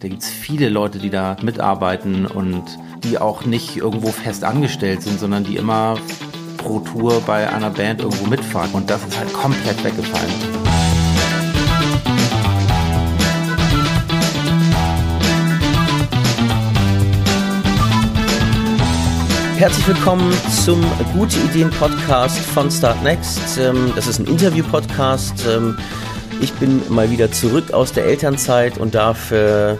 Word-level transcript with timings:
Da 0.00 0.08
gibt 0.08 0.22
es 0.22 0.30
viele 0.30 0.70
Leute, 0.70 0.98
die 0.98 1.10
da 1.10 1.36
mitarbeiten 1.42 2.24
und 2.24 2.64
die 3.04 3.18
auch 3.18 3.44
nicht 3.44 3.76
irgendwo 3.76 4.12
fest 4.12 4.44
angestellt 4.44 5.02
sind, 5.02 5.20
sondern 5.20 5.44
die 5.44 5.56
immer 5.56 5.98
pro 6.56 6.80
Tour 6.80 7.20
bei 7.26 7.52
einer 7.52 7.68
Band 7.68 8.00
irgendwo 8.00 8.24
mitfahren. 8.24 8.70
Und 8.72 8.88
das 8.88 9.06
ist 9.06 9.18
halt 9.18 9.30
komplett 9.34 9.84
weggefallen. 9.84 10.32
Herzlich 19.58 19.86
willkommen 19.86 20.32
zum 20.64 20.82
Gute 21.12 21.38
Ideen 21.40 21.68
Podcast 21.68 22.38
von 22.38 22.70
Start 22.70 23.02
Next. 23.02 23.58
Ähm, 23.58 23.92
das 23.94 24.06
ist 24.06 24.18
ein 24.18 24.26
Interview-Podcast. 24.26 25.44
Ich 26.42 26.54
bin 26.54 26.82
mal 26.88 27.10
wieder 27.10 27.30
zurück 27.30 27.72
aus 27.72 27.92
der 27.92 28.06
Elternzeit 28.06 28.78
und 28.78 28.94
darf 28.94 29.30
äh, 29.30 29.76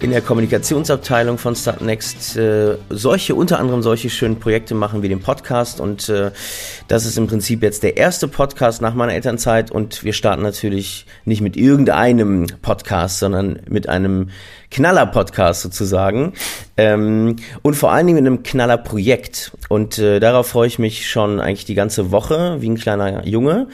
in 0.00 0.10
der 0.10 0.20
Kommunikationsabteilung 0.20 1.38
von 1.38 1.54
Startnext 1.54 2.36
äh, 2.36 2.76
solche, 2.90 3.34
unter 3.34 3.58
anderem 3.58 3.82
solche 3.82 4.10
schönen 4.10 4.38
Projekte 4.38 4.74
machen 4.74 5.02
wie 5.02 5.08
den 5.08 5.20
Podcast. 5.20 5.80
Und 5.80 6.08
äh, 6.08 6.30
das 6.88 7.06
ist 7.06 7.16
im 7.16 7.26
Prinzip 7.26 7.62
jetzt 7.62 7.82
der 7.82 7.96
erste 7.96 8.28
Podcast 8.28 8.82
nach 8.82 8.94
meiner 8.94 9.14
Elternzeit. 9.14 9.70
Und 9.70 10.04
wir 10.04 10.12
starten 10.12 10.42
natürlich 10.42 11.06
nicht 11.24 11.40
mit 11.40 11.56
irgendeinem 11.56 12.46
Podcast, 12.62 13.18
sondern 13.20 13.60
mit 13.68 13.88
einem 13.88 14.30
Knaller-Podcast 14.70 15.62
sozusagen. 15.62 16.32
Ähm, 16.76 17.36
und 17.62 17.74
vor 17.74 17.92
allen 17.92 18.06
Dingen 18.06 18.22
mit 18.22 18.26
einem 18.26 18.42
Knaller-Projekt. 18.42 19.52
Und 19.68 19.98
äh, 19.98 20.20
darauf 20.20 20.48
freue 20.48 20.66
ich 20.66 20.78
mich 20.78 21.08
schon 21.08 21.40
eigentlich 21.40 21.64
die 21.64 21.74
ganze 21.74 22.10
Woche 22.10 22.60
wie 22.60 22.70
ein 22.70 22.76
kleiner 22.76 23.26
Junge, 23.26 23.68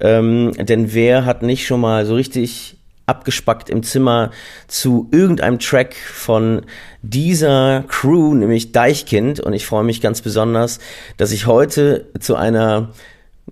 ähm, 0.00 0.52
denn 0.58 0.94
wer 0.94 1.24
hat 1.24 1.42
nicht 1.42 1.66
schon 1.66 1.80
mal 1.80 2.06
so 2.06 2.14
richtig 2.14 2.76
abgespackt 3.06 3.68
im 3.68 3.82
Zimmer 3.82 4.30
zu 4.66 5.08
irgendeinem 5.10 5.58
Track 5.58 5.94
von 5.94 6.62
dieser 7.02 7.84
Crew, 7.88 8.34
nämlich 8.34 8.72
Deichkind. 8.72 9.40
Und 9.40 9.52
ich 9.52 9.66
freue 9.66 9.84
mich 9.84 10.00
ganz 10.00 10.22
besonders, 10.22 10.78
dass 11.16 11.32
ich 11.32 11.46
heute 11.46 12.06
zu 12.18 12.36
einer, 12.36 12.92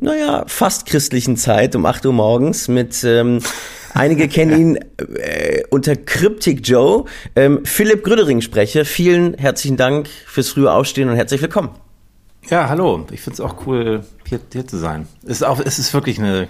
naja, 0.01 0.45
fast 0.47 0.87
christlichen 0.87 1.37
Zeit 1.37 1.77
um 1.77 1.85
8 1.85 2.07
Uhr 2.07 2.13
morgens 2.13 2.69
mit, 2.69 3.05
ähm, 3.05 3.41
einige 3.93 4.29
kennen 4.29 4.59
ihn 4.59 4.77
äh, 5.17 5.63
unter 5.71 5.97
Cryptic 5.97 6.67
Joe, 6.67 7.05
ähm, 7.37 7.61
Philipp 7.65 8.05
Grüdering 8.05 8.41
spreche. 8.41 8.85
Vielen 8.85 9.35
herzlichen 9.35 9.77
Dank 9.77 10.09
fürs 10.27 10.49
frühe 10.49 10.73
Aufstehen 10.73 11.11
und 11.11 11.17
herzlich 11.17 11.43
willkommen. 11.43 11.92
Ja, 12.51 12.69
hallo. 12.69 13.07
Ich 13.13 13.21
finde 13.21 13.35
es 13.35 13.41
auch 13.41 13.67
cool, 13.67 14.05
hier, 14.29 14.41
hier, 14.53 14.67
zu 14.67 14.77
sein. 14.77 15.07
Es 15.23 15.33
ist, 15.33 15.43
auch, 15.45 15.61
es 15.61 15.79
ist 15.79 15.95
wirklich 15.95 16.19
eine 16.19 16.49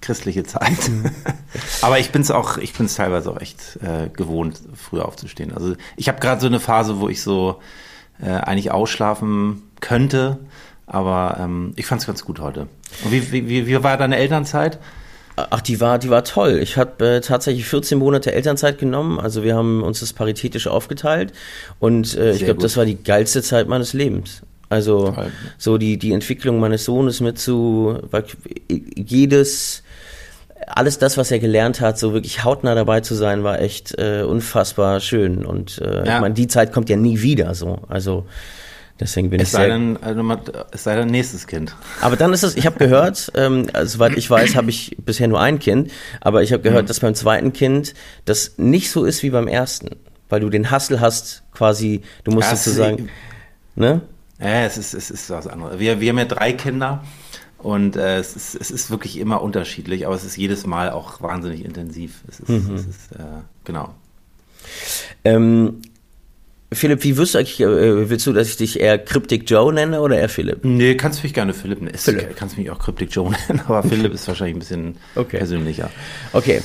christliche 0.00 0.42
Zeit. 0.44 0.88
Mhm. 0.88 1.10
Aber 1.82 1.98
ich 1.98 2.10
bin 2.10 2.22
es 2.22 2.30
auch, 2.30 2.56
ich 2.56 2.72
bin 2.72 2.86
es 2.86 2.94
teilweise 2.94 3.30
auch 3.30 3.40
echt 3.40 3.78
äh, 3.82 4.08
gewohnt, 4.08 4.60
früher 4.74 5.06
aufzustehen. 5.06 5.52
Also 5.52 5.74
ich 5.96 6.08
habe 6.08 6.18
gerade 6.20 6.40
so 6.40 6.46
eine 6.46 6.60
Phase, 6.60 6.98
wo 6.98 7.08
ich 7.08 7.22
so 7.22 7.60
äh, 8.20 8.30
eigentlich 8.30 8.70
ausschlafen 8.70 9.62
könnte. 9.80 10.38
Aber 10.86 11.36
ähm, 11.38 11.72
ich 11.76 11.86
fand 11.86 12.00
es 12.00 12.06
ganz 12.06 12.24
gut 12.24 12.40
heute. 12.40 12.68
Und 13.04 13.12
wie, 13.12 13.32
wie, 13.32 13.66
wie 13.66 13.82
war 13.82 13.96
deine 13.96 14.16
Elternzeit? 14.16 14.78
Ach, 15.36 15.60
die 15.62 15.80
war, 15.80 15.98
die 15.98 16.10
war 16.10 16.24
toll. 16.24 16.58
Ich 16.62 16.76
habe 16.76 17.16
äh, 17.16 17.20
tatsächlich 17.20 17.66
14 17.66 17.98
Monate 17.98 18.32
Elternzeit 18.32 18.78
genommen. 18.78 19.18
Also 19.18 19.42
wir 19.42 19.56
haben 19.56 19.82
uns 19.82 20.00
das 20.00 20.12
paritätisch 20.12 20.66
aufgeteilt. 20.66 21.32
Und 21.78 22.14
äh, 22.16 22.32
ich 22.32 22.44
glaube, 22.44 22.60
das 22.60 22.76
war 22.76 22.84
die 22.84 23.02
geilste 23.02 23.42
Zeit 23.42 23.68
meines 23.68 23.92
Lebens. 23.92 24.42
Also 24.72 25.14
so 25.58 25.76
die, 25.76 25.98
die 25.98 26.12
Entwicklung 26.12 26.58
meines 26.58 26.86
Sohnes 26.86 27.20
mit 27.20 27.38
zu 27.38 28.00
jedes, 28.96 29.82
alles 30.66 30.98
das, 30.98 31.18
was 31.18 31.30
er 31.30 31.40
gelernt 31.40 31.82
hat, 31.82 31.98
so 31.98 32.14
wirklich 32.14 32.42
hautnah 32.42 32.74
dabei 32.74 33.00
zu 33.00 33.14
sein, 33.14 33.44
war 33.44 33.60
echt 33.60 33.98
äh, 33.98 34.22
unfassbar 34.22 35.00
schön. 35.00 35.44
Und 35.44 35.78
äh, 35.78 36.06
ja. 36.06 36.14
ich 36.14 36.20
meine, 36.22 36.34
die 36.34 36.48
Zeit 36.48 36.72
kommt 36.72 36.88
ja 36.88 36.96
nie 36.96 37.20
wieder 37.20 37.54
so. 37.54 37.80
Also 37.88 38.24
Deswegen 39.00 39.30
bin 39.30 39.40
es 39.40 39.48
ich 39.48 39.52
sei 39.52 39.66
sehr. 39.66 39.68
Denn, 39.70 39.98
also, 40.00 40.22
es 40.70 40.84
sei 40.84 40.94
dein 40.94 41.08
nächstes 41.08 41.46
Kind. 41.46 41.74
Aber 42.00 42.16
dann 42.16 42.32
ist 42.32 42.44
es, 42.44 42.56
ich 42.56 42.66
habe 42.66 42.78
gehört, 42.78 43.32
ähm, 43.34 43.66
also, 43.72 43.94
soweit 43.94 44.16
ich 44.16 44.30
weiß, 44.30 44.54
habe 44.54 44.70
ich 44.70 44.96
bisher 45.04 45.28
nur 45.28 45.40
ein 45.40 45.58
Kind, 45.58 45.90
aber 46.20 46.42
ich 46.42 46.52
habe 46.52 46.62
gehört, 46.62 46.84
mhm. 46.84 46.86
dass 46.86 47.00
beim 47.00 47.14
zweiten 47.14 47.52
Kind 47.52 47.94
das 48.24 48.54
nicht 48.58 48.90
so 48.90 49.04
ist 49.04 49.22
wie 49.22 49.30
beim 49.30 49.48
ersten. 49.48 49.96
Weil 50.28 50.40
du 50.40 50.50
den 50.50 50.70
Hassel 50.70 51.00
hast, 51.00 51.42
quasi, 51.52 52.02
du 52.24 52.30
musst 52.30 52.50
ja, 52.50 52.56
sozusagen. 52.56 53.08
Ne? 53.74 54.02
Ja, 54.42 54.64
es 54.64 54.76
ist, 54.76 54.92
es 54.92 55.10
ist 55.10 55.30
was 55.30 55.46
anderes. 55.46 55.78
Wir, 55.78 56.00
wir 56.00 56.10
haben 56.10 56.18
ja 56.18 56.24
drei 56.24 56.52
Kinder 56.52 57.04
und 57.58 57.96
äh, 57.96 58.18
es, 58.18 58.34
ist, 58.34 58.56
es 58.56 58.70
ist 58.70 58.90
wirklich 58.90 59.18
immer 59.18 59.40
unterschiedlich, 59.40 60.06
aber 60.06 60.16
es 60.16 60.24
ist 60.24 60.36
jedes 60.36 60.66
Mal 60.66 60.90
auch 60.90 61.22
wahnsinnig 61.22 61.64
intensiv. 61.64 62.22
Es 62.28 62.40
ist, 62.40 62.48
mhm. 62.48 62.74
es 62.74 62.86
ist 62.86 63.12
äh, 63.12 63.42
genau. 63.64 63.94
Ähm, 65.24 65.82
Philipp, 66.72 67.04
wie 67.04 67.16
wirst 67.16 67.34
du 67.34 67.38
eigentlich, 67.38 67.60
äh, 67.60 68.10
willst 68.10 68.26
du, 68.26 68.32
dass 68.32 68.48
ich 68.48 68.56
dich 68.56 68.80
eher 68.80 68.98
Cryptic 68.98 69.48
Joe 69.48 69.72
nenne 69.72 70.00
oder 70.00 70.18
eher 70.18 70.28
Philipp? 70.28 70.64
Nee, 70.64 70.96
kannst 70.96 71.20
du 71.20 71.24
mich 71.24 71.34
gerne 71.34 71.54
Philipp 71.54 71.80
nennen. 71.80 71.96
Philipp. 71.96 72.34
Kannst 72.36 72.58
mich 72.58 72.70
auch 72.70 72.78
Cryptic 72.78 73.10
Joe 73.12 73.30
nennen, 73.48 73.62
aber 73.66 73.82
Philipp 73.82 74.12
ist 74.12 74.26
wahrscheinlich 74.26 74.56
ein 74.56 74.60
bisschen 74.60 74.96
okay. 75.14 75.38
persönlicher. 75.38 75.90
Okay. 76.32 76.62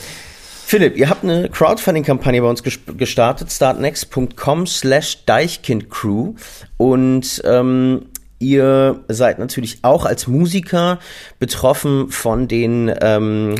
Philipp, 0.70 0.98
ihr 0.98 1.10
habt 1.10 1.24
eine 1.24 1.48
Crowdfunding-Kampagne 1.48 2.42
bei 2.42 2.50
uns 2.50 2.62
gestartet, 2.62 3.54
startnext.com 3.54 4.68
slash 4.68 5.24
Deichkind-Crew 5.26 6.34
und 6.76 7.42
ähm, 7.46 8.08
ihr 8.40 9.00
seid 9.08 9.40
natürlich 9.40 9.78
auch 9.84 10.04
als 10.04 10.28
Musiker 10.28 11.00
betroffen 11.40 12.10
von 12.10 12.50
den 12.50 12.92
ähm, 13.00 13.56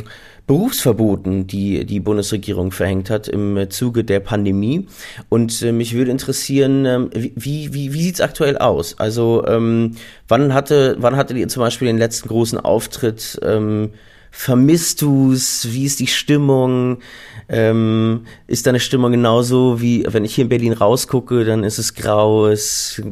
Berufsverboten, 0.46 1.46
die 1.46 1.86
die 1.86 2.00
Bundesregierung 2.00 2.72
verhängt 2.72 3.08
hat 3.08 3.26
im 3.26 3.70
Zuge 3.70 4.04
der 4.04 4.20
Pandemie. 4.20 4.86
Und 5.30 5.62
äh, 5.62 5.72
mich 5.72 5.94
würde 5.94 6.10
interessieren, 6.10 6.84
ähm, 6.84 7.10
wie, 7.14 7.72
wie, 7.72 7.94
wie 7.94 8.02
sieht's 8.02 8.20
aktuell 8.20 8.58
aus? 8.58 8.98
Also 8.98 9.46
ähm, 9.46 9.92
wann 10.28 10.52
hatte, 10.52 10.96
wann 10.98 11.16
hattet 11.16 11.38
ihr 11.38 11.48
zum 11.48 11.62
Beispiel 11.62 11.88
den 11.88 11.96
letzten 11.96 12.28
großen 12.28 12.60
Auftritt? 12.60 13.40
Ähm, 13.42 13.92
Vermisst 14.40 15.02
du's? 15.02 15.66
Wie 15.72 15.84
ist 15.84 15.98
die 15.98 16.06
Stimmung? 16.06 16.98
Ähm, 17.48 18.20
ist 18.46 18.68
deine 18.68 18.78
Stimmung 18.78 19.10
genauso 19.10 19.80
wie, 19.80 20.06
wenn 20.08 20.24
ich 20.24 20.36
hier 20.36 20.42
in 20.42 20.48
Berlin 20.48 20.74
rausgucke, 20.74 21.44
dann 21.44 21.64
ist 21.64 21.78
es 21.78 21.94
grau, 21.94 22.46
es, 22.46 23.02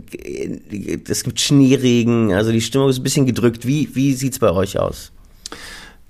es 1.09 1.25
gibt 1.25 1.41
Schneeregen, 1.41 2.33
also 2.33 2.53
die 2.53 2.61
Stimmung 2.61 2.91
ist 2.91 3.01
ein 3.01 3.03
bisschen 3.03 3.27
gedrückt. 3.27 3.67
Wie, 3.67 3.89
wie 3.95 4.15
sieht's 4.15 4.39
bei 4.39 4.53
euch 4.53 4.79
aus? 4.79 5.11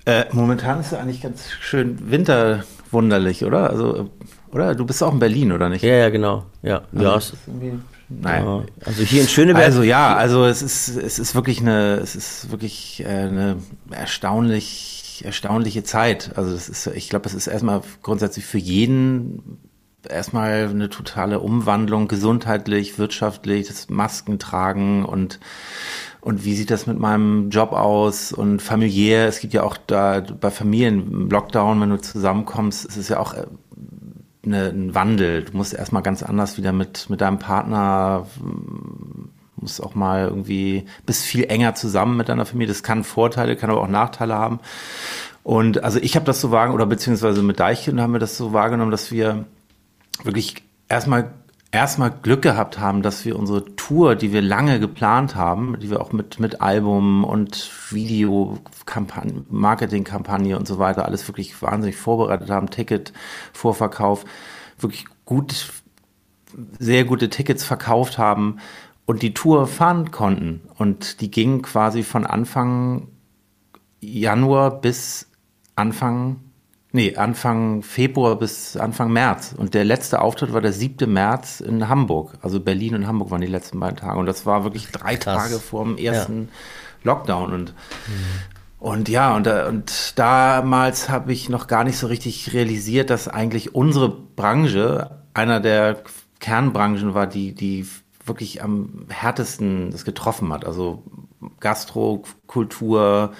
Äh, 0.05 0.25
momentan 0.33 0.81
ist 0.81 0.91
es 0.91 0.93
eigentlich 0.93 1.23
ganz 1.23 1.45
schön 1.61 2.11
winterwunderlich, 2.11 3.43
oder? 3.43 3.71
Also, 3.71 4.11
oder? 4.51 4.75
Du 4.75 4.85
bist 4.85 5.01
auch 5.01 5.13
in 5.13 5.19
Berlin, 5.19 5.51
oder 5.51 5.67
nicht? 5.67 5.83
Ja, 5.83 5.95
ja, 5.95 6.09
genau. 6.09 6.45
Ja, 6.61 6.83
also 6.93 7.35
ja. 7.59 7.71
Nein. 8.09 8.45
Ja, 8.45 8.63
also 8.85 9.03
hier 9.03 9.23
in 9.23 9.27
Schöneberg. 9.27 9.65
Also 9.65 9.81
ja, 9.81 10.15
also 10.15 10.45
es 10.45 10.61
ist, 10.61 10.95
es 10.95 11.17
ist 11.17 11.33
wirklich 11.33 11.59
eine, 11.59 11.95
es 11.95 12.15
ist 12.15 12.51
wirklich 12.51 13.03
äh, 13.03 13.07
eine 13.07 13.57
erstaunlich, 13.89 15.06
erstaunliche 15.25 15.83
Zeit. 15.83 16.31
Also 16.35 16.51
das 16.51 16.69
ist, 16.69 16.87
ich 16.87 17.09
glaube, 17.09 17.27
es 17.27 17.33
ist 17.33 17.47
erstmal 17.47 17.81
grundsätzlich 18.01 18.45
für 18.45 18.57
jeden 18.57 19.59
erstmal 20.09 20.69
eine 20.69 20.89
totale 20.89 21.39
Umwandlung, 21.39 22.07
gesundheitlich, 22.07 22.97
wirtschaftlich, 22.97 23.67
das 23.67 23.89
Masken 23.89 24.39
tragen 24.39 25.05
und 25.05 25.39
und 26.19 26.43
wie 26.43 26.55
sieht 26.55 26.71
das 26.71 26.87
mit 26.87 26.99
meinem 26.99 27.51
Job 27.51 27.71
aus 27.71 28.33
und 28.33 28.61
familiär? 28.61 29.27
Es 29.27 29.39
gibt 29.39 29.53
ja 29.53 29.63
auch 29.63 29.77
da 29.77 30.19
bei 30.19 30.51
Familien 30.51 31.29
Lockdown, 31.29 31.79
wenn 31.79 31.89
du 31.89 32.01
zusammenkommst, 32.01 32.85
es 32.85 32.97
ist 32.97 33.07
ja 33.07 33.19
auch 33.19 33.33
äh, 33.33 33.45
eine, 34.43 34.65
ein 34.69 34.93
Wandel. 34.93 35.43
Du 35.43 35.55
musst 35.55 35.73
erstmal 35.73 36.01
ganz 36.01 36.23
anders 36.23 36.57
wieder 36.57 36.73
mit, 36.73 37.09
mit 37.09 37.21
deinem 37.21 37.39
Partner, 37.39 38.27
musst 39.59 39.81
auch 39.81 39.95
mal 39.95 40.27
irgendwie, 40.27 40.85
bist 41.05 41.23
viel 41.23 41.45
enger 41.45 41.75
zusammen 41.75 42.17
mit 42.17 42.29
deiner 42.29 42.45
Familie. 42.45 42.73
Das 42.73 42.83
kann 42.83 43.03
Vorteile, 43.03 43.55
kann 43.55 43.69
aber 43.69 43.81
auch 43.81 43.87
Nachteile 43.87 44.35
haben. 44.35 44.59
Und 45.43 45.83
also 45.83 45.99
ich 45.99 46.15
habe 46.15 46.25
das 46.25 46.41
so 46.41 46.51
wahrgenommen, 46.51 46.81
oder 46.81 46.85
beziehungsweise 46.85 47.41
mit 47.41 47.59
Deichkind 47.59 47.99
haben 47.99 48.13
wir 48.13 48.19
das 48.19 48.37
so 48.37 48.53
wahrgenommen, 48.53 48.91
dass 48.91 49.11
wir 49.11 49.45
wirklich 50.23 50.55
erstmal 50.89 51.31
erstmal 51.71 52.11
Glück 52.11 52.41
gehabt 52.41 52.79
haben, 52.79 53.01
dass 53.01 53.25
wir 53.25 53.37
unsere 53.37 53.75
Tour, 53.75 54.15
die 54.15 54.31
wir 54.31 54.41
lange 54.41 54.79
geplant 54.79 55.35
haben, 55.35 55.77
die 55.79 55.89
wir 55.89 56.01
auch 56.01 56.11
mit, 56.11 56.39
mit 56.39 56.61
Album 56.61 57.23
und 57.23 57.69
Videokampagne, 57.91 59.43
Marketingkampagne 59.49 60.57
und 60.57 60.67
so 60.67 60.79
weiter 60.79 61.05
alles 61.05 61.27
wirklich 61.27 61.61
wahnsinnig 61.61 61.97
vorbereitet 61.97 62.49
haben, 62.49 62.69
Ticket, 62.69 63.13
Vorverkauf, 63.53 64.25
wirklich 64.79 65.05
gut, 65.25 65.73
sehr 66.79 67.03
gute 67.03 67.29
Tickets 67.29 67.63
verkauft 67.63 68.17
haben 68.17 68.57
und 69.07 69.23
die 69.23 69.33
Tour 69.33 69.65
fahren 69.65 70.11
konnten. 70.11 70.61
Und 70.77 71.21
die 71.21 71.31
ging 71.31 71.63
quasi 71.63 72.03
von 72.03 72.27
Anfang 72.27 73.07
Januar 73.99 74.79
bis 74.79 75.31
Anfang 75.75 76.41
Nee, 76.93 77.15
Anfang 77.17 77.83
Februar 77.83 78.37
bis 78.37 78.77
Anfang 78.77 79.11
März. 79.11 79.53
Und 79.55 79.73
der 79.73 79.83
letzte 79.83 80.21
Auftritt 80.21 80.53
war 80.53 80.61
der 80.61 80.71
7. 80.71 81.11
März 81.11 81.59
in 81.59 81.89
Hamburg. 81.89 82.35
Also 82.41 82.61
Berlin 82.61 82.95
und 82.95 83.05
Hamburg 83.05 83.29
waren 83.29 83.41
die 83.41 83.47
letzten 83.47 83.79
beiden 83.79 83.97
Tage. 83.97 84.17
Und 84.17 84.25
das 84.25 84.45
war 84.45 84.63
wirklich 84.63 84.87
drei 84.87 85.17
Krass. 85.17 85.49
Tage 85.49 85.59
vor 85.59 85.83
dem 85.83 85.97
ersten 85.97 86.43
ja. 86.43 87.11
Lockdown. 87.11 87.53
Und 87.53 87.73
mhm. 88.07 88.13
Und 88.79 89.09
ja, 89.09 89.35
und, 89.35 89.47
und 89.47 90.17
damals 90.17 91.09
habe 91.09 91.33
ich 91.33 91.49
noch 91.49 91.67
gar 91.67 91.83
nicht 91.83 91.97
so 91.97 92.07
richtig 92.07 92.53
realisiert, 92.53 93.09
dass 93.09 93.27
eigentlich 93.27 93.73
unsere 93.73 94.09
Branche 94.09 95.23
einer 95.33 95.59
der 95.59 96.03
Kernbranchen 96.39 97.13
war, 97.13 97.27
die, 97.27 97.53
die 97.53 97.87
wirklich 98.27 98.63
am 98.63 99.05
härtesten 99.09 99.91
das 99.91 100.05
getroffen 100.05 100.51
hat. 100.53 100.65
Also 100.65 101.03
Gastro, 101.59 102.23
Kultur, 102.47 103.33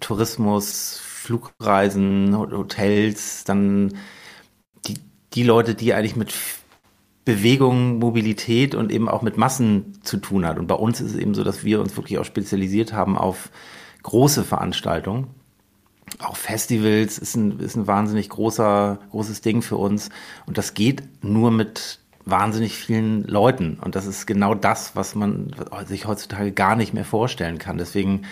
Tourismus, 0.00 0.98
Flugreisen, 1.02 2.36
Hotels, 2.36 3.44
dann 3.44 3.94
die, 4.86 4.98
die 5.34 5.42
Leute, 5.42 5.74
die 5.74 5.94
eigentlich 5.94 6.16
mit 6.16 6.34
Bewegung, 7.24 7.98
Mobilität 7.98 8.74
und 8.74 8.90
eben 8.90 9.08
auch 9.08 9.20
mit 9.20 9.36
Massen 9.36 9.98
zu 10.02 10.16
tun 10.16 10.46
hat. 10.46 10.58
Und 10.58 10.66
bei 10.66 10.74
uns 10.74 11.00
ist 11.00 11.12
es 11.12 11.18
eben 11.18 11.34
so, 11.34 11.44
dass 11.44 11.62
wir 11.62 11.80
uns 11.80 11.94
wirklich 11.96 12.18
auch 12.18 12.24
spezialisiert 12.24 12.94
haben 12.94 13.18
auf 13.18 13.50
große 14.02 14.44
Veranstaltungen. 14.44 15.26
Auch 16.20 16.36
Festivals 16.36 17.18
ist 17.18 17.36
ein, 17.36 17.60
ist 17.60 17.76
ein 17.76 17.86
wahnsinnig 17.86 18.30
großer, 18.30 18.98
großes 19.10 19.42
Ding 19.42 19.60
für 19.60 19.76
uns. 19.76 20.08
Und 20.46 20.56
das 20.56 20.72
geht 20.72 21.02
nur 21.22 21.50
mit 21.50 22.00
wahnsinnig 22.30 22.74
vielen 22.74 23.24
Leuten. 23.24 23.78
Und 23.80 23.94
das 23.94 24.06
ist 24.06 24.26
genau 24.26 24.54
das, 24.54 24.94
was 24.94 25.14
man 25.14 25.54
sich 25.86 26.06
heutzutage 26.06 26.52
gar 26.52 26.76
nicht 26.76 26.94
mehr 26.94 27.04
vorstellen 27.04 27.58
kann. 27.58 27.78
Deswegen 27.78 28.22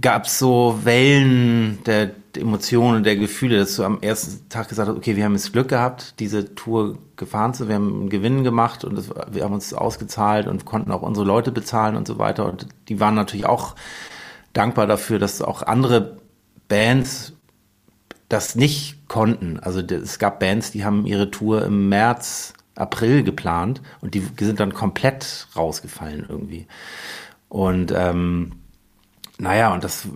gab 0.00 0.24
es 0.26 0.38
so 0.38 0.80
Wellen 0.82 1.78
der 1.84 2.10
Emotionen 2.36 2.96
und 2.96 3.06
der 3.06 3.16
Gefühle, 3.16 3.58
dass 3.58 3.76
du 3.76 3.84
am 3.84 4.00
ersten 4.00 4.48
Tag 4.48 4.68
gesagt 4.68 4.88
hast, 4.88 4.96
okay, 4.96 5.14
wir 5.16 5.24
haben 5.24 5.34
jetzt 5.34 5.52
Glück 5.52 5.68
gehabt, 5.68 6.18
diese 6.18 6.54
Tour 6.54 6.98
gefahren 7.16 7.54
zu, 7.54 7.68
wir 7.68 7.76
haben 7.76 8.00
einen 8.00 8.08
Gewinn 8.08 8.42
gemacht 8.42 8.84
und 8.84 8.96
das, 8.96 9.10
wir 9.30 9.44
haben 9.44 9.54
uns 9.54 9.72
ausgezahlt 9.72 10.48
und 10.48 10.64
konnten 10.64 10.90
auch 10.90 11.02
unsere 11.02 11.26
Leute 11.26 11.52
bezahlen 11.52 11.96
und 11.96 12.08
so 12.08 12.18
weiter. 12.18 12.46
Und 12.46 12.66
die 12.88 12.98
waren 12.98 13.14
natürlich 13.14 13.46
auch 13.46 13.76
dankbar 14.52 14.86
dafür, 14.86 15.18
dass 15.18 15.42
auch 15.42 15.62
andere 15.62 16.18
Bands 16.68 17.34
das 18.34 18.56
nicht 18.56 19.08
konnten. 19.08 19.58
Also 19.60 19.80
es 19.80 20.18
gab 20.18 20.40
Bands, 20.40 20.72
die 20.72 20.84
haben 20.84 21.06
ihre 21.06 21.30
Tour 21.30 21.64
im 21.64 21.88
März, 21.88 22.54
April 22.74 23.22
geplant 23.22 23.80
und 24.00 24.14
die 24.14 24.26
sind 24.40 24.58
dann 24.58 24.74
komplett 24.74 25.46
rausgefallen 25.54 26.26
irgendwie. 26.28 26.66
Und 27.48 27.92
ähm, 27.96 28.52
naja, 29.38 29.72
und 29.72 29.84
das 29.84 30.08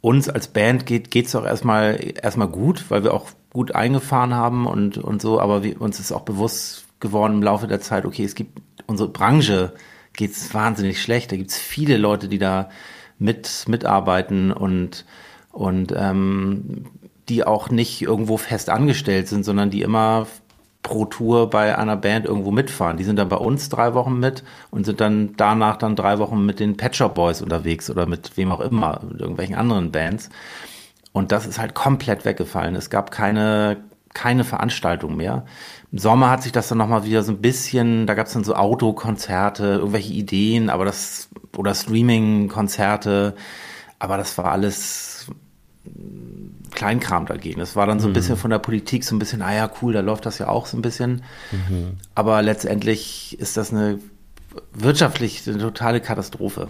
uns 0.00 0.28
als 0.28 0.48
Band 0.48 0.84
geht 0.86 1.14
es 1.14 1.32
doch 1.32 1.46
erstmal 1.46 2.00
erstmal 2.20 2.48
gut, 2.48 2.90
weil 2.90 3.04
wir 3.04 3.14
auch 3.14 3.28
gut 3.50 3.74
eingefahren 3.74 4.34
haben 4.34 4.66
und, 4.66 4.98
und 4.98 5.22
so, 5.22 5.40
aber 5.40 5.62
wir, 5.62 5.80
uns 5.80 6.00
ist 6.00 6.10
auch 6.10 6.22
bewusst 6.22 6.86
geworden 6.98 7.34
im 7.34 7.42
Laufe 7.42 7.68
der 7.68 7.80
Zeit, 7.80 8.04
okay, 8.04 8.24
es 8.24 8.34
gibt 8.34 8.60
unsere 8.86 9.08
Branche 9.08 9.74
geht 10.12 10.32
es 10.32 10.52
wahnsinnig 10.52 11.00
schlecht. 11.00 11.32
Da 11.32 11.36
gibt 11.36 11.50
es 11.50 11.58
viele 11.58 11.96
Leute, 11.96 12.28
die 12.28 12.38
da 12.38 12.68
mit 13.18 13.64
mitarbeiten 13.68 14.52
und 14.52 15.04
und 15.52 15.94
ähm, 15.96 16.86
die 17.28 17.44
auch 17.44 17.70
nicht 17.70 18.02
irgendwo 18.02 18.36
fest 18.36 18.70
angestellt 18.70 19.28
sind, 19.28 19.44
sondern 19.44 19.70
die 19.70 19.82
immer 19.82 20.26
pro 20.82 21.04
Tour 21.04 21.48
bei 21.48 21.78
einer 21.78 21.96
Band 21.96 22.26
irgendwo 22.26 22.50
mitfahren. 22.50 22.96
Die 22.96 23.04
sind 23.04 23.16
dann 23.16 23.28
bei 23.28 23.36
uns 23.36 23.68
drei 23.68 23.94
Wochen 23.94 24.18
mit 24.18 24.42
und 24.70 24.84
sind 24.84 25.00
dann 25.00 25.34
danach 25.36 25.76
dann 25.76 25.94
drei 25.94 26.18
Wochen 26.18 26.44
mit 26.44 26.58
den 26.58 26.76
Pet 26.76 26.96
Shop 26.96 27.14
Boys 27.14 27.40
unterwegs 27.40 27.88
oder 27.88 28.06
mit 28.06 28.36
wem 28.36 28.50
auch 28.50 28.60
immer, 28.60 29.00
mit 29.08 29.20
irgendwelchen 29.20 29.54
anderen 29.54 29.92
Bands. 29.92 30.28
Und 31.12 31.30
das 31.30 31.46
ist 31.46 31.58
halt 31.58 31.74
komplett 31.74 32.24
weggefallen. 32.24 32.74
Es 32.74 32.90
gab 32.90 33.10
keine, 33.10 33.76
keine 34.12 34.44
Veranstaltung 34.44 35.16
mehr. 35.16 35.44
Im 35.92 35.98
Sommer 35.98 36.30
hat 36.30 36.42
sich 36.42 36.52
das 36.52 36.68
dann 36.68 36.78
nochmal 36.78 37.04
wieder 37.04 37.22
so 37.22 37.32
ein 37.32 37.40
bisschen, 37.40 38.06
da 38.06 38.14
gab 38.14 38.26
es 38.26 38.32
dann 38.32 38.44
so 38.44 38.54
Autokonzerte, 38.54 39.64
irgendwelche 39.64 40.14
Ideen, 40.14 40.70
aber 40.70 40.84
das, 40.84 41.28
oder 41.56 41.74
Streaming-Konzerte, 41.74 43.34
aber 43.98 44.16
das 44.16 44.36
war 44.38 44.46
alles 44.46 45.28
Kleinkram 46.74 47.26
dagegen. 47.26 47.60
Das 47.60 47.76
war 47.76 47.86
dann 47.86 48.00
so 48.00 48.08
ein 48.08 48.10
mhm. 48.10 48.14
bisschen 48.14 48.36
von 48.36 48.50
der 48.50 48.58
Politik 48.58 49.04
so 49.04 49.14
ein 49.14 49.18
bisschen, 49.18 49.42
ah 49.42 49.54
ja, 49.54 49.70
cool, 49.80 49.92
da 49.92 50.00
läuft 50.00 50.26
das 50.26 50.38
ja 50.38 50.48
auch 50.48 50.66
so 50.66 50.76
ein 50.76 50.82
bisschen. 50.82 51.22
Mhm. 51.50 51.98
Aber 52.14 52.42
letztendlich 52.42 53.38
ist 53.38 53.56
das 53.56 53.72
eine 53.72 53.98
wirtschaftlich 54.74 55.48
eine 55.48 55.58
totale 55.58 56.00
Katastrophe. 56.00 56.68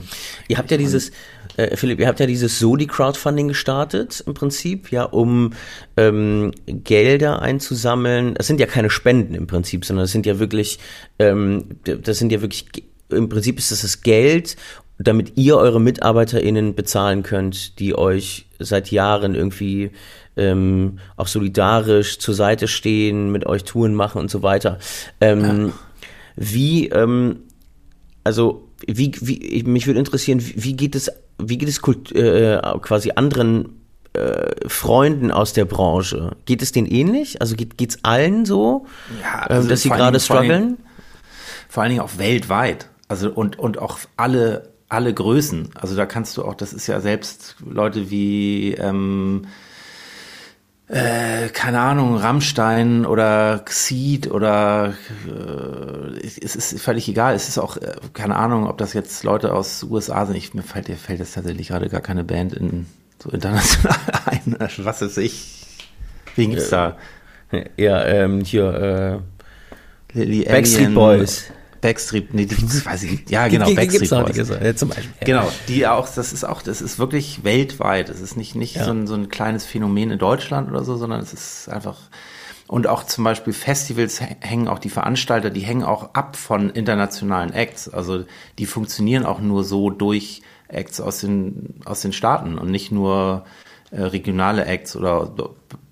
Ihr 0.48 0.58
habt 0.58 0.70
ja 0.70 0.76
dieses, 0.76 1.10
äh, 1.56 1.76
Philipp, 1.76 2.00
ihr 2.00 2.06
habt 2.06 2.20
ja 2.20 2.26
dieses 2.26 2.58
Soli-Crowdfunding 2.58 3.48
gestartet 3.48 4.22
im 4.26 4.34
Prinzip, 4.34 4.90
ja, 4.90 5.04
um 5.04 5.52
ähm, 5.96 6.52
Gelder 6.66 7.42
einzusammeln. 7.42 8.34
Das 8.34 8.46
sind 8.46 8.60
ja 8.60 8.66
keine 8.66 8.90
Spenden 8.90 9.34
im 9.34 9.46
Prinzip, 9.46 9.84
sondern 9.84 10.04
das 10.04 10.12
sind 10.12 10.26
ja 10.26 10.38
wirklich, 10.38 10.78
ähm, 11.18 11.64
das 11.84 12.18
sind 12.18 12.32
ja 12.32 12.40
wirklich, 12.40 12.66
im 13.10 13.28
Prinzip 13.28 13.58
ist 13.58 13.70
das 13.70 13.82
das 13.82 14.02
Geld, 14.02 14.56
damit 15.02 15.32
ihr 15.36 15.56
eure 15.56 15.80
MitarbeiterInnen 15.80 16.74
bezahlen 16.74 17.22
könnt, 17.22 17.78
die 17.78 17.96
euch 17.96 18.46
seit 18.58 18.90
Jahren 18.90 19.34
irgendwie 19.34 19.90
ähm, 20.36 20.98
auch 21.16 21.26
solidarisch 21.26 22.18
zur 22.18 22.34
Seite 22.34 22.68
stehen, 22.68 23.32
mit 23.32 23.46
euch 23.46 23.64
Touren 23.64 23.94
machen 23.94 24.20
und 24.20 24.30
so 24.30 24.42
weiter. 24.42 24.78
Ähm, 25.20 25.66
ja. 25.66 25.72
Wie, 26.36 26.88
ähm, 26.88 27.40
also 28.24 28.68
wie, 28.86 29.12
wie, 29.20 29.62
mich 29.64 29.86
würde 29.86 29.98
interessieren, 29.98 30.42
wie 30.42 30.74
geht 30.74 30.94
es, 30.94 31.10
wie 31.38 31.58
geht 31.58 31.68
es 31.68 31.80
Kult, 31.80 32.12
äh, 32.12 32.60
quasi 32.80 33.12
anderen 33.14 33.80
äh, 34.14 34.50
Freunden 34.66 35.30
aus 35.30 35.52
der 35.52 35.64
Branche? 35.64 36.36
Geht 36.46 36.62
es 36.62 36.72
denen 36.72 36.86
ähnlich? 36.86 37.40
Also 37.40 37.56
geht 37.56 37.80
es 37.80 38.02
allen 38.04 38.46
so, 38.46 38.86
ja, 39.22 39.46
ähm, 39.50 39.56
also 39.56 39.68
dass 39.68 39.82
sie 39.82 39.90
gerade 39.90 40.18
strugglen? 40.20 40.78
Vor 41.68 41.82
allen 41.82 41.90
Dingen 41.90 42.02
auch 42.02 42.18
weltweit. 42.18 42.88
Also 43.08 43.30
und, 43.30 43.58
und 43.58 43.78
auch 43.78 43.98
alle 44.16 44.71
alle 44.92 45.14
Größen. 45.14 45.70
Also 45.74 45.96
da 45.96 46.06
kannst 46.06 46.36
du 46.36 46.44
auch, 46.44 46.54
das 46.54 46.72
ist 46.72 46.86
ja 46.86 47.00
selbst 47.00 47.56
Leute 47.64 48.10
wie, 48.10 48.74
ähm, 48.74 49.46
äh, 50.88 51.48
keine 51.48 51.80
Ahnung, 51.80 52.16
Rammstein 52.16 53.06
oder 53.06 53.62
Xeed 53.64 54.30
oder 54.30 54.92
äh, 55.26 56.18
es 56.26 56.54
ist 56.54 56.78
völlig 56.80 57.08
egal. 57.08 57.34
Es 57.34 57.48
ist 57.48 57.58
auch, 57.58 57.78
äh, 57.78 57.94
keine 58.12 58.36
Ahnung, 58.36 58.68
ob 58.68 58.76
das 58.76 58.92
jetzt 58.92 59.24
Leute 59.24 59.54
aus 59.54 59.82
USA 59.84 60.26
sind. 60.26 60.36
Ich, 60.36 60.52
mir 60.52 60.62
fällt, 60.62 60.88
mir 60.88 60.96
fällt 60.96 61.20
jetzt 61.20 61.34
tatsächlich 61.34 61.68
gerade 61.68 61.88
gar 61.88 62.02
keine 62.02 62.24
Band 62.24 62.52
in 62.52 62.86
so 63.18 63.30
international 63.30 63.96
ein. 64.26 64.56
Was 64.78 65.00
ist 65.00 65.16
ich? 65.16 65.88
Wen 66.36 66.50
gibt's 66.50 66.68
da? 66.68 66.98
Ja, 67.76 68.04
ähm, 68.04 68.44
hier, 68.44 69.22
äh, 70.14 70.44
Backstreet 70.44 70.94
Boys. 70.94 71.51
Backstreet, 71.82 72.32
nee, 72.32 72.46
die, 72.46 72.56
weiß 72.56 73.02
ich, 73.02 73.28
ja 73.28 73.48
genau, 73.48 73.66
G 73.66 73.74
Backstreet 73.74 74.08
Boys. 74.08 74.48
Ja, 74.48 74.74
zum 74.74 74.88
Beispiel. 74.88 75.10
Genau, 75.24 75.52
die 75.68 75.86
auch, 75.86 76.08
das 76.08 76.32
ist 76.32 76.44
auch, 76.44 76.62
das 76.62 76.80
ist 76.80 76.98
wirklich 76.98 77.44
weltweit. 77.44 78.08
Es 78.08 78.20
ist 78.20 78.36
nicht, 78.36 78.54
nicht 78.54 78.76
ja. 78.76 78.84
so, 78.84 78.92
ein, 78.92 79.06
so 79.06 79.14
ein 79.14 79.28
kleines 79.28 79.66
Phänomen 79.66 80.12
in 80.12 80.18
Deutschland 80.18 80.70
oder 80.70 80.84
so, 80.84 80.96
sondern 80.96 81.20
es 81.20 81.34
ist 81.34 81.68
einfach, 81.68 81.98
und 82.68 82.86
auch 82.86 83.04
zum 83.04 83.24
Beispiel 83.24 83.52
Festivals 83.52 84.22
hängen 84.40 84.68
auch 84.68 84.78
die 84.78 84.88
Veranstalter, 84.88 85.50
die 85.50 85.60
hängen 85.60 85.82
auch 85.82 86.14
ab 86.14 86.36
von 86.36 86.70
internationalen 86.70 87.52
Acts. 87.52 87.88
Also 87.88 88.24
die 88.58 88.66
funktionieren 88.66 89.26
auch 89.26 89.40
nur 89.40 89.64
so 89.64 89.90
durch 89.90 90.40
Acts 90.68 91.00
aus 91.00 91.20
den, 91.20 91.74
aus 91.84 92.00
den 92.00 92.12
Staaten 92.12 92.58
und 92.58 92.70
nicht 92.70 92.92
nur 92.92 93.44
äh, 93.90 94.02
regionale 94.02 94.64
Acts 94.64 94.96
oder 94.96 95.34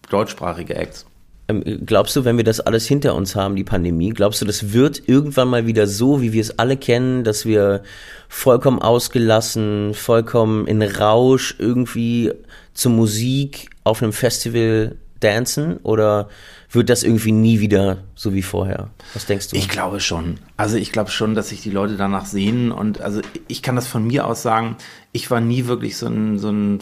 deutschsprachige 0.09 0.77
Acts. 0.77 1.05
Ähm, 1.51 1.85
glaubst 1.85 2.17
du, 2.17 2.25
wenn 2.25 2.37
wir 2.37 2.45
das 2.45 2.61
alles 2.61 2.87
hinter 2.87 3.15
uns 3.15 3.35
haben, 3.35 3.57
die 3.57 3.65
Pandemie, 3.65 4.11
glaubst 4.11 4.41
du, 4.41 4.45
das 4.45 4.73
wird 4.73 5.09
irgendwann 5.09 5.49
mal 5.49 5.67
wieder 5.67 5.87
so, 5.87 6.23
wie 6.23 6.33
wir 6.33 6.41
es 6.41 6.59
alle 6.59 6.77
kennen, 6.77 7.25
dass 7.25 7.45
wir 7.45 7.83
vollkommen 8.29 8.81
ausgelassen, 8.81 9.95
vollkommen 9.95 10.67
in 10.67 10.83
Rausch 10.83 11.57
irgendwie 11.59 12.33
zur 12.75 12.93
Musik 12.93 13.71
auf 13.85 14.03
einem 14.03 14.13
Festival 14.13 14.97
dancen? 15.19 15.79
Oder 15.79 16.29
wird 16.71 16.89
das 16.89 17.03
irgendwie 17.03 17.33
nie 17.33 17.61
wieder 17.61 17.99
so 18.15 18.33
wie 18.33 18.43
vorher? 18.43 18.91
Was 19.15 19.27
denkst 19.27 19.49
du? 19.49 19.57
Ich 19.57 19.69
glaube 19.69 20.01
schon. 20.01 20.39
Also 20.57 20.77
ich 20.77 20.93
glaube 20.93 21.11
schon, 21.11 21.35
dass 21.35 21.49
sich 21.49 21.61
die 21.61 21.71
Leute 21.71 21.97
danach 21.97 22.27
sehen. 22.27 22.71
Und 22.71 23.01
also 23.01 23.21
ich 23.49 23.63
kann 23.63 23.77
das 23.77 23.89
von 23.89 24.07
mir 24.07 24.27
aus 24.27 24.43
sagen, 24.43 24.77
ich 25.13 25.31
war 25.31 25.41
nie 25.41 25.67
wirklich 25.67 25.97
so 25.97 26.07
ein, 26.07 26.39
so 26.39 26.51
ein 26.51 26.81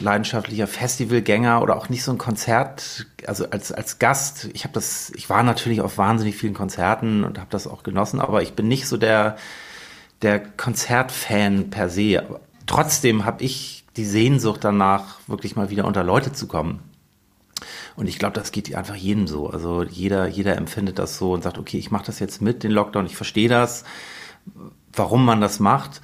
leidenschaftlicher 0.00 0.66
Festivalgänger 0.66 1.62
oder 1.62 1.76
auch 1.76 1.88
nicht 1.88 2.02
so 2.02 2.12
ein 2.12 2.18
Konzert, 2.18 3.06
also 3.26 3.48
als, 3.50 3.72
als 3.72 3.98
Gast. 3.98 4.48
Ich 4.52 4.64
habe 4.64 4.74
das, 4.74 5.12
ich 5.14 5.30
war 5.30 5.42
natürlich 5.42 5.80
auf 5.80 5.98
wahnsinnig 5.98 6.36
vielen 6.36 6.54
Konzerten 6.54 7.24
und 7.24 7.38
habe 7.38 7.50
das 7.50 7.66
auch 7.66 7.82
genossen, 7.82 8.20
aber 8.20 8.42
ich 8.42 8.54
bin 8.54 8.68
nicht 8.68 8.86
so 8.86 8.96
der, 8.96 9.36
der 10.22 10.40
Konzertfan 10.40 11.70
per 11.70 11.88
se. 11.88 12.18
Aber 12.18 12.40
trotzdem 12.66 13.24
habe 13.24 13.44
ich 13.44 13.84
die 13.96 14.04
Sehnsucht 14.04 14.64
danach, 14.64 15.18
wirklich 15.26 15.56
mal 15.56 15.70
wieder 15.70 15.84
unter 15.84 16.04
Leute 16.04 16.32
zu 16.32 16.46
kommen. 16.46 16.80
Und 17.96 18.06
ich 18.06 18.18
glaube, 18.18 18.34
das 18.34 18.52
geht 18.52 18.74
einfach 18.74 18.94
jedem 18.94 19.26
so. 19.26 19.50
Also 19.50 19.82
jeder, 19.82 20.26
jeder 20.26 20.56
empfindet 20.56 20.98
das 20.98 21.18
so 21.18 21.32
und 21.32 21.42
sagt, 21.42 21.58
okay, 21.58 21.78
ich 21.78 21.90
mache 21.90 22.06
das 22.06 22.18
jetzt 22.18 22.40
mit, 22.40 22.62
den 22.62 22.70
Lockdown, 22.70 23.06
ich 23.06 23.16
verstehe 23.16 23.48
das, 23.48 23.84
warum 24.92 25.24
man 25.24 25.40
das 25.40 25.60
macht. 25.60 26.00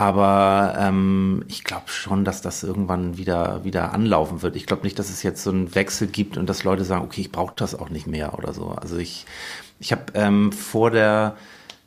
Aber 0.00 0.76
ähm, 0.78 1.44
ich 1.46 1.62
glaube 1.62 1.90
schon, 1.90 2.24
dass 2.24 2.40
das 2.40 2.62
irgendwann 2.62 3.18
wieder, 3.18 3.64
wieder 3.64 3.92
anlaufen 3.92 4.40
wird. 4.40 4.56
Ich 4.56 4.64
glaube 4.64 4.84
nicht, 4.84 4.98
dass 4.98 5.10
es 5.10 5.22
jetzt 5.22 5.42
so 5.42 5.50
einen 5.50 5.74
Wechsel 5.74 6.08
gibt 6.08 6.38
und 6.38 6.48
dass 6.48 6.64
Leute 6.64 6.86
sagen, 6.86 7.04
okay, 7.04 7.20
ich 7.20 7.30
brauche 7.30 7.52
das 7.54 7.74
auch 7.74 7.90
nicht 7.90 8.06
mehr 8.06 8.32
oder 8.38 8.54
so. 8.54 8.68
Also 8.70 8.96
ich, 8.96 9.26
ich 9.78 9.92
habe 9.92 10.04
ähm, 10.14 10.52
vor 10.52 10.90
der, 10.90 11.36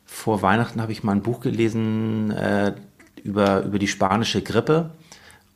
vor 0.06 0.42
Weihnachten 0.42 0.80
habe 0.80 0.92
ich 0.92 1.02
mal 1.02 1.10
ein 1.10 1.24
Buch 1.24 1.40
gelesen 1.40 2.30
äh, 2.30 2.74
über, 3.24 3.64
über 3.64 3.80
die 3.80 3.88
spanische 3.88 4.42
Grippe. 4.42 4.90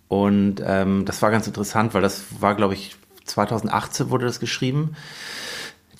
Und 0.09 0.57
ähm, 0.67 1.05
das 1.05 1.23
war 1.23 1.31
ganz 1.31 1.47
interessant, 1.47 1.95
weil 1.95 2.03
das 2.03 2.25
war, 2.41 2.57
glaube 2.57 2.75
ich, 2.75 2.97
2018 3.25 4.11
wurde 4.11 4.27
das 4.27 4.41
geschrieben. 4.41 4.97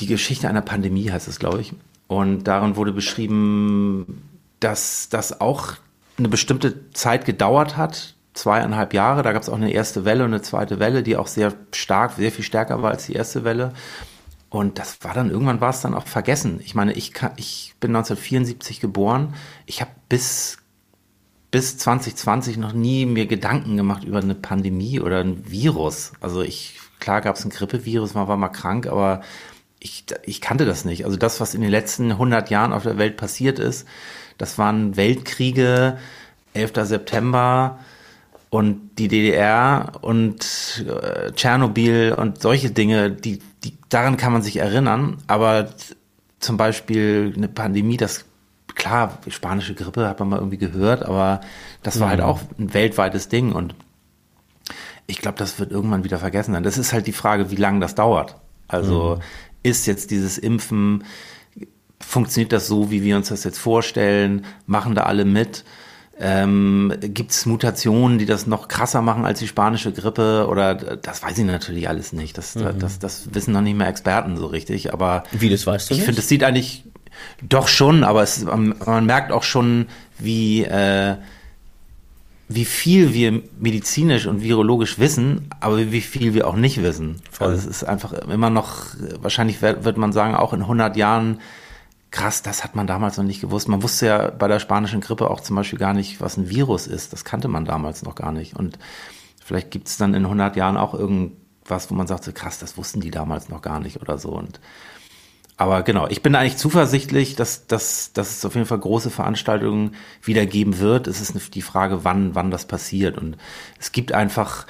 Die 0.01 0.09
Geschichte 0.09 0.49
einer 0.49 0.63
Pandemie 0.63 1.09
heißt 1.09 1.29
es, 1.29 1.39
glaube 1.39 1.61
ich. 1.61 1.73
Und 2.09 2.49
darin 2.49 2.75
wurde 2.75 2.91
beschrieben, 2.91 4.25
dass 4.59 5.09
das 5.09 5.41
auch 5.41 5.77
eine 6.19 6.29
bestimmte 6.29 6.91
Zeit 6.91 7.25
gedauert 7.25 7.77
hat, 7.77 8.15
zweieinhalb 8.35 8.95
Jahre. 8.95 9.23
Da 9.23 9.33
gab 9.33 9.43
es 9.43 9.49
auch 9.49 9.57
eine 9.57 9.73
erste 9.73 10.05
Welle 10.05 10.25
und 10.25 10.33
eine 10.33 10.43
zweite 10.43 10.79
Welle, 10.79 11.03
die 11.03 11.17
auch 11.17 11.27
sehr 11.27 11.53
stark, 11.73 12.13
sehr 12.13 12.33
viel 12.33 12.45
stärker 12.45 12.83
war 12.83 12.91
als 12.91 13.07
die 13.07 13.15
erste 13.15 13.45
Welle. 13.45 13.73
Und 14.51 14.79
das 14.79 14.99
war 15.03 15.13
dann, 15.13 15.31
irgendwann 15.31 15.61
war 15.61 15.71
es 15.71 15.83
dann 15.83 15.95
auch 15.95 16.07
vergessen. 16.07 16.61
Ich 16.65 16.75
meine, 16.75 16.93
ich, 16.93 17.13
kann, 17.13 17.33
ich 17.37 17.75
bin 17.81 17.91
1974 17.91 18.81
geboren. 18.81 19.35
Ich 19.67 19.81
habe 19.81 19.91
bis, 20.09 20.59
bis 21.51 21.77
2020 21.77 22.57
noch 22.57 22.73
nie 22.73 23.05
mir 23.05 23.27
Gedanken 23.27 23.77
gemacht 23.77 24.05
über 24.05 24.19
eine 24.19 24.35
Pandemie 24.35 25.01
oder 25.01 25.21
ein 25.21 25.51
Virus. 25.51 26.13
Also 26.21 26.41
ich, 26.43 26.81
klar 26.99 27.21
gab 27.21 27.37
es 27.37 27.45
ein 27.45 27.51
Grippevirus, 27.51 28.15
man 28.15 28.29
war 28.29 28.39
mal 28.39 28.49
krank, 28.49 28.87
aber 28.87 29.21
ich, 29.81 30.07
ich 30.25 30.41
kannte 30.41 30.65
das 30.65 30.85
nicht. 30.87 31.05
Also 31.05 31.19
das, 31.19 31.41
was 31.41 31.55
in 31.55 31.61
den 31.61 31.71
letzten 31.71 32.11
100 32.13 32.49
Jahren 32.49 32.73
auf 32.73 32.85
der 32.85 32.99
Welt 32.99 33.19
passiert 33.19 33.59
ist, 33.59 33.87
das 34.39 34.59
waren 34.59 34.97
Weltkriege, 34.97 35.99
11. 36.55 36.73
September, 36.85 37.79
und 38.51 38.91
die 38.99 39.09
DDR 39.09 39.93
und 40.01 40.85
äh, 40.87 41.33
Tschernobyl 41.33 42.15
und 42.17 42.41
solche 42.41 42.71
Dinge, 42.71 43.11
die, 43.11 43.41
die, 43.63 43.77
daran 43.89 44.17
kann 44.17 44.33
man 44.33 44.43
sich 44.43 44.57
erinnern, 44.57 45.19
aber 45.27 45.69
zum 46.41 46.57
Beispiel 46.57 47.35
eine 47.37 47.49
Pandemie, 47.49 47.97
das 47.97 48.25
klar, 48.75 49.19
spanische 49.29 49.75
Grippe 49.75 50.09
hat 50.09 50.21
man 50.21 50.29
mal 50.29 50.39
irgendwie 50.39 50.59
gehört, 50.59 51.05
aber 51.05 51.41
das 51.83 52.01
war 52.01 52.09
halt 52.09 52.21
mhm. 52.21 52.25
halt 52.25 52.37
auch 52.37 52.41
ein 52.59 52.73
weltweites 52.73 53.29
Ding 53.29 53.53
und 53.53 53.75
ich 55.07 55.21
glaube, 55.21 55.39
das 55.39 55.59
wird 55.59 55.71
irgendwann 55.71 56.05
wieder 56.05 56.19
vergessen 56.19 56.53
sein. 56.53 56.63
Das 56.63 56.77
ist 56.77 56.93
halt 56.93 57.07
die 57.07 57.13
Frage, 57.13 57.51
wie 57.51 57.57
lange 57.57 57.81
das 57.81 57.95
dauert. 57.95 58.37
Also 58.69 59.17
mhm. 59.17 59.23
ist 59.63 59.87
jetzt 59.87 60.11
dieses 60.11 60.37
Impfen, 60.37 61.05
funktioniert 62.09 62.53
das 62.53 62.67
so, 62.67 62.91
wie 62.91 63.03
wir 63.03 63.17
uns 63.17 63.29
das 63.29 63.45
jetzt 63.45 63.59
vorstellen? 63.59 64.47
Machen 64.67 64.95
da 64.95 65.03
alle 65.03 65.27
mit? 65.27 65.65
Ähm, 66.19 66.93
Gibt 67.01 67.33
es 67.33 67.45
Mutationen, 67.45 68.19
die 68.19 68.25
das 68.25 68.47
noch 68.47 68.67
krasser 68.67 69.03
machen 69.03 69.27
als 69.27 69.41
die 69.41 69.47
spanische 69.47 69.93
Grippe? 69.93 70.47
Oder 70.49 70.75
das 70.75 71.23
weiß 71.23 71.37
ich 71.37 71.45
natürlich 71.45 71.89
alles 71.89 72.15
nicht. 72.15 72.39
Das, 72.39 72.55
mhm. 72.55 72.79
das, 72.79 72.99
das 72.99 73.35
wissen 73.35 73.53
noch 73.53 73.61
nicht 73.61 73.77
mehr 73.77 73.89
Experten 73.89 74.39
so 74.39 74.47
richtig. 74.47 74.95
Aber 74.95 75.25
wie 75.33 75.51
das 75.51 75.67
weißt 75.67 75.91
du? 75.91 75.95
Ich 75.95 76.03
finde, 76.03 76.21
es 76.21 76.29
sieht 76.29 76.43
eigentlich 76.45 76.85
doch 77.43 77.69
schon, 77.69 78.05
aber 78.05 78.23
es, 78.23 78.43
man 78.43 79.05
merkt 79.05 79.31
auch 79.31 79.43
schon, 79.43 79.87
wie 80.19 80.65
äh, 80.65 81.17
wie 82.49 82.65
viel 82.65 83.13
wir 83.13 83.43
medizinisch 83.61 84.27
und 84.27 84.43
virologisch 84.43 84.99
wissen, 84.99 85.51
aber 85.61 85.93
wie 85.93 86.01
viel 86.01 86.33
wir 86.33 86.47
auch 86.47 86.57
nicht 86.57 86.83
wissen. 86.83 87.17
Voll. 87.31 87.49
Also 87.49 87.69
es 87.69 87.77
ist 87.77 87.85
einfach 87.85 88.15
immer 88.15 88.49
noch, 88.49 88.87
wahrscheinlich 89.21 89.61
wird, 89.61 89.85
wird 89.85 89.99
man 89.99 90.13
sagen, 90.13 90.35
auch 90.35 90.55
in 90.55 90.63
100 90.63 90.97
Jahren 90.97 91.41
krass, 92.11 92.43
das 92.43 92.65
hat 92.65 92.75
man 92.75 92.87
damals 92.87 93.17
noch 93.17 93.25
nicht 93.25 93.41
gewusst. 93.41 93.69
Man 93.69 93.83
wusste 93.83 94.07
ja 94.07 94.31
bei 94.31 94.49
der 94.49 94.61
spanischen 94.61 95.01
Grippe 95.01 95.31
auch 95.31 95.41
zum 95.41 95.57
Beispiel 95.57 95.79
gar 95.79 95.95
nicht, 95.95 96.21
was 96.21 96.37
ein 96.37 96.49
Virus 96.49 96.87
ist. 96.87 97.13
Das 97.13 97.25
kannte 97.25 97.49
man 97.49 97.65
damals 97.65 98.03
noch 98.03 98.15
gar 98.15 98.33
nicht. 98.33 98.57
Und 98.57 98.79
vielleicht 99.45 99.71
gibt 99.71 99.89
es 99.89 99.97
dann 99.97 100.15
in 100.15 100.25
100 100.25 100.57
Jahren 100.57 100.77
auch 100.77 100.95
irgendwas, 100.95 101.91
wo 101.91 101.95
man 101.95 102.07
sagt, 102.07 102.25
so, 102.25 102.33
krass, 102.33 102.59
das 102.59 102.77
wussten 102.77 103.01
die 103.01 103.11
damals 103.11 103.49
noch 103.49 103.63
gar 103.63 103.81
nicht 103.81 104.01
oder 104.01 104.19
so. 104.19 104.31
Und 104.31 104.61
aber 105.61 105.83
genau, 105.83 106.07
ich 106.07 106.23
bin 106.23 106.37
eigentlich 106.37 106.57
zuversichtlich, 106.57 107.35
dass, 107.35 107.67
dass, 107.67 108.13
dass 108.13 108.39
es 108.39 108.45
auf 108.45 108.55
jeden 108.55 108.69
Fall 108.69 108.79
große 108.79 109.11
Veranstaltungen 109.11 109.97
wieder 110.23 110.47
geben 110.47 110.79
wird. 110.79 111.09
Es 111.09 111.21
ist 111.21 111.57
die 111.57 111.63
Frage, 111.63 112.05
wann, 112.05 112.37
wann 112.37 112.53
das 112.53 112.67
passiert. 112.67 113.19
Und 113.19 113.37
es 113.81 113.91
gibt 113.91 114.13
einfach 114.13 114.69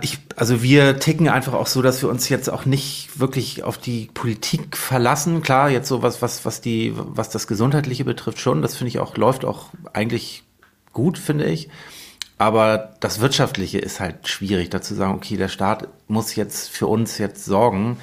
ich, 0.00 0.18
also 0.36 0.62
wir 0.62 0.98
ticken 0.98 1.28
einfach 1.28 1.54
auch 1.54 1.68
so, 1.68 1.82
dass 1.82 2.02
wir 2.02 2.08
uns 2.08 2.28
jetzt 2.28 2.50
auch 2.50 2.64
nicht 2.64 3.20
wirklich 3.20 3.62
auf 3.62 3.78
die 3.78 4.10
Politik 4.12 4.76
verlassen. 4.76 5.40
Klar, 5.40 5.70
jetzt 5.70 5.88
so 5.88 6.02
was, 6.02 6.20
was, 6.20 6.44
was 6.44 6.60
die, 6.60 6.92
was 6.96 7.30
das 7.30 7.46
Gesundheitliche 7.46 8.04
betrifft 8.04 8.40
schon. 8.40 8.60
Das 8.60 8.76
finde 8.76 8.88
ich 8.88 8.98
auch, 8.98 9.16
läuft 9.16 9.44
auch 9.44 9.68
eigentlich 9.92 10.42
gut, 10.92 11.16
finde 11.16 11.44
ich. 11.44 11.68
Aber 12.38 12.94
das 13.00 13.20
Wirtschaftliche 13.20 13.78
ist 13.78 14.00
halt 14.00 14.28
schwierig, 14.28 14.70
dazu 14.70 14.94
sagen, 14.94 15.14
okay, 15.14 15.36
der 15.36 15.48
Staat 15.48 15.88
muss 16.06 16.34
jetzt 16.36 16.70
für 16.70 16.86
uns 16.86 17.18
jetzt 17.18 17.44
sorgen, 17.44 17.98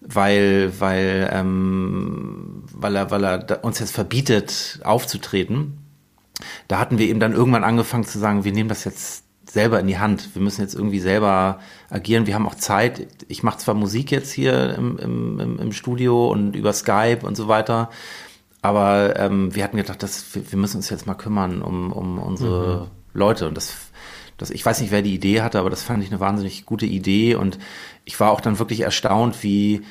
weil, 0.00 0.72
weil, 0.78 1.30
ähm, 1.32 2.64
weil 2.72 2.96
er, 2.96 3.10
weil 3.10 3.24
er 3.24 3.64
uns 3.64 3.78
jetzt 3.80 3.92
verbietet, 3.92 4.80
aufzutreten. 4.84 5.78
Da 6.68 6.78
hatten 6.78 6.98
wir 6.98 7.08
eben 7.08 7.20
dann 7.20 7.32
irgendwann 7.32 7.64
angefangen 7.64 8.04
zu 8.04 8.18
sagen, 8.18 8.44
wir 8.44 8.52
nehmen 8.52 8.68
das 8.68 8.84
jetzt 8.84 9.24
selber 9.50 9.80
in 9.80 9.86
die 9.86 9.98
Hand. 9.98 10.34
Wir 10.34 10.42
müssen 10.42 10.60
jetzt 10.60 10.74
irgendwie 10.74 11.00
selber 11.00 11.60
agieren. 11.90 12.26
Wir 12.26 12.34
haben 12.34 12.46
auch 12.46 12.54
Zeit. 12.54 13.08
Ich 13.28 13.42
mache 13.42 13.58
zwar 13.58 13.74
Musik 13.74 14.10
jetzt 14.10 14.30
hier 14.32 14.74
im, 14.74 14.98
im, 14.98 15.58
im 15.58 15.72
Studio 15.72 16.30
und 16.30 16.54
über 16.54 16.72
Skype 16.72 17.20
und 17.22 17.36
so 17.36 17.48
weiter, 17.48 17.90
aber 18.62 19.18
ähm, 19.18 19.54
wir 19.54 19.64
hatten 19.64 19.76
gedacht, 19.76 20.02
dass 20.02 20.34
wir, 20.34 20.50
wir, 20.50 20.58
müssen 20.58 20.78
uns 20.78 20.90
jetzt 20.90 21.06
mal 21.06 21.14
kümmern 21.14 21.62
um, 21.62 21.92
um 21.92 22.18
unsere 22.18 22.82
mhm. 22.82 23.18
Leute. 23.18 23.48
Und 23.48 23.56
das, 23.56 23.74
das, 24.36 24.50
ich 24.50 24.64
weiß 24.64 24.80
nicht, 24.80 24.90
wer 24.90 25.02
die 25.02 25.14
Idee 25.14 25.42
hatte, 25.42 25.58
aber 25.60 25.70
das 25.70 25.82
fand 25.82 26.02
ich 26.02 26.10
eine 26.10 26.20
wahnsinnig 26.20 26.66
gute 26.66 26.86
Idee. 26.86 27.36
Und 27.36 27.58
ich 28.04 28.18
war 28.18 28.30
auch 28.30 28.40
dann 28.40 28.58
wirklich 28.58 28.80
erstaunt, 28.80 29.42
wie 29.42 29.82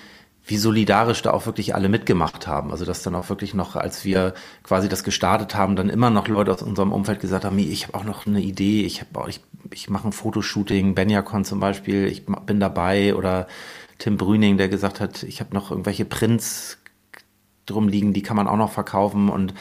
wie 0.47 0.57
solidarisch 0.57 1.21
da 1.21 1.31
auch 1.31 1.45
wirklich 1.45 1.75
alle 1.75 1.89
mitgemacht 1.89 2.47
haben. 2.47 2.71
Also 2.71 2.85
dass 2.85 3.03
dann 3.03 3.15
auch 3.15 3.29
wirklich 3.29 3.53
noch, 3.53 3.75
als 3.75 4.05
wir 4.05 4.33
quasi 4.63 4.89
das 4.89 5.03
gestartet 5.03 5.55
haben, 5.55 5.75
dann 5.75 5.89
immer 5.89 6.09
noch 6.09 6.27
Leute 6.27 6.53
aus 6.53 6.61
unserem 6.61 6.91
Umfeld 6.91 7.19
gesagt 7.19 7.45
haben, 7.45 7.59
ich 7.59 7.87
habe 7.87 7.97
auch 7.97 8.03
noch 8.03 8.25
eine 8.25 8.41
Idee, 8.41 8.83
ich 8.83 9.01
habe 9.01 9.19
auch, 9.19 9.27
ich, 9.27 9.41
ich 9.73 9.89
mache 9.89 10.07
ein 10.07 10.13
Fotoshooting, 10.13 10.95
Benjakon 10.95 11.45
zum 11.45 11.59
Beispiel, 11.59 12.07
ich 12.07 12.25
bin 12.25 12.59
dabei 12.59 13.13
oder 13.15 13.47
Tim 13.97 14.17
Brüning, 14.17 14.57
der 14.57 14.69
gesagt 14.69 14.99
hat, 14.99 15.23
ich 15.23 15.39
habe 15.39 15.53
noch 15.55 15.71
irgendwelche 15.71 16.05
Prints 16.05 16.76
drum 17.67 17.87
liegen, 17.87 18.13
die 18.13 18.23
kann 18.23 18.37
man 18.37 18.47
auch 18.47 18.57
noch 18.57 18.71
verkaufen 18.71 19.29
und 19.29 19.53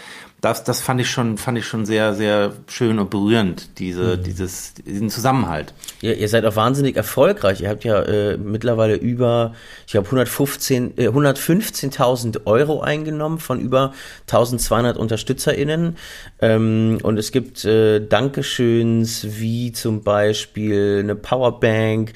das, 0.46 0.64
das 0.64 0.80
fand 0.80 1.00
ich 1.00 1.10
schon, 1.10 1.38
fand 1.38 1.58
ich 1.58 1.66
schon 1.66 1.86
sehr, 1.86 2.14
sehr 2.14 2.52
schön 2.68 2.98
und 2.98 3.10
berührend, 3.10 3.78
diese, 3.78 4.16
mhm. 4.16 4.22
dieses, 4.22 4.75
diesen 4.75 5.10
Zusammenhalt. 5.10 5.72
Ja, 6.02 6.12
ihr 6.12 6.28
seid 6.28 6.44
auch 6.44 6.56
wahnsinnig 6.56 6.94
erfolgreich. 6.94 7.62
Ihr 7.62 7.70
habt 7.70 7.84
ja 7.84 8.02
äh, 8.02 8.36
mittlerweile 8.36 8.96
über, 8.96 9.54
ich 9.86 9.92
glaube, 9.92 10.06
115, 10.06 10.98
äh, 10.98 11.08
115.000 11.08 12.46
Euro 12.46 12.80
eingenommen 12.80 13.38
von 13.38 13.60
über 13.60 13.92
1200 14.30 14.98
UnterstützerInnen. 14.98 15.96
Ähm, 16.40 16.98
und 17.02 17.18
es 17.18 17.32
gibt 17.32 17.64
äh, 17.64 18.06
Dankeschöns 18.06 19.26
wie 19.40 19.72
zum 19.72 20.02
Beispiel 20.02 21.00
eine 21.02 21.16
Powerbank, 21.16 22.12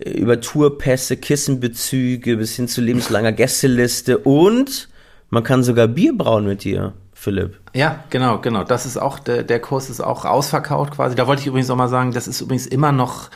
äh, 0.00 0.10
über 0.10 0.40
Tourpässe, 0.40 1.16
Kissenbezüge 1.16 2.36
bis 2.36 2.56
hin 2.56 2.66
zu 2.66 2.80
lebenslanger 2.80 3.32
Gästeliste 3.32 4.18
und 4.18 4.89
man 5.30 5.42
kann 5.42 5.62
sogar 5.62 5.88
Bier 5.88 6.16
brauen 6.16 6.46
mit 6.46 6.64
dir. 6.64 6.92
Philipp. 7.12 7.60
Ja, 7.74 8.02
genau, 8.08 8.38
genau. 8.38 8.64
Das 8.64 8.86
ist 8.86 8.96
auch, 8.96 9.18
der, 9.18 9.42
der 9.42 9.60
Kurs 9.60 9.90
ist 9.90 10.00
auch 10.00 10.24
ausverkauft 10.24 10.94
quasi. 10.94 11.14
Da 11.14 11.26
wollte 11.26 11.42
ich 11.42 11.48
übrigens 11.48 11.68
auch 11.68 11.76
mal 11.76 11.88
sagen, 11.88 12.12
das 12.12 12.26
ist 12.26 12.40
übrigens 12.40 12.66
immer 12.66 12.92
noch 12.92 13.28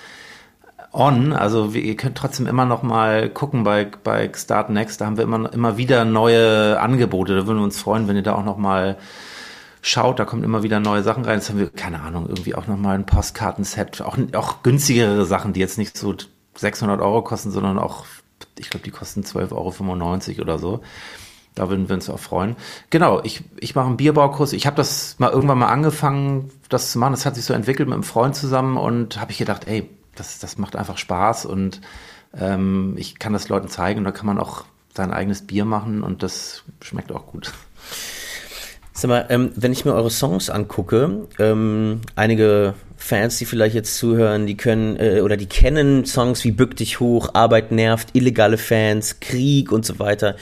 on. 0.90 1.34
Also 1.34 1.68
ihr 1.72 1.94
könnt 1.96 2.16
trotzdem 2.16 2.46
immer 2.46 2.64
noch 2.64 2.82
mal 2.82 3.28
gucken 3.28 3.62
bei, 3.62 3.86
bei 4.02 4.30
Start 4.34 4.70
Next. 4.70 5.02
Da 5.02 5.06
haben 5.06 5.18
wir 5.18 5.24
immer, 5.24 5.52
immer 5.52 5.76
wieder 5.76 6.06
neue 6.06 6.80
Angebote. 6.80 7.36
Da 7.36 7.46
würden 7.46 7.58
wir 7.58 7.64
uns 7.64 7.78
freuen, 7.78 8.08
wenn 8.08 8.16
ihr 8.16 8.22
da 8.22 8.34
auch 8.34 8.44
noch 8.44 8.56
mal 8.56 8.96
schaut. 9.82 10.18
Da 10.18 10.24
kommen 10.24 10.44
immer 10.44 10.62
wieder 10.62 10.80
neue 10.80 11.02
Sachen 11.02 11.26
rein. 11.26 11.34
Jetzt 11.34 11.50
haben 11.50 11.58
wir, 11.58 11.68
keine 11.68 12.00
Ahnung, 12.00 12.26
irgendwie 12.28 12.54
auch 12.54 12.66
noch 12.66 12.78
mal 12.78 12.94
ein 12.94 13.04
Postkartenset. 13.04 14.00
Auch, 14.00 14.16
auch 14.32 14.62
günstigere 14.62 15.26
Sachen, 15.26 15.52
die 15.52 15.60
jetzt 15.60 15.76
nicht 15.76 15.98
so 15.98 16.14
600 16.54 17.02
Euro 17.02 17.20
kosten, 17.20 17.50
sondern 17.50 17.78
auch, 17.78 18.06
ich 18.58 18.70
glaube, 18.70 18.84
die 18.84 18.92
kosten 18.92 19.22
12,95 19.22 19.52
Euro 19.52 20.40
oder 20.40 20.58
so. 20.58 20.80
Da 21.54 21.70
würden 21.70 21.88
wir 21.88 21.94
uns 21.94 22.10
auch 22.10 22.18
freuen. 22.18 22.56
Genau, 22.90 23.22
ich, 23.22 23.42
ich 23.60 23.74
mache 23.76 23.86
einen 23.86 23.96
Bierbaukurs. 23.96 24.52
Ich 24.52 24.66
habe 24.66 24.76
das 24.76 25.16
mal 25.18 25.30
irgendwann 25.30 25.58
mal 25.58 25.68
angefangen, 25.68 26.50
das 26.68 26.90
zu 26.90 26.98
machen. 26.98 27.12
Das 27.12 27.26
hat 27.26 27.36
sich 27.36 27.44
so 27.44 27.54
entwickelt 27.54 27.88
mit 27.88 27.94
einem 27.94 28.02
Freund 28.02 28.34
zusammen 28.34 28.76
und 28.76 29.20
habe 29.20 29.30
ich 29.30 29.38
gedacht, 29.38 29.68
ey, 29.68 29.88
das, 30.16 30.40
das 30.40 30.58
macht 30.58 30.76
einfach 30.76 30.98
Spaß 30.98 31.46
und 31.46 31.80
ähm, 32.38 32.94
ich 32.96 33.18
kann 33.18 33.32
das 33.32 33.48
Leuten 33.48 33.68
zeigen 33.68 33.98
und 33.98 34.04
da 34.04 34.10
kann 34.10 34.26
man 34.26 34.38
auch 34.38 34.64
sein 34.94 35.12
eigenes 35.12 35.46
Bier 35.46 35.64
machen 35.64 36.02
und 36.02 36.22
das 36.22 36.64
schmeckt 36.80 37.12
auch 37.12 37.26
gut. 37.26 37.52
Sag 38.92 39.08
mal, 39.08 39.26
ähm, 39.28 39.50
wenn 39.56 39.72
ich 39.72 39.84
mir 39.84 39.92
eure 39.92 40.10
Songs 40.10 40.50
angucke, 40.50 41.26
ähm, 41.40 42.00
einige 42.14 42.74
Fans, 42.96 43.38
die 43.38 43.44
vielleicht 43.44 43.74
jetzt 43.74 43.96
zuhören, 43.96 44.46
die 44.46 44.56
können 44.56 44.96
äh, 44.96 45.20
oder 45.20 45.36
die 45.36 45.46
kennen 45.46 46.04
Songs 46.04 46.44
wie 46.44 46.52
Bück 46.52 46.76
dich 46.76 47.00
hoch, 47.00 47.30
Arbeit 47.34 47.72
nervt, 47.72 48.10
illegale 48.12 48.56
Fans, 48.56 49.18
Krieg 49.18 49.72
und 49.72 49.84
so 49.84 49.98
weiter 49.98 50.36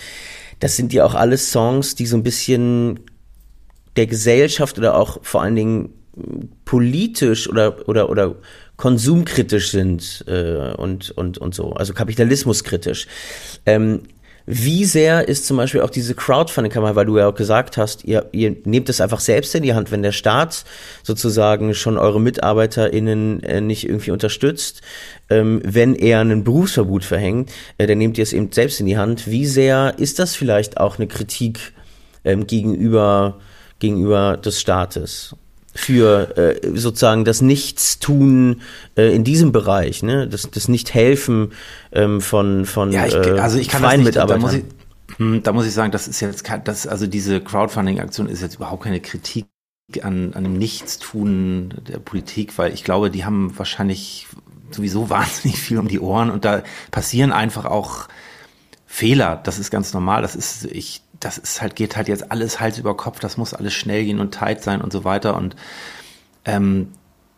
das 0.62 0.76
sind 0.76 0.92
ja 0.92 1.04
auch 1.04 1.14
alles 1.16 1.50
Songs, 1.50 1.97
die 1.97 2.07
so 2.07 2.16
ein 2.16 2.23
bisschen 2.23 3.00
der 3.97 4.07
Gesellschaft 4.07 4.78
oder 4.78 4.97
auch 4.97 5.19
vor 5.23 5.42
allen 5.42 5.57
Dingen 5.57 5.88
politisch 6.64 7.49
oder 7.49 7.88
oder 7.88 8.09
oder 8.09 8.37
konsumkritisch 8.76 9.73
sind 9.73 10.25
äh, 10.28 10.73
und 10.76 11.11
und 11.11 11.38
und 11.38 11.52
so, 11.52 11.73
also 11.73 11.95
kapitalismuskritisch. 11.95 13.09
Ähm, 13.66 14.02
Wie 14.46 14.84
sehr 14.84 15.28
ist 15.28 15.46
zum 15.46 15.56
Beispiel 15.56 15.82
auch 15.82 15.90
diese 15.90 16.14
Crowdfunding-Kampagne, 16.14 16.96
weil 16.96 17.06
du 17.06 17.18
ja 17.18 17.28
auch 17.28 17.34
gesagt 17.34 17.76
hast, 17.76 18.04
ihr, 18.04 18.28
ihr 18.32 18.56
nehmt 18.64 18.88
es 18.88 19.00
einfach 19.00 19.20
selbst 19.20 19.54
in 19.54 19.62
die 19.62 19.75
Hand, 19.75 19.92
wenn 19.92 20.02
der 20.02 20.12
Staat 20.12 20.64
sozusagen 21.02 21.75
schon 21.75 21.96
eure 21.96 22.20
MitarbeiterInnen 22.20 23.42
äh, 23.42 23.61
nicht 23.61 23.88
irgendwie 23.88 24.11
unterstützt, 24.11 24.82
ähm, 25.30 25.62
wenn 25.64 25.94
er 25.94 26.20
einen 26.20 26.44
Berufsverbot 26.44 27.04
verhängt, 27.04 27.50
äh, 27.78 27.87
dann 27.87 27.99
nehmt 27.99 28.18
ihr 28.18 28.22
es 28.22 28.32
eben 28.32 28.50
selbst 28.50 28.80
in 28.80 28.87
die 28.87 28.99
Hand. 28.99 29.28
Wie 29.28 29.46
sehr 29.46 29.94
ist 29.99 30.18
das 30.18 30.34
vielleicht 30.34 30.78
auch 30.78 30.99
eine 30.99 31.06
Kritik 31.06 31.72
ähm, 32.25 32.46
gegenüber, 32.46 33.38
gegenüber 33.78 34.37
des 34.37 34.61
Staates? 34.61 35.37
Für 35.75 36.37
äh, 36.37 36.76
sozusagen 36.79 37.25
das 37.25 37.41
Nichtstun 37.41 38.61
äh, 38.97 39.14
in 39.14 39.25
diesem 39.25 39.52
Bereich, 39.52 40.02
ne? 40.02 40.29
das, 40.29 40.50
das 40.50 40.69
Nicht-Helfen 40.69 41.52
ähm, 41.93 42.21
von, 42.21 42.67
von 42.67 42.93
ja, 42.93 43.07
ich, 43.07 43.14
äh, 43.14 43.38
also 43.38 43.59
ich 43.59 43.69
kann 43.69 43.83
freien 43.83 44.00
das 44.00 44.14
nicht, 44.14 44.14
Mitarbeitern. 44.14 44.41
Da 44.41 44.47
muss, 44.47 44.55
ich, 44.55 44.64
hm, 45.19 45.43
da 45.43 45.52
muss 45.52 45.67
ich 45.67 45.73
sagen, 45.73 45.91
das 45.91 46.09
ist 46.09 46.21
jetzt, 46.21 46.45
das, 46.64 46.87
also 46.87 47.07
diese 47.07 47.41
Crowdfunding-Aktion 47.41 48.29
ist 48.29 48.43
jetzt 48.43 48.57
überhaupt 48.57 48.85
keine 48.85 49.00
Kritik 49.00 49.47
an, 50.02 50.35
an 50.35 50.45
dem 50.45 50.59
Nichtstun 50.59 51.75
der 51.88 51.99
Politik, 51.99 52.59
weil 52.59 52.73
ich 52.73 52.85
glaube, 52.85 53.11
die 53.11 53.25
haben 53.25 53.57
wahrscheinlich 53.57 54.26
sowieso 54.71 55.11
wahnsinnig 55.11 55.59
viel 55.59 55.79
um 55.79 55.88
die 55.88 56.00
Ohren 56.00 56.31
und 56.31 56.45
da 56.45 56.62
passieren 56.91 57.33
einfach 57.33 57.64
auch 57.64 58.09
Fehler. 58.87 59.41
Das 59.43 59.59
ist 59.59 59.71
ganz 59.71 59.95
normal. 59.95 60.21
Das 60.21 60.37
ist, 60.37 60.67
ich 60.67 61.00
das 61.25 61.38
ist 61.38 61.62
halt, 61.62 61.76
geht 61.76 61.97
halt 61.97 62.09
jetzt 62.09 62.31
alles 62.31 62.61
Hals 62.61 62.79
über 62.79 62.97
Kopf, 62.97 63.21
das 63.21 63.37
muss 63.37 63.55
alles 63.55 63.73
schnell 63.73 64.05
gehen 64.05 64.21
und 64.21 64.35
tight 64.35 64.62
sein 64.62 64.81
und 64.81 64.93
so 64.93 65.05
weiter. 65.05 65.37
Und 65.37 65.57
ähm, 66.45 66.88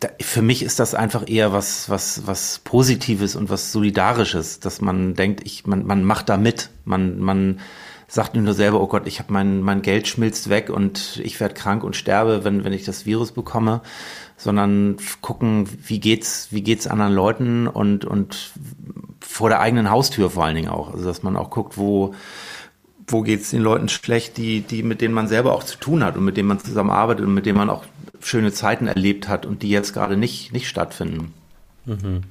da, 0.00 0.09
für 0.21 0.43
mich 0.43 0.62
ist 0.62 0.81
das 0.81 0.95
einfach 0.95 1.29
eher 1.29 1.53
was, 1.53 1.91
was, 1.91 2.26
was 2.26 2.61
Positives 2.61 3.37
und 3.37 3.50
was 3.50 3.73
Solidarisches, 3.73 4.61
dass 4.61 4.81
man 4.81 5.14
denkt, 5.14 5.43
ich, 5.45 5.67
man, 5.67 5.87
man 5.87 6.05
macht 6.05 6.29
da 6.29 6.37
mit. 6.37 6.71
Man, 6.85 7.19
man 7.19 7.61
sagt 8.09 8.35
nur 8.37 8.55
selber, 8.55 8.81
oh 8.81 8.87
Gott, 8.87 9.07
ich 9.07 9.19
habe 9.19 9.33
mein, 9.33 9.61
mein 9.61 9.83
Geld 9.83 10.09
schmilzt 10.09 10.49
weg 10.49 10.71
und 10.71 11.21
ich 11.23 11.41
werde 11.41 11.55
krank 11.55 11.85
und 11.85 11.97
sterbe, 11.97 12.45
wenn, 12.45 12.64
wenn 12.64 12.73
ich 12.73 12.85
das 12.85 13.07
Virus 13.07 13.33
bekomme, 13.33 13.83
sondern 14.37 14.97
gucken, 15.21 15.69
wie 15.87 16.00
geht's, 16.00 16.49
wie 16.50 16.62
geht's 16.62 16.87
anderen 16.87 17.12
Leuten 17.12 17.67
und, 17.67 18.05
und 18.05 18.53
vor 19.21 19.49
der 19.49 19.61
eigenen 19.61 19.91
Haustür 19.91 20.31
vor 20.31 20.45
allen 20.45 20.55
Dingen 20.55 20.69
auch. 20.69 20.93
Also 20.93 21.07
dass 21.07 21.23
man 21.23 21.37
auch 21.37 21.50
guckt, 21.50 21.76
wo, 21.76 22.14
wo 23.06 23.23
geht 23.23 23.42
es 23.42 23.50
den 23.50 23.62
Leuten 23.62 23.88
schlecht, 23.88 24.37
die, 24.37 24.61
die, 24.61 24.82
mit 24.82 25.00
denen 25.00 25.14
man 25.14 25.28
selber 25.28 25.52
auch 25.52 25.64
zu 25.64 25.78
tun 25.78 26.04
hat 26.04 26.16
und 26.16 26.25
mit 26.25 26.37
denen 26.37 26.49
man 26.49 26.61
zusammenarbeitet 26.61 27.25
und 27.25 27.34
mit 27.34 27.46
denen 27.46 27.58
man 27.58 27.70
auch 27.70 27.84
schöne 28.20 28.52
Zeiten 28.52 28.87
erlebt 28.87 29.28
hat 29.28 29.46
und 29.46 29.62
die 29.62 29.70
jetzt 29.70 29.92
gerade 29.92 30.16
nicht, 30.16 30.52
nicht 30.52 30.68
stattfinden. 30.68 31.34
Mhm. 31.87 32.23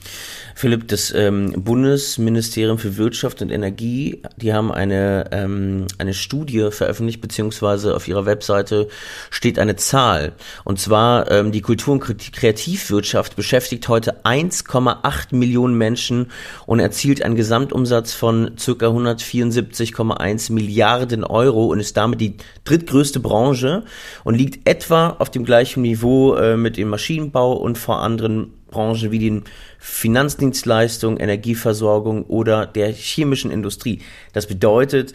Philipp, 0.56 0.88
das 0.88 1.14
ähm, 1.16 1.54
Bundesministerium 1.56 2.80
für 2.80 2.98
Wirtschaft 2.98 3.42
und 3.44 3.52
Energie, 3.52 4.24
die 4.38 4.52
haben 4.52 4.72
eine, 4.72 5.26
ähm, 5.32 5.86
eine 6.00 6.16
Studie 6.16 6.70
veröffentlicht, 6.72 7.22
beziehungsweise 7.22 7.96
auf 7.96 8.08
ihrer 8.08 8.26
Webseite 8.26 8.88
steht 9.30 9.60
eine 9.60 9.76
Zahl. 9.76 10.34
Und 10.64 10.80
zwar 10.80 11.30
ähm, 11.30 11.52
die 11.52 11.62
Kultur- 11.62 11.94
und 11.94 12.00
Kreativwirtschaft 12.34 13.36
beschäftigt 13.36 13.88
heute 13.90 14.24
1,8 14.24 15.36
Millionen 15.36 15.78
Menschen 15.78 16.32
und 16.66 16.80
erzielt 16.80 17.22
einen 17.22 17.36
Gesamtumsatz 17.36 18.14
von 18.14 18.58
circa 18.58 18.88
174,1 18.88 20.52
Milliarden 20.52 21.24
Euro 21.24 21.68
und 21.68 21.80
ist 21.80 21.96
damit 21.96 22.22
die 22.22 22.38
drittgrößte 22.64 23.20
Branche 23.20 23.84
und 24.24 24.34
liegt 24.34 24.68
etwa 24.68 25.10
auf 25.20 25.30
dem 25.30 25.46
gleichen 25.46 25.84
Niveau 25.84 26.34
äh, 26.36 26.58
mit 26.58 26.78
dem 26.78 26.90
Maschinenbau 26.90 27.54
und 27.54 27.78
vor 27.78 28.02
anderen 28.02 28.52
Branchen 28.74 29.12
wie 29.12 29.20
den 29.20 29.44
Finanzdienstleistungen, 29.80 31.20
Energieversorgung 31.20 32.26
oder 32.26 32.66
der 32.66 32.92
chemischen 32.92 33.52
Industrie. 33.52 34.02
Das 34.34 34.48
bedeutet, 34.48 35.14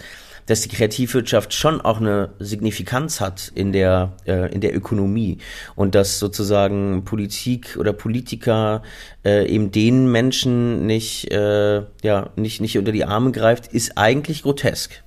dass 0.49 0.63
die 0.63 0.71
Kreativwirtschaft 0.71 1.53
schon 1.53 1.81
auch 1.83 2.01
eine 2.01 2.31
Signifikanz 2.39 3.21
hat 3.21 3.53
in 3.55 3.73
der, 3.73 4.13
äh, 4.27 4.51
in 4.53 4.63
der 4.63 4.75
Ökonomie 4.75 5.39
und 5.77 5.95
dass 5.95 6.19
sozusagen 6.19 7.05
Politik 7.05 7.77
oder 7.79 7.93
Politiker 7.93 8.83
äh, 9.25 9.47
eben 9.47 9.71
den 9.71 10.11
Menschen 10.11 10.87
nicht, 10.87 11.31
äh, 11.31 11.83
ja, 12.03 12.31
nicht, 12.37 12.63
nicht 12.63 12.79
unter 12.79 12.93
die 12.93 13.05
Arme 13.05 13.31
greift, 13.33 13.67
ist 13.67 13.99
eigentlich 13.99 14.43
grotesk. 14.43 15.03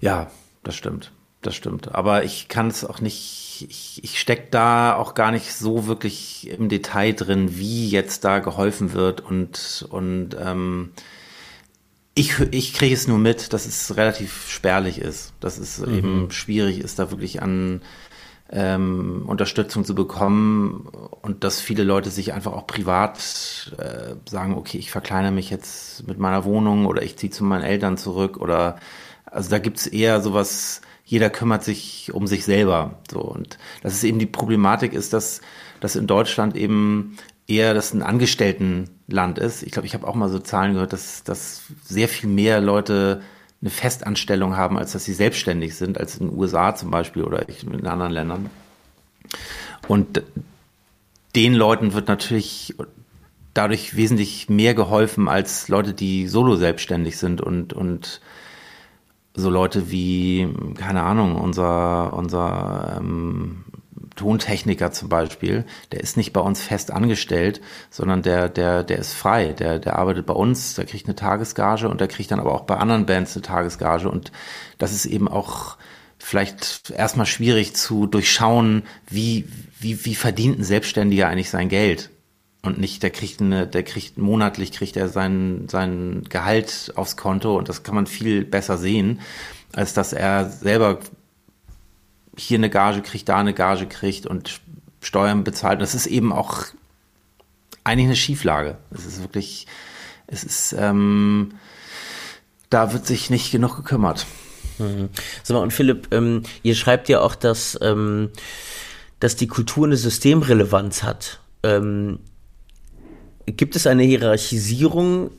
Ja, 0.00 0.30
das 0.64 0.74
stimmt. 0.74 1.12
Das 1.42 1.54
stimmt. 1.54 1.94
Aber 1.94 2.24
ich 2.24 2.48
kann 2.48 2.66
es 2.66 2.84
auch 2.84 3.00
nicht 3.00 3.45
ich, 3.62 4.02
ich 4.02 4.20
stecke 4.20 4.48
da 4.50 4.94
auch 4.94 5.14
gar 5.14 5.30
nicht 5.30 5.54
so 5.54 5.86
wirklich 5.86 6.50
im 6.50 6.68
Detail 6.68 7.12
drin, 7.12 7.58
wie 7.58 7.88
jetzt 7.88 8.24
da 8.24 8.40
geholfen 8.40 8.92
wird 8.92 9.20
und, 9.20 9.86
und 9.90 10.36
ähm, 10.40 10.90
ich, 12.14 12.40
ich 12.50 12.72
kriege 12.72 12.94
es 12.94 13.06
nur 13.06 13.18
mit, 13.18 13.52
dass 13.52 13.66
es 13.66 13.96
relativ 13.96 14.48
spärlich 14.48 14.98
ist, 14.98 15.34
dass 15.40 15.58
es 15.58 15.78
mhm. 15.78 15.94
eben 15.94 16.30
schwierig 16.30 16.80
ist, 16.80 16.98
da 16.98 17.10
wirklich 17.10 17.42
an 17.42 17.82
ähm, 18.50 19.24
Unterstützung 19.26 19.84
zu 19.84 19.94
bekommen 19.94 20.88
und 21.22 21.44
dass 21.44 21.60
viele 21.60 21.82
Leute 21.82 22.10
sich 22.10 22.32
einfach 22.32 22.52
auch 22.52 22.66
privat 22.66 23.72
äh, 23.78 24.14
sagen, 24.28 24.54
okay, 24.54 24.78
ich 24.78 24.90
verkleinere 24.90 25.32
mich 25.32 25.50
jetzt 25.50 26.06
mit 26.06 26.18
meiner 26.18 26.44
Wohnung 26.44 26.86
oder 26.86 27.02
ich 27.02 27.16
ziehe 27.16 27.30
zu 27.30 27.44
meinen 27.44 27.64
Eltern 27.64 27.96
zurück 27.96 28.38
oder 28.38 28.78
also 29.24 29.50
da 29.50 29.58
gibt's 29.58 29.86
eher 29.86 30.20
sowas 30.22 30.80
jeder 31.06 31.30
kümmert 31.30 31.64
sich 31.64 32.12
um 32.12 32.26
sich 32.26 32.44
selber. 32.44 32.98
So 33.10 33.20
und 33.20 33.58
das 33.82 33.94
ist 33.94 34.04
eben 34.04 34.18
die 34.18 34.26
Problematik, 34.26 34.92
ist, 34.92 35.12
dass 35.12 35.40
dass 35.80 35.96
in 35.96 36.06
Deutschland 36.06 36.56
eben 36.56 37.16
eher 37.46 37.72
das 37.72 37.94
ein 37.94 38.02
Angestelltenland 38.02 39.38
ist. 39.38 39.62
Ich 39.62 39.70
glaube, 39.70 39.86
ich 39.86 39.94
habe 39.94 40.06
auch 40.06 40.16
mal 40.16 40.28
so 40.28 40.40
Zahlen 40.40 40.74
gehört, 40.74 40.92
dass 40.92 41.22
dass 41.22 41.62
sehr 41.84 42.08
viel 42.08 42.28
mehr 42.28 42.60
Leute 42.60 43.22
eine 43.62 43.70
Festanstellung 43.70 44.56
haben, 44.56 44.76
als 44.76 44.92
dass 44.92 45.04
sie 45.04 45.14
selbstständig 45.14 45.76
sind, 45.76 45.98
als 45.98 46.18
in 46.18 46.28
den 46.28 46.38
USA 46.38 46.74
zum 46.74 46.90
Beispiel 46.90 47.22
oder 47.22 47.48
in 47.48 47.86
anderen 47.86 48.12
Ländern. 48.12 48.50
Und 49.88 50.22
den 51.36 51.54
Leuten 51.54 51.92
wird 51.92 52.08
natürlich 52.08 52.74
dadurch 53.54 53.96
wesentlich 53.96 54.48
mehr 54.48 54.74
geholfen 54.74 55.28
als 55.28 55.68
Leute, 55.68 55.94
die 55.94 56.26
solo 56.26 56.56
selbstständig 56.56 57.16
sind 57.16 57.40
und, 57.40 57.72
und 57.72 58.20
so 59.36 59.50
Leute 59.50 59.90
wie, 59.90 60.48
keine 60.76 61.02
Ahnung, 61.02 61.36
unser, 61.36 62.14
unser 62.14 62.96
ähm, 62.98 63.64
Tontechniker 64.16 64.92
zum 64.92 65.10
Beispiel, 65.10 65.64
der 65.92 66.00
ist 66.00 66.16
nicht 66.16 66.32
bei 66.32 66.40
uns 66.40 66.62
fest 66.62 66.90
angestellt, 66.90 67.60
sondern 67.90 68.22
der, 68.22 68.48
der, 68.48 68.82
der 68.82 68.98
ist 68.98 69.12
frei. 69.12 69.52
Der, 69.52 69.78
der 69.78 69.98
arbeitet 69.98 70.24
bei 70.26 70.34
uns, 70.34 70.74
der 70.74 70.86
kriegt 70.86 71.06
eine 71.06 71.14
Tagesgage 71.14 71.88
und 71.88 72.00
der 72.00 72.08
kriegt 72.08 72.30
dann 72.30 72.40
aber 72.40 72.54
auch 72.54 72.62
bei 72.62 72.76
anderen 72.76 73.04
Bands 73.04 73.36
eine 73.36 73.42
Tagesgage. 73.42 74.08
Und 74.08 74.32
das 74.78 74.92
ist 74.92 75.04
eben 75.04 75.28
auch 75.28 75.76
vielleicht 76.18 76.90
erstmal 76.90 77.26
schwierig 77.26 77.76
zu 77.76 78.06
durchschauen, 78.06 78.84
wie, 79.06 79.46
wie, 79.78 80.04
wie 80.06 80.14
verdient 80.14 80.58
ein 80.58 80.64
Selbstständiger 80.64 81.28
eigentlich 81.28 81.50
sein 81.50 81.68
Geld 81.68 82.10
und 82.66 82.78
nicht, 82.78 83.02
der 83.02 83.10
kriegt 83.10 83.40
eine, 83.40 83.66
der 83.66 83.82
kriegt 83.82 84.18
monatlich 84.18 84.72
kriegt 84.72 84.96
er 84.96 85.08
sein, 85.08 85.68
sein 85.68 86.24
Gehalt 86.28 86.92
aufs 86.96 87.16
Konto 87.16 87.56
und 87.56 87.68
das 87.68 87.82
kann 87.82 87.94
man 87.94 88.06
viel 88.06 88.44
besser 88.44 88.78
sehen, 88.78 89.20
als 89.72 89.94
dass 89.94 90.12
er 90.12 90.48
selber 90.50 91.00
hier 92.36 92.58
eine 92.58 92.70
Gage 92.70 93.02
kriegt, 93.02 93.28
da 93.28 93.38
eine 93.38 93.54
Gage 93.54 93.86
kriegt 93.86 94.26
und 94.26 94.60
Steuern 95.00 95.44
bezahlt. 95.44 95.80
Das 95.80 95.94
ist 95.94 96.06
eben 96.06 96.32
auch 96.32 96.64
eigentlich 97.84 98.06
eine 98.06 98.16
Schieflage. 98.16 98.78
Es 98.90 99.06
ist 99.06 99.22
wirklich, 99.22 99.66
es 100.26 100.44
ist, 100.44 100.74
ähm, 100.78 101.54
da 102.68 102.92
wird 102.92 103.06
sich 103.06 103.30
nicht 103.30 103.52
genug 103.52 103.76
gekümmert. 103.76 104.26
Mhm. 104.78 105.08
Sag 105.42 105.54
mal, 105.54 105.62
und 105.62 105.72
Philipp, 105.72 106.12
ähm, 106.12 106.42
ihr 106.62 106.74
schreibt 106.74 107.08
ja 107.08 107.20
auch, 107.20 107.34
dass, 107.34 107.78
ähm, 107.80 108.30
dass 109.20 109.36
die 109.36 109.46
Kultur 109.46 109.86
eine 109.86 109.96
Systemrelevanz 109.96 111.02
hat. 111.02 111.40
Ähm, 111.62 112.18
Gibt 113.46 113.76
es 113.76 113.86
eine 113.86 114.02
Hierarchisierung 114.02 115.30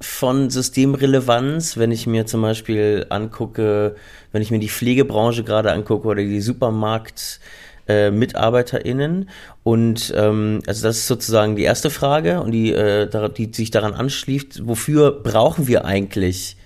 von 0.00 0.48
Systemrelevanz, 0.48 1.76
wenn 1.76 1.92
ich 1.92 2.06
mir 2.06 2.26
zum 2.26 2.42
Beispiel 2.42 3.06
angucke, 3.10 3.96
wenn 4.32 4.40
ich 4.40 4.50
mir 4.50 4.58
die 4.58 4.68
Pflegebranche 4.68 5.44
gerade 5.44 5.72
angucke 5.72 6.08
oder 6.08 6.22
die 6.22 6.40
Supermarkt 6.40 7.40
äh, 7.86 8.10
MitarbeiterInnen. 8.10 9.28
Und 9.62 10.12
ähm, 10.16 10.60
also 10.66 10.86
das 10.86 10.98
ist 10.98 11.06
sozusagen 11.06 11.56
die 11.56 11.64
erste 11.64 11.90
Frage 11.90 12.40
und 12.40 12.52
die, 12.52 12.72
äh, 12.72 13.08
die 13.36 13.50
sich 13.52 13.70
daran 13.70 13.92
anschließt, 13.92 14.66
wofür 14.66 15.10
brauchen 15.10 15.66
wir 15.66 15.84
eigentlich 15.84 16.56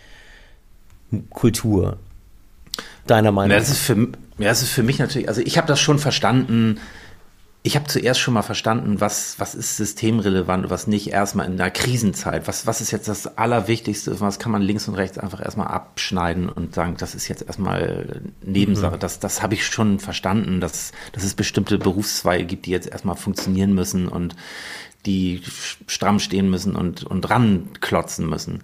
Kultur? 1.31 1.99
Deiner 3.07 3.33
Meinung 3.33 3.49
nach? 3.49 3.55
Ja, 3.57 3.61
das 3.61 3.71
ist 3.71 3.81
für, 3.81 3.97
ja, 4.39 4.49
das 4.49 4.63
ist 4.63 4.71
für 4.71 4.83
mich 4.83 4.99
natürlich, 4.99 5.29
also 5.29 5.41
ich 5.41 5.57
habe 5.57 5.67
das 5.67 5.81
schon 5.81 5.99
verstanden, 5.99 6.79
ich 7.67 7.77
habe 7.77 7.87
zuerst 7.87 8.21
schon 8.21 8.35
mal 8.35 8.43
verstanden, 8.43 9.01
was, 9.01 9.41
was 9.41 9.55
ist 9.55 9.79
systemrelevant 9.79 10.65
und 10.65 10.71
was 10.71 10.87
nicht 10.87 11.11
erstmal 11.11 11.47
in 11.47 11.55
einer 11.59 11.71
Krisenzeit. 11.71 12.47
Was, 12.47 12.67
was 12.67 12.83
ist 12.83 12.91
jetzt 12.91 13.09
das 13.09 13.39
Allerwichtigste? 13.39 14.21
Was 14.21 14.39
kann 14.39 14.53
man 14.53 14.61
links 14.61 14.87
und 14.87 14.97
rechts 14.97 15.17
einfach 15.17 15.41
erstmal 15.41 15.69
abschneiden 15.69 16.51
und 16.51 16.75
sagen, 16.75 16.97
das 16.99 17.15
ist 17.15 17.27
jetzt 17.27 17.41
erstmal 17.41 18.21
Nebensache. 18.43 18.97
Mhm. 18.97 19.01
Das, 19.01 19.19
das 19.19 19.43
habe 19.43 19.55
ich 19.55 19.65
schon 19.65 19.99
verstanden, 19.99 20.61
dass, 20.61 20.93
dass 21.13 21.25
es 21.25 21.33
bestimmte 21.33 21.79
Berufszweige 21.79 22.45
gibt, 22.45 22.67
die 22.67 22.71
jetzt 22.71 22.87
erstmal 22.87 23.17
funktionieren 23.17 23.73
müssen 23.73 24.09
und 24.09 24.37
die 25.07 25.41
stramm 25.87 26.19
stehen 26.19 26.51
müssen 26.51 26.77
und, 26.77 27.05
und 27.05 27.31
ranklotzen 27.31 28.29
müssen. 28.29 28.63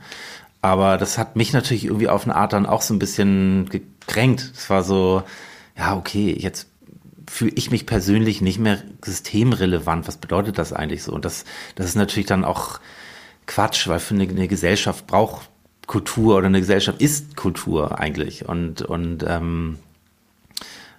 Aber 0.61 0.99
das 0.99 1.17
hat 1.17 1.37
mich 1.37 1.55
natürlich 1.55 1.87
irgendwie 1.87 2.09
auf 2.09 2.25
eine 2.25 2.37
Art 2.37 2.53
dann 2.53 2.67
auch 2.67 2.83
so 2.83 2.93
ein 2.93 2.99
bisschen 2.99 3.71
gekränkt. 3.71 4.53
Es 4.55 4.69
war 4.69 4.85
so, 4.85 5.23
ja, 5.75 5.97
okay, 5.97 6.37
jetzt 6.39 6.70
fühle 7.31 7.53
ich 7.55 7.71
mich 7.71 7.87
persönlich 7.87 8.41
nicht 8.41 8.59
mehr 8.59 8.83
systemrelevant. 9.05 10.09
Was 10.09 10.17
bedeutet 10.17 10.59
das 10.59 10.73
eigentlich 10.73 11.05
so? 11.05 11.13
Und 11.13 11.25
das, 11.25 11.45
das 11.77 11.87
ist 11.87 11.95
natürlich 11.95 12.27
dann 12.27 12.45
auch 12.45 12.81
Quatsch, 13.47 13.87
weil 13.87 14.01
für 14.01 14.15
eine, 14.15 14.25
eine 14.25 14.49
Gesellschaft 14.49 15.07
braucht 15.07 15.49
Kultur 15.87 16.37
oder 16.37 16.47
eine 16.47 16.59
Gesellschaft 16.59 17.01
ist 17.01 17.37
Kultur 17.37 18.01
eigentlich. 18.01 18.49
Und, 18.49 18.83
und 18.83 19.25
ähm, 19.27 19.79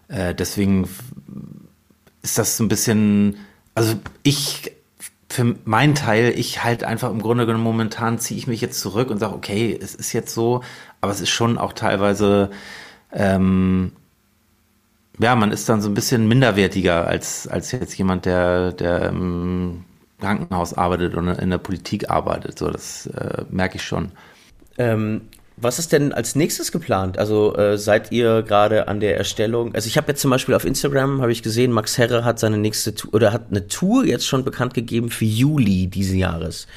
äh, 0.08 0.34
deswegen 0.34 0.88
ist 2.22 2.38
das 2.38 2.56
so 2.56 2.64
ein 2.64 2.70
bisschen, 2.70 3.36
also 3.76 3.96
ich 4.24 4.72
für 5.28 5.56
meinen 5.66 5.96
Teil, 5.96 6.34
ich 6.38 6.64
halt 6.64 6.86
einfach 6.86 7.12
im 7.12 7.22
Grunde 7.22 7.46
genommen 7.46 7.64
momentan 7.64 8.20
ziehe 8.20 8.38
ich 8.38 8.48
mich 8.48 8.62
jetzt 8.62 8.80
zurück 8.80 9.10
und 9.10 9.20
sage, 9.20 9.36
okay, 9.36 9.78
es 9.80 9.96
ist 9.96 10.14
jetzt 10.14 10.34
so, 10.34 10.64
aber 11.02 11.12
es 11.12 11.20
ist 11.20 11.30
schon 11.30 11.58
auch 11.58 11.74
teilweise, 11.74 12.52
ähm, 13.12 13.92
ja, 15.22 15.36
man 15.36 15.52
ist 15.52 15.70
dann 15.70 15.82
so 15.82 15.90
ein 15.90 15.94
bisschen 15.94 16.28
minderwertiger 16.28 17.08
als, 17.08 17.48
als 17.48 17.72
jetzt 17.72 17.98
jemand, 17.98 18.26
der, 18.26 18.72
der 18.72 19.10
im 19.10 19.86
Krankenhaus 20.20 20.74
arbeitet 20.74 21.16
oder 21.16 21.38
in 21.40 21.50
der 21.50 21.58
Politik 21.58 22.10
arbeitet. 22.10 22.60
So, 22.60 22.70
das 22.70 23.08
äh, 23.08 23.44
merke 23.50 23.78
ich 23.78 23.84
schon. 23.84 24.12
Ähm, 24.78 25.22
was 25.58 25.78
ist 25.78 25.92
denn 25.92 26.12
als 26.12 26.36
nächstes 26.36 26.72
geplant? 26.72 27.20
Also 27.20 27.56
äh, 27.56 27.78
seid 27.78 28.12
ihr 28.12 28.42
gerade 28.42 28.88
an 28.88 29.00
der 29.00 29.18
Erstellung? 29.18 29.76
Also 29.76 29.88
ich 29.88 29.98
habe 29.98 30.08
jetzt 30.08 30.22
zum 30.22 30.32
Beispiel 30.32 30.56
auf 30.56 30.66
Instagram 30.66 31.22
habe 31.22 31.32
ich 31.32 31.44
gesehen, 31.44 31.72
Max 31.72 31.98
Herre 31.98 32.26
hat 32.26 32.40
seine 32.40 32.58
nächste 32.58 32.96
Tour 32.96 33.14
oder 33.14 33.32
hat 33.32 33.50
eine 33.50 33.68
Tour 33.68 34.06
jetzt 34.06 34.26
schon 34.26 34.44
bekannt 34.44 34.74
gegeben 34.74 35.10
für 35.10 35.26
Juli 35.26 35.88
diesen 35.88 36.18
Jahres. 36.18 36.68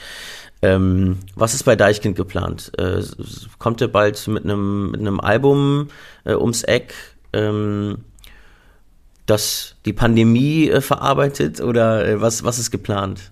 Ähm, 0.61 1.19
was 1.35 1.55
ist 1.55 1.63
bei 1.65 1.77
Deichkind 1.77 2.17
geplant? 2.17 2.73
Äh, 2.77 3.03
kommt 3.59 3.81
er 3.81 3.89
bald 3.89 4.27
mit 4.29 4.45
einem 4.45 4.91
mit 4.91 5.01
einem 5.01 5.21
Album 5.21 5.89
äh, 6.25 6.35
ums 6.35 6.63
Eck, 6.63 6.95
ähm, 7.33 7.99
das 9.27 9.77
die 9.85 9.93
Pandemie 9.93 10.69
äh, 10.69 10.81
verarbeitet 10.81 11.61
oder 11.61 12.07
äh, 12.07 12.21
was 12.21 12.45
was 12.45 12.59
ist 12.59 12.71
geplant? 12.71 13.31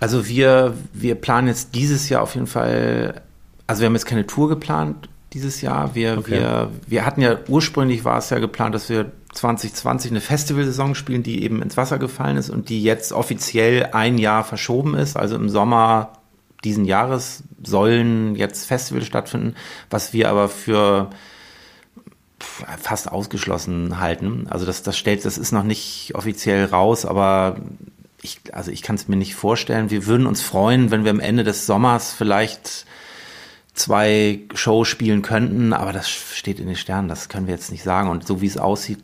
Also 0.00 0.28
wir 0.28 0.74
wir 0.92 1.14
planen 1.16 1.48
jetzt 1.48 1.74
dieses 1.74 2.08
Jahr 2.08 2.22
auf 2.22 2.34
jeden 2.34 2.46
Fall 2.46 3.22
also 3.66 3.80
wir 3.80 3.86
haben 3.86 3.94
jetzt 3.94 4.06
keine 4.06 4.26
Tour 4.26 4.48
geplant 4.48 5.08
dieses 5.32 5.60
Jahr. 5.60 5.94
Wir, 5.94 6.18
okay. 6.18 6.30
wir, 6.30 6.70
wir 6.86 7.04
hatten 7.04 7.20
ja, 7.20 7.36
ursprünglich 7.48 8.04
war 8.04 8.18
es 8.18 8.30
ja 8.30 8.38
geplant, 8.38 8.74
dass 8.74 8.88
wir 8.88 9.12
2020 9.34 10.10
eine 10.10 10.20
Festivalsaison 10.20 10.94
spielen, 10.94 11.22
die 11.22 11.42
eben 11.42 11.62
ins 11.62 11.76
Wasser 11.76 11.98
gefallen 11.98 12.36
ist 12.36 12.48
und 12.48 12.68
die 12.68 12.82
jetzt 12.82 13.12
offiziell 13.12 13.90
ein 13.92 14.18
Jahr 14.18 14.44
verschoben 14.44 14.94
ist. 14.94 15.16
Also 15.16 15.36
im 15.36 15.48
Sommer 15.48 16.12
diesen 16.64 16.84
Jahres 16.84 17.42
sollen 17.62 18.34
jetzt 18.34 18.66
Festivals 18.66 19.06
stattfinden, 19.06 19.54
was 19.90 20.12
wir 20.12 20.30
aber 20.30 20.48
für 20.48 21.10
fast 22.46 23.10
ausgeschlossen 23.10 24.00
halten. 24.00 24.46
Also 24.48 24.66
das, 24.66 24.82
das 24.82 24.96
stellt, 24.96 25.24
das 25.24 25.38
ist 25.38 25.52
noch 25.52 25.64
nicht 25.64 26.12
offiziell 26.14 26.64
raus, 26.64 27.04
aber 27.04 27.56
ich, 28.22 28.40
also 28.52 28.70
ich 28.70 28.82
kann 28.82 28.96
es 28.96 29.08
mir 29.08 29.16
nicht 29.16 29.34
vorstellen. 29.34 29.90
Wir 29.90 30.06
würden 30.06 30.26
uns 30.26 30.42
freuen, 30.42 30.90
wenn 30.90 31.04
wir 31.04 31.10
am 31.10 31.20
Ende 31.20 31.44
des 31.44 31.66
Sommers 31.66 32.12
vielleicht 32.12 32.86
zwei 33.74 34.40
Shows 34.54 34.88
spielen 34.88 35.22
könnten, 35.22 35.72
aber 35.72 35.92
das 35.92 36.08
steht 36.08 36.58
in 36.58 36.66
den 36.66 36.76
Sternen, 36.76 37.08
das 37.08 37.28
können 37.28 37.46
wir 37.46 37.54
jetzt 37.54 37.70
nicht 37.70 37.82
sagen. 37.82 38.08
Und 38.08 38.26
so 38.26 38.40
wie 38.40 38.46
es 38.46 38.56
aussieht, 38.56 39.00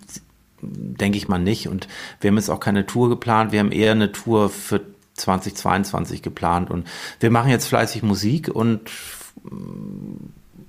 denke 0.61 1.19
ich 1.19 1.29
mal 1.29 1.39
nicht. 1.39 1.69
Und 1.69 1.89
wir 2.21 2.29
haben 2.29 2.37
jetzt 2.37 2.51
auch 2.51 2.61
keine 2.61 2.87
Tour 2.87 3.09
geplant, 3.09 3.53
wir 3.53 3.61
haben 3.61 3.73
eher 3.73 3.93
eine 3.93 4.13
Tour 4.13 4.49
für 4.49 4.81
2022 5.15 6.23
geplant. 6.23 6.71
Und 6.71 6.87
wir 7.21 7.31
machen 7.31 7.51
jetzt 7.51 7.67
fleißig 7.67 8.03
Musik 8.03 8.49
und 8.49 8.91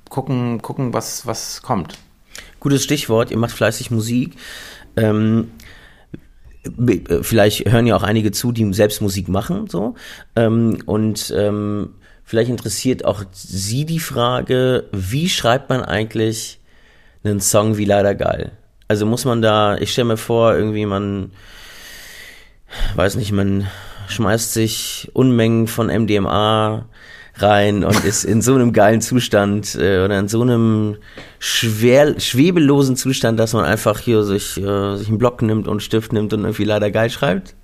gucken, 0.09 0.61
gucken 0.61 0.93
was, 0.93 1.25
was 1.25 1.61
kommt. 1.61 1.97
Gutes 2.63 2.83
Stichwort, 2.83 3.29
ihr 3.29 3.37
macht 3.37 3.51
fleißig 3.51 3.91
Musik. 3.91 4.35
Ähm, 4.95 5.51
vielleicht 7.21 7.69
hören 7.69 7.85
ja 7.85 7.95
auch 7.95 8.03
einige 8.03 8.31
zu, 8.31 8.51
die 8.51 8.73
selbst 8.73 9.01
Musik 9.01 9.27
machen, 9.27 9.67
so. 9.67 9.95
Ähm, 10.35 10.79
und 10.85 11.33
ähm, 11.37 11.89
Vielleicht 12.23 12.49
interessiert 12.49 13.05
auch 13.05 13.23
Sie 13.31 13.85
die 13.85 13.99
Frage, 13.99 14.85
wie 14.91 15.29
schreibt 15.29 15.69
man 15.69 15.83
eigentlich 15.83 16.59
einen 17.23 17.41
Song 17.41 17.77
wie 17.77 17.85
Leider 17.85 18.15
Geil? 18.15 18.53
Also 18.87 19.05
muss 19.05 19.25
man 19.25 19.41
da, 19.41 19.77
ich 19.77 19.91
stelle 19.91 20.07
mir 20.07 20.17
vor, 20.17 20.53
irgendwie 20.55 20.85
man, 20.85 21.31
weiß 22.95 23.15
nicht, 23.15 23.31
man 23.31 23.67
schmeißt 24.07 24.53
sich 24.53 25.11
Unmengen 25.13 25.67
von 25.67 25.87
MDMA 25.87 26.87
rein 27.35 27.83
und 27.83 28.03
ist 28.05 28.23
in 28.23 28.41
so 28.41 28.53
einem 28.53 28.73
geilen 28.73 29.01
Zustand 29.01 29.75
äh, 29.75 30.03
oder 30.03 30.19
in 30.19 30.27
so 30.27 30.41
einem 30.41 30.97
schwer, 31.39 32.19
schwebelosen 32.19 32.95
Zustand, 32.95 33.39
dass 33.39 33.53
man 33.53 33.65
einfach 33.65 33.99
hier 33.99 34.23
sich, 34.23 34.57
äh, 34.57 34.97
sich 34.97 35.07
einen 35.07 35.17
Block 35.17 35.41
nimmt 35.41 35.67
und 35.67 35.81
Stift 35.81 36.13
nimmt 36.13 36.33
und 36.33 36.41
irgendwie 36.41 36.65
leider 36.65 36.91
geil 36.91 37.09
schreibt? 37.09 37.55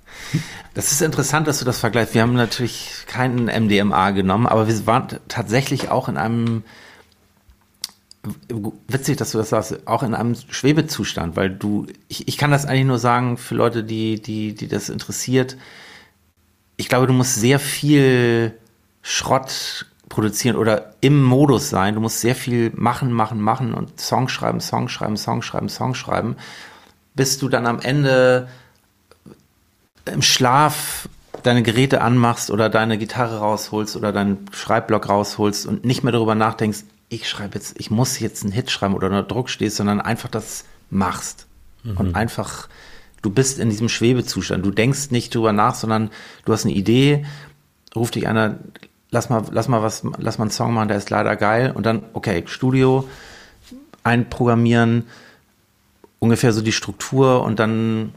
Das 0.74 0.92
ist 0.92 1.02
interessant, 1.02 1.46
dass 1.46 1.60
du 1.60 1.64
das 1.64 1.78
vergleichst. 1.78 2.14
Wir 2.14 2.22
haben 2.22 2.34
natürlich 2.34 3.04
keinen 3.06 3.46
MDMA 3.46 4.10
genommen, 4.10 4.46
aber 4.46 4.68
wir 4.68 4.86
waren 4.86 5.06
tatsächlich 5.28 5.90
auch 5.90 6.08
in 6.08 6.16
einem 6.16 6.62
witzig, 8.88 9.16
dass 9.16 9.32
du 9.32 9.38
das 9.38 9.48
sagst, 9.48 9.86
auch 9.86 10.02
in 10.02 10.14
einem 10.14 10.34
Schwebezustand, 10.50 11.36
weil 11.36 11.48
du, 11.50 11.86
ich, 12.08 12.28
ich 12.28 12.36
kann 12.36 12.50
das 12.50 12.66
eigentlich 12.66 12.84
nur 12.84 12.98
sagen 12.98 13.38
für 13.38 13.54
Leute, 13.54 13.82
die, 13.82 14.20
die, 14.20 14.54
die 14.54 14.68
das 14.68 14.90
interessiert. 14.90 15.56
Ich 16.76 16.88
glaube, 16.88 17.06
du 17.06 17.14
musst 17.14 17.36
sehr 17.36 17.58
viel 17.58 18.54
Schrott 19.02 19.86
produzieren 20.08 20.56
oder 20.56 20.94
im 21.00 21.22
Modus 21.22 21.70
sein. 21.70 21.94
Du 21.94 22.00
musst 22.00 22.20
sehr 22.20 22.34
viel 22.34 22.72
machen, 22.74 23.12
machen, 23.12 23.40
machen 23.40 23.74
und 23.74 24.00
Song 24.00 24.28
schreiben, 24.28 24.60
Song 24.60 24.88
schreiben, 24.88 25.16
Song 25.16 25.42
schreiben, 25.42 25.68
Song 25.68 25.94
schreiben, 25.94 26.36
bis 27.14 27.38
du 27.38 27.48
dann 27.48 27.66
am 27.66 27.80
Ende 27.80 28.48
im 30.06 30.22
Schlaf 30.22 31.08
deine 31.42 31.62
Geräte 31.62 32.02
anmachst 32.02 32.50
oder 32.50 32.68
deine 32.68 32.98
Gitarre 32.98 33.38
rausholst 33.38 33.96
oder 33.96 34.12
deinen 34.12 34.46
Schreibblock 34.52 35.08
rausholst 35.08 35.66
und 35.66 35.84
nicht 35.84 36.02
mehr 36.02 36.12
darüber 36.12 36.34
nachdenkst, 36.34 36.80
ich 37.08 37.28
schreibe 37.28 37.56
jetzt, 37.56 37.78
ich 37.78 37.90
muss 37.90 38.20
jetzt 38.20 38.44
einen 38.44 38.52
Hit 38.52 38.70
schreiben 38.70 38.94
oder 38.94 39.08
unter 39.08 39.22
Druck 39.22 39.50
stehst, 39.50 39.76
sondern 39.76 40.00
einfach 40.00 40.28
das 40.28 40.64
machst. 40.90 41.46
Mhm. 41.82 41.96
Und 41.96 42.14
einfach, 42.14 42.68
du 43.22 43.30
bist 43.30 43.58
in 43.58 43.68
diesem 43.68 43.88
Schwebezustand. 43.88 44.64
Du 44.64 44.70
denkst 44.70 45.10
nicht 45.10 45.34
drüber 45.34 45.52
nach, 45.52 45.74
sondern 45.74 46.10
du 46.44 46.52
hast 46.52 46.64
eine 46.64 46.74
Idee, 46.74 47.26
ruft 47.96 48.14
dich 48.14 48.28
einer, 48.28 48.58
lass 49.10 49.28
mal, 49.28 49.42
lass 49.50 49.68
mal 49.68 49.82
was, 49.82 50.02
lass 50.18 50.38
mal 50.38 50.44
einen 50.44 50.50
Song 50.50 50.74
machen, 50.74 50.88
der 50.88 50.96
ist 50.96 51.10
leider 51.10 51.36
geil. 51.36 51.72
Und 51.74 51.86
dann, 51.86 52.02
okay, 52.12 52.42
Studio 52.46 53.08
einprogrammieren, 54.02 55.06
ungefähr 56.18 56.52
so 56.52 56.62
die 56.62 56.72
Struktur 56.72 57.42
und 57.42 57.58
dann 57.58 58.14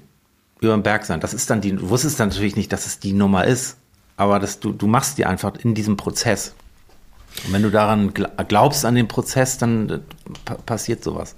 über 0.59 0.73
den 0.73 0.83
Berg 0.83 1.05
sein. 1.05 1.19
Das 1.19 1.33
ist 1.33 1.49
dann 1.49 1.61
die, 1.61 1.73
du 1.73 1.89
wusstest 1.89 2.19
dann 2.19 2.29
natürlich 2.29 2.55
nicht, 2.55 2.71
dass 2.71 2.85
es 2.85 2.99
die 2.99 3.13
Nummer 3.13 3.45
ist, 3.45 3.77
aber 4.17 4.39
dass 4.39 4.59
du, 4.59 4.71
du 4.71 4.87
machst 4.87 5.17
die 5.17 5.25
einfach 5.25 5.55
in 5.55 5.73
diesem 5.73 5.97
Prozess. 5.97 6.53
Und 7.45 7.53
wenn 7.53 7.63
du 7.63 7.71
daran 7.71 8.13
glaubst 8.13 8.85
an 8.85 8.95
den 8.95 9.07
Prozess, 9.07 9.57
dann 9.57 9.89
äh, 9.89 9.99
passiert 10.65 11.03
sowas. 11.03 11.35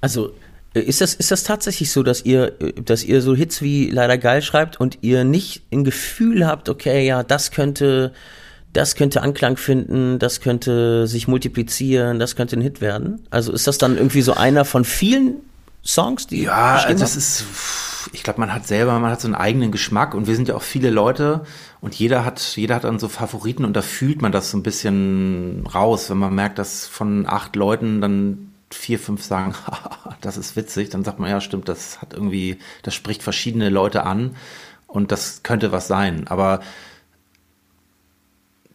Also 0.00 0.32
ist 0.74 1.00
das, 1.00 1.14
ist 1.14 1.30
das 1.30 1.42
tatsächlich 1.42 1.90
so, 1.90 2.02
dass 2.02 2.24
ihr, 2.24 2.60
äh, 2.60 2.72
dass 2.82 3.04
ihr 3.04 3.22
so 3.22 3.34
Hits 3.34 3.62
wie 3.62 3.90
leider 3.90 4.18
geil 4.18 4.42
schreibt 4.42 4.78
und 4.78 4.98
ihr 5.02 5.24
nicht 5.24 5.62
ein 5.72 5.84
Gefühl 5.84 6.46
habt, 6.46 6.68
okay, 6.68 7.06
ja, 7.06 7.22
das 7.22 7.50
könnte, 7.50 8.12
das 8.72 8.94
könnte 8.94 9.22
Anklang 9.22 9.56
finden, 9.56 10.18
das 10.18 10.40
könnte 10.40 11.06
sich 11.06 11.26
multiplizieren, 11.26 12.18
das 12.18 12.36
könnte 12.36 12.56
ein 12.56 12.62
Hit 12.62 12.80
werden? 12.80 13.20
Also 13.30 13.52
ist 13.52 13.66
das 13.66 13.78
dann 13.78 13.96
irgendwie 13.96 14.22
so 14.22 14.34
einer 14.34 14.64
von 14.64 14.84
vielen 14.84 15.36
Songs, 15.84 16.26
die 16.26 16.42
ja, 16.42 16.92
das 16.92 17.16
ist, 17.16 17.44
ich 18.12 18.22
glaube, 18.22 18.38
man 18.38 18.52
hat 18.52 18.66
selber, 18.66 18.98
man 18.98 19.10
hat 19.10 19.20
so 19.20 19.26
einen 19.26 19.34
eigenen 19.34 19.72
Geschmack 19.72 20.14
und 20.14 20.26
wir 20.26 20.36
sind 20.36 20.46
ja 20.46 20.54
auch 20.54 20.62
viele 20.62 20.90
Leute 20.90 21.42
und 21.80 21.94
jeder 21.94 22.24
hat, 22.24 22.40
jeder 22.56 22.76
hat 22.76 22.84
dann 22.84 22.98
so 22.98 23.08
Favoriten 23.08 23.64
und 23.64 23.74
da 23.74 23.82
fühlt 23.82 24.22
man 24.22 24.30
das 24.30 24.50
so 24.50 24.58
ein 24.58 24.62
bisschen 24.62 25.66
raus, 25.74 26.10
wenn 26.10 26.18
man 26.18 26.34
merkt, 26.34 26.58
dass 26.58 26.86
von 26.86 27.26
acht 27.26 27.56
Leuten 27.56 28.00
dann 28.00 28.49
vier, 28.72 28.98
fünf 28.98 29.24
sagen, 29.24 29.54
das 30.20 30.36
ist 30.36 30.56
witzig, 30.56 30.90
dann 30.90 31.04
sagt 31.04 31.18
man, 31.18 31.30
ja, 31.30 31.40
stimmt, 31.40 31.68
das 31.68 32.00
hat 32.00 32.12
irgendwie, 32.12 32.58
das 32.82 32.94
spricht 32.94 33.22
verschiedene 33.22 33.68
Leute 33.68 34.04
an 34.04 34.36
und 34.86 35.12
das 35.12 35.42
könnte 35.42 35.72
was 35.72 35.88
sein, 35.88 36.26
aber 36.28 36.60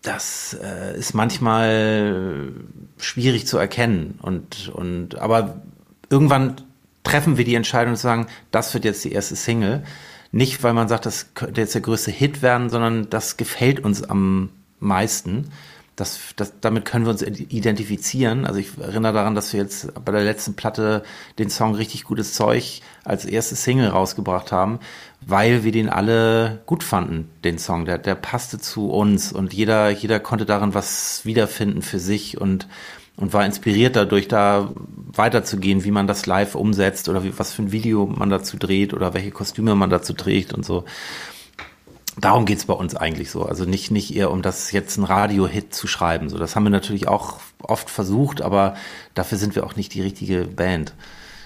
das 0.02 0.56
äh, 0.62 0.98
ist 0.98 1.14
manchmal 1.14 2.52
schwierig 2.98 3.48
zu 3.48 3.58
erkennen 3.58 4.20
und, 4.22 4.70
und, 4.70 5.18
aber 5.18 5.62
irgendwann 6.10 6.56
treffen 7.04 7.38
wir 7.38 7.46
die 7.46 7.56
Entscheidung 7.56 7.96
zu 7.96 8.02
sagen, 8.02 8.28
das 8.52 8.74
wird 8.74 8.86
jetzt 8.86 9.04
die 9.04 9.14
erste 9.14 9.36
Single. 9.36 9.84
Nicht, 10.32 10.64
weil 10.64 10.74
man 10.74 10.90
sagt, 10.90 11.06
das 11.06 11.34
könnte 11.34 11.62
jetzt 11.62 11.76
der 11.76 11.82
größte 11.82 12.12
Hit 12.12 12.42
werden, 12.42 12.70
sondern 12.70 13.10
das 13.10 13.38
gefällt 13.38 13.80
uns 13.80 14.04
am 14.04 14.50
meisten. 14.80 15.50
Das, 15.96 16.20
das, 16.36 16.54
damit 16.60 16.84
können 16.84 17.06
wir 17.06 17.12
uns 17.12 17.22
identifizieren. 17.22 18.46
Also 18.46 18.60
ich 18.60 18.78
erinnere 18.78 19.14
daran, 19.14 19.34
dass 19.34 19.54
wir 19.54 19.62
jetzt 19.62 19.94
bei 20.04 20.12
der 20.12 20.24
letzten 20.24 20.56
Platte 20.56 21.04
den 21.40 21.50
Song 21.50 21.76
Richtig 21.76 22.04
gutes 22.04 22.34
Zeug 22.34 22.82
als 23.04 23.24
erste 23.24 23.56
Single 23.56 23.88
rausgebracht 23.88 24.52
haben, 24.52 24.80
weil 25.22 25.64
wir 25.64 25.72
den 25.72 25.90
alle 25.90 26.62
gut 26.66 26.84
fanden, 26.84 27.30
den 27.44 27.58
Song. 27.58 27.86
Der, 27.86 27.98
der 27.98 28.16
passte 28.16 28.60
zu 28.60 28.90
uns 28.90 29.32
und 29.32 29.54
jeder, 29.54 29.90
jeder 29.90 30.20
konnte 30.20 30.46
darin 30.46 30.74
was 30.74 31.26
wiederfinden 31.26 31.82
für 31.82 32.00
sich 32.00 32.42
und, 32.42 32.68
und 33.16 33.32
war 33.32 33.46
inspiriert 33.46 33.96
dadurch, 33.96 34.28
da 34.28 34.72
weiterzugehen, 34.76 35.86
wie 35.86 35.92
man 35.92 36.08
das 36.08 36.26
live 36.26 36.56
umsetzt 36.56 37.08
oder 37.08 37.24
wie, 37.24 37.38
was 37.40 37.54
für 37.54 37.64
ein 37.64 37.72
Video 37.72 38.06
man 38.06 38.30
dazu 38.30 38.58
dreht 38.58 38.94
oder 38.94 39.14
welche 39.14 39.32
Kostüme 39.32 39.76
man 39.76 39.90
dazu 39.90 40.14
trägt 40.14 40.54
und 40.54 40.66
so. 40.66 40.84
Darum 42.18 42.46
geht's 42.46 42.66
bei 42.66 42.74
uns 42.74 42.96
eigentlich 42.96 43.30
so. 43.30 43.44
Also 43.44 43.66
nicht, 43.66 43.92
nicht 43.92 44.16
eher 44.16 44.32
um 44.32 44.42
das 44.42 44.72
jetzt 44.72 44.98
ein 44.98 45.04
Radio-Hit 45.04 45.74
zu 45.74 45.88
schreiben. 45.88 46.30
So, 46.30 46.38
das 46.38 46.56
haben 46.56 46.64
wir 46.64 46.70
natürlich 46.70 47.08
auch 47.08 47.40
oft 47.62 47.90
versucht, 47.90 48.42
aber 48.42 48.76
dafür 49.14 49.38
sind 49.38 49.56
wir 49.56 49.66
auch 49.66 49.76
nicht 49.76 49.94
die 49.94 50.02
richtige 50.02 50.46
Band. 50.46 50.94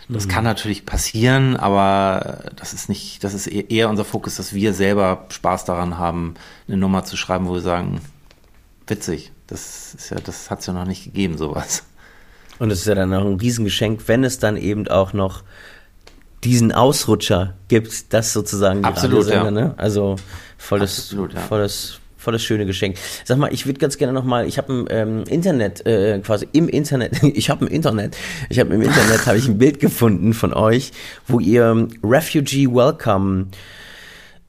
Das 0.09 0.25
mhm. 0.25 0.31
kann 0.31 0.43
natürlich 0.43 0.85
passieren, 0.85 1.55
aber 1.55 2.51
das 2.55 2.73
ist 2.73 2.89
nicht, 2.89 3.23
das 3.23 3.35
ist 3.35 3.47
e-, 3.47 3.65
eher 3.69 3.89
unser 3.89 4.05
Fokus, 4.05 4.35
dass 4.35 4.53
wir 4.53 4.73
selber 4.73 5.25
Spaß 5.29 5.65
daran 5.65 5.99
haben, 5.99 6.33
eine 6.67 6.77
Nummer 6.77 7.03
zu 7.03 7.15
schreiben, 7.15 7.47
wo 7.47 7.53
wir 7.53 7.61
sagen, 7.61 8.01
witzig. 8.87 9.31
Das 9.45 9.93
ist 9.95 10.09
ja, 10.09 10.17
das 10.19 10.49
hat's 10.49 10.65
ja 10.65 10.73
noch 10.73 10.85
nicht 10.85 11.03
gegeben, 11.05 11.37
sowas. 11.37 11.83
Und 12.59 12.71
es 12.71 12.79
ist 12.79 12.87
ja 12.87 12.95
dann 12.95 13.13
auch 13.13 13.25
ein 13.25 13.39
Riesengeschenk, 13.39 14.07
wenn 14.07 14.23
es 14.23 14.39
dann 14.39 14.57
eben 14.57 14.87
auch 14.87 15.13
noch 15.13 15.43
diesen 16.43 16.71
Ausrutscher 16.71 17.55
gibt, 17.67 18.13
das 18.13 18.33
sozusagen 18.33 18.81
die 18.81 18.85
Absolut, 18.85 19.27
ja. 19.27 19.49
ne? 19.51 19.73
Also 19.77 20.15
volles, 20.59 20.99
Absolut, 20.99 21.33
ja. 21.33 21.39
volles, 21.39 21.99
volles 22.17 22.43
schöne 22.43 22.67
Geschenk. 22.67 22.97
Sag 23.23 23.39
mal, 23.39 23.51
ich 23.51 23.65
würde 23.65 23.79
ganz 23.79 23.97
gerne 23.97 24.13
noch 24.13 24.25
mal, 24.25 24.47
ich 24.47 24.59
habe 24.59 24.71
im 24.71 24.87
ähm, 24.91 25.23
Internet, 25.27 25.85
äh, 25.87 26.19
quasi 26.19 26.47
im 26.51 26.69
Internet, 26.69 27.23
ich 27.33 27.49
habe 27.49 27.65
im 27.65 27.71
Internet, 27.71 28.15
ich 28.49 28.59
habe 28.59 28.73
im 28.73 28.81
Internet 28.81 29.25
habe 29.25 29.37
ich 29.37 29.47
ein 29.47 29.57
Bild 29.57 29.79
gefunden 29.79 30.33
von 30.33 30.53
euch, 30.53 30.91
wo 31.27 31.39
ihr 31.39 31.87
Refugee 32.03 32.67
Welcome 32.67 33.47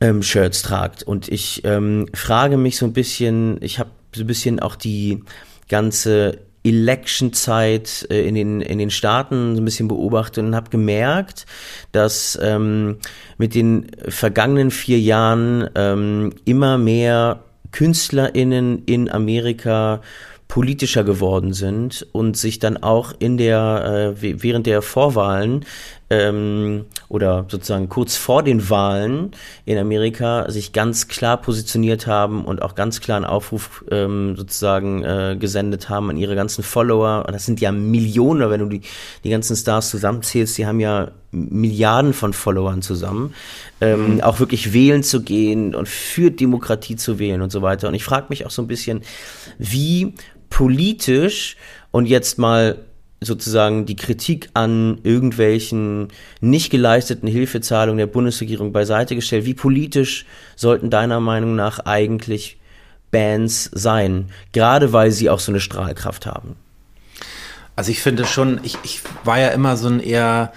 ähm, 0.01 0.23
Shirts 0.23 0.63
tragt. 0.63 1.03
Und 1.03 1.29
ich 1.29 1.63
ähm, 1.65 2.07
frage 2.13 2.57
mich 2.57 2.77
so 2.77 2.85
ein 2.85 2.93
bisschen, 2.93 3.59
ich 3.63 3.79
habe 3.79 3.91
so 4.15 4.25
ein 4.25 4.27
bisschen 4.27 4.61
auch 4.61 4.75
die 4.75 5.23
ganze 5.69 6.39
Election-Zeit 6.65 8.07
äh, 8.11 8.27
in 8.27 8.35
den, 8.35 8.61
in 8.61 8.79
den 8.79 8.91
Staaten 8.91 9.55
so 9.57 9.63
ein 9.63 9.65
bisschen 9.65 9.89
beobachtet 9.89 10.45
und 10.45 10.55
habe 10.55 10.71
gemerkt, 10.71 11.47
dass 11.93 12.39
ähm, 12.43 12.99
mit 13.39 13.55
den 13.55 13.91
vergangenen 14.09 14.71
vier 14.71 15.01
Jahren 15.01 15.69
ähm, 15.75 16.33
immer 16.45 16.79
mehr 16.79 17.45
KünstlerInnen 17.73 18.85
in 18.85 19.11
Amerika 19.11 20.01
politischer 20.49 21.05
geworden 21.05 21.53
sind 21.53 22.07
und 22.13 22.37
sich 22.37 22.59
dann 22.59 22.77
auch 22.77 23.15
in 23.19 23.39
der 23.39 24.15
äh, 24.21 24.43
während 24.43 24.67
der 24.67 24.83
Vorwahlen 24.83 25.65
ähm, 26.11 26.87
oder 27.11 27.45
sozusagen 27.49 27.89
kurz 27.89 28.17
vor 28.17 28.45
den 28.45 28.71
Wahlen 28.71 29.33
in 29.65 29.77
Amerika 29.77 30.49
sich 30.49 30.73
ganz 30.73 31.09
klar 31.09 31.39
positioniert 31.39 32.07
haben 32.07 32.45
und 32.45 32.63
auch 32.63 32.77
ganz 32.77 33.01
klar 33.01 33.17
einen 33.17 33.27
Aufruf 33.27 33.85
ähm, 33.91 34.37
sozusagen 34.37 35.03
äh, 35.03 35.37
gesendet 35.39 35.89
haben 35.89 36.09
an 36.09 36.17
ihre 36.17 36.37
ganzen 36.37 36.63
Follower. 36.63 37.25
Und 37.27 37.35
das 37.35 37.45
sind 37.47 37.61
ja 37.61 37.73
Millionen, 37.73 38.49
wenn 38.49 38.61
du 38.61 38.67
die, 38.67 38.83
die 39.25 39.31
ganzen 39.31 39.57
Stars 39.57 39.91
zusammenzählst, 39.91 40.57
die 40.57 40.67
haben 40.67 40.79
ja 40.79 41.11
Milliarden 41.33 42.13
von 42.13 42.33
Followern 42.33 42.81
zusammen, 42.81 43.35
ähm, 43.81 44.15
mhm. 44.15 44.21
auch 44.21 44.39
wirklich 44.39 44.73
wählen 44.73 45.03
zu 45.03 45.23
gehen 45.23 45.75
und 45.75 45.89
für 45.89 46.31
Demokratie 46.31 46.95
zu 46.95 47.19
wählen 47.19 47.43
und 47.43 47.51
so 47.51 47.61
weiter. 47.61 47.89
Und 47.89 47.95
ich 47.95 48.05
frage 48.05 48.27
mich 48.29 48.47
auch 48.47 48.51
so 48.51 48.63
ein 48.63 48.69
bisschen, 48.69 49.03
wie 49.59 50.15
politisch 50.49 51.57
und 51.91 52.07
jetzt 52.07 52.39
mal 52.39 52.85
sozusagen 53.21 53.85
die 53.85 53.97
Kritik 53.97 54.49
an 54.55 54.99
irgendwelchen 55.03 56.09
nicht 56.41 56.71
geleisteten 56.71 57.29
Hilfezahlungen 57.29 57.99
der 57.99 58.07
Bundesregierung 58.07 58.73
beiseite 58.73 59.15
gestellt. 59.15 59.45
Wie 59.45 59.55
politisch 59.55 60.25
sollten 60.57 60.89
deiner 60.91 61.21
Meinung 61.21 61.55
nach 61.55 61.81
eigentlich 61.81 62.59
Bands 63.11 63.71
sein, 63.73 64.31
gerade 64.53 64.93
weil 64.93 65.11
sie 65.11 65.29
auch 65.29 65.41
so 65.41 65.53
eine 65.53 65.61
Strahlkraft 65.61 66.27
haben? 66.27 66.57
Also 67.77 67.91
ich 67.91 68.01
finde 68.01 68.25
schon, 68.25 68.61
ich, 68.63 68.77
ich 68.83 69.01
war 69.25 69.39
ja 69.39 69.49
immer 69.49 69.77
so 69.77 69.89
ein 69.89 70.01
eher 70.01 70.53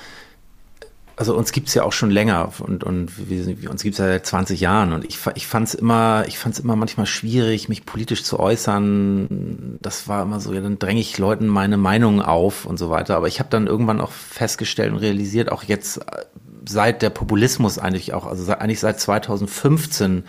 also 1.15 1.35
uns 1.35 1.51
gibt's 1.51 1.73
ja 1.73 1.83
auch 1.83 1.93
schon 1.93 2.09
länger 2.09 2.51
und, 2.59 2.83
und 2.83 3.29
wir, 3.29 3.69
uns 3.69 3.83
gibt's 3.83 3.99
ja 3.99 4.05
seit 4.05 4.25
20 4.25 4.59
Jahren 4.59 4.93
und 4.93 5.05
ich, 5.05 5.19
ich 5.35 5.45
fand 5.45 5.67
es 5.67 5.75
immer, 5.75 6.25
ich 6.27 6.39
fand's 6.39 6.59
immer 6.59 6.75
manchmal 6.75 7.05
schwierig, 7.05 7.69
mich 7.69 7.85
politisch 7.85 8.23
zu 8.23 8.39
äußern. 8.39 9.77
Das 9.81 10.07
war 10.07 10.23
immer 10.23 10.39
so, 10.39 10.53
ja, 10.53 10.61
dann 10.61 10.79
dränge 10.79 11.01
ich 11.01 11.17
Leuten 11.17 11.47
meine 11.47 11.77
Meinung 11.77 12.21
auf 12.21 12.65
und 12.65 12.77
so 12.77 12.89
weiter. 12.89 13.15
Aber 13.15 13.27
ich 13.27 13.39
habe 13.39 13.49
dann 13.49 13.67
irgendwann 13.67 14.01
auch 14.01 14.11
festgestellt 14.11 14.91
und 14.91 14.97
realisiert, 14.97 15.51
auch 15.51 15.63
jetzt 15.63 15.97
äh, 15.97 16.25
seit 16.67 17.01
der 17.01 17.11
Populismus 17.11 17.77
eigentlich 17.77 18.13
auch, 18.13 18.25
also 18.25 18.51
eigentlich 18.53 18.79
seit 18.79 18.99
2015 18.99 20.23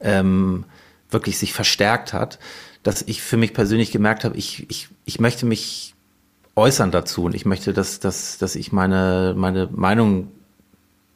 ähm, 0.00 0.64
wirklich 1.10 1.38
sich 1.38 1.52
verstärkt 1.52 2.12
hat, 2.12 2.38
dass 2.84 3.02
ich 3.02 3.22
für 3.22 3.36
mich 3.36 3.52
persönlich 3.52 3.90
gemerkt 3.90 4.24
habe, 4.24 4.36
ich, 4.36 4.70
ich, 4.70 4.88
ich 5.06 5.18
möchte 5.18 5.46
mich 5.46 5.93
äußern 6.56 6.90
dazu 6.90 7.24
und 7.24 7.34
ich 7.34 7.44
möchte, 7.44 7.72
dass, 7.72 8.00
dass, 8.00 8.38
dass 8.38 8.54
ich 8.54 8.72
meine, 8.72 9.34
meine 9.36 9.68
Meinung 9.72 10.30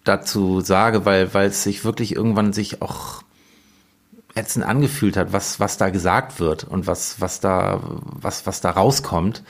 dazu 0.05 0.61
sage, 0.61 1.05
weil, 1.05 1.33
weil 1.35 1.49
es 1.49 1.63
sich 1.63 1.85
wirklich 1.85 2.15
irgendwann 2.15 2.53
sich 2.53 2.83
auch 2.83 3.23
ätzend 4.35 4.65
angefühlt 4.65 5.17
hat, 5.17 5.33
was, 5.33 5.61
was 5.61 5.77
da 5.77 5.91
gesagt 5.91 6.41
wird 6.41 6.65
und 6.65 6.87
was, 6.87 7.21
was 7.21 7.41
da, 7.41 7.81
was, 7.83 8.47
was 8.47 8.61
da 8.61 8.71
rauskommt. 8.71 9.43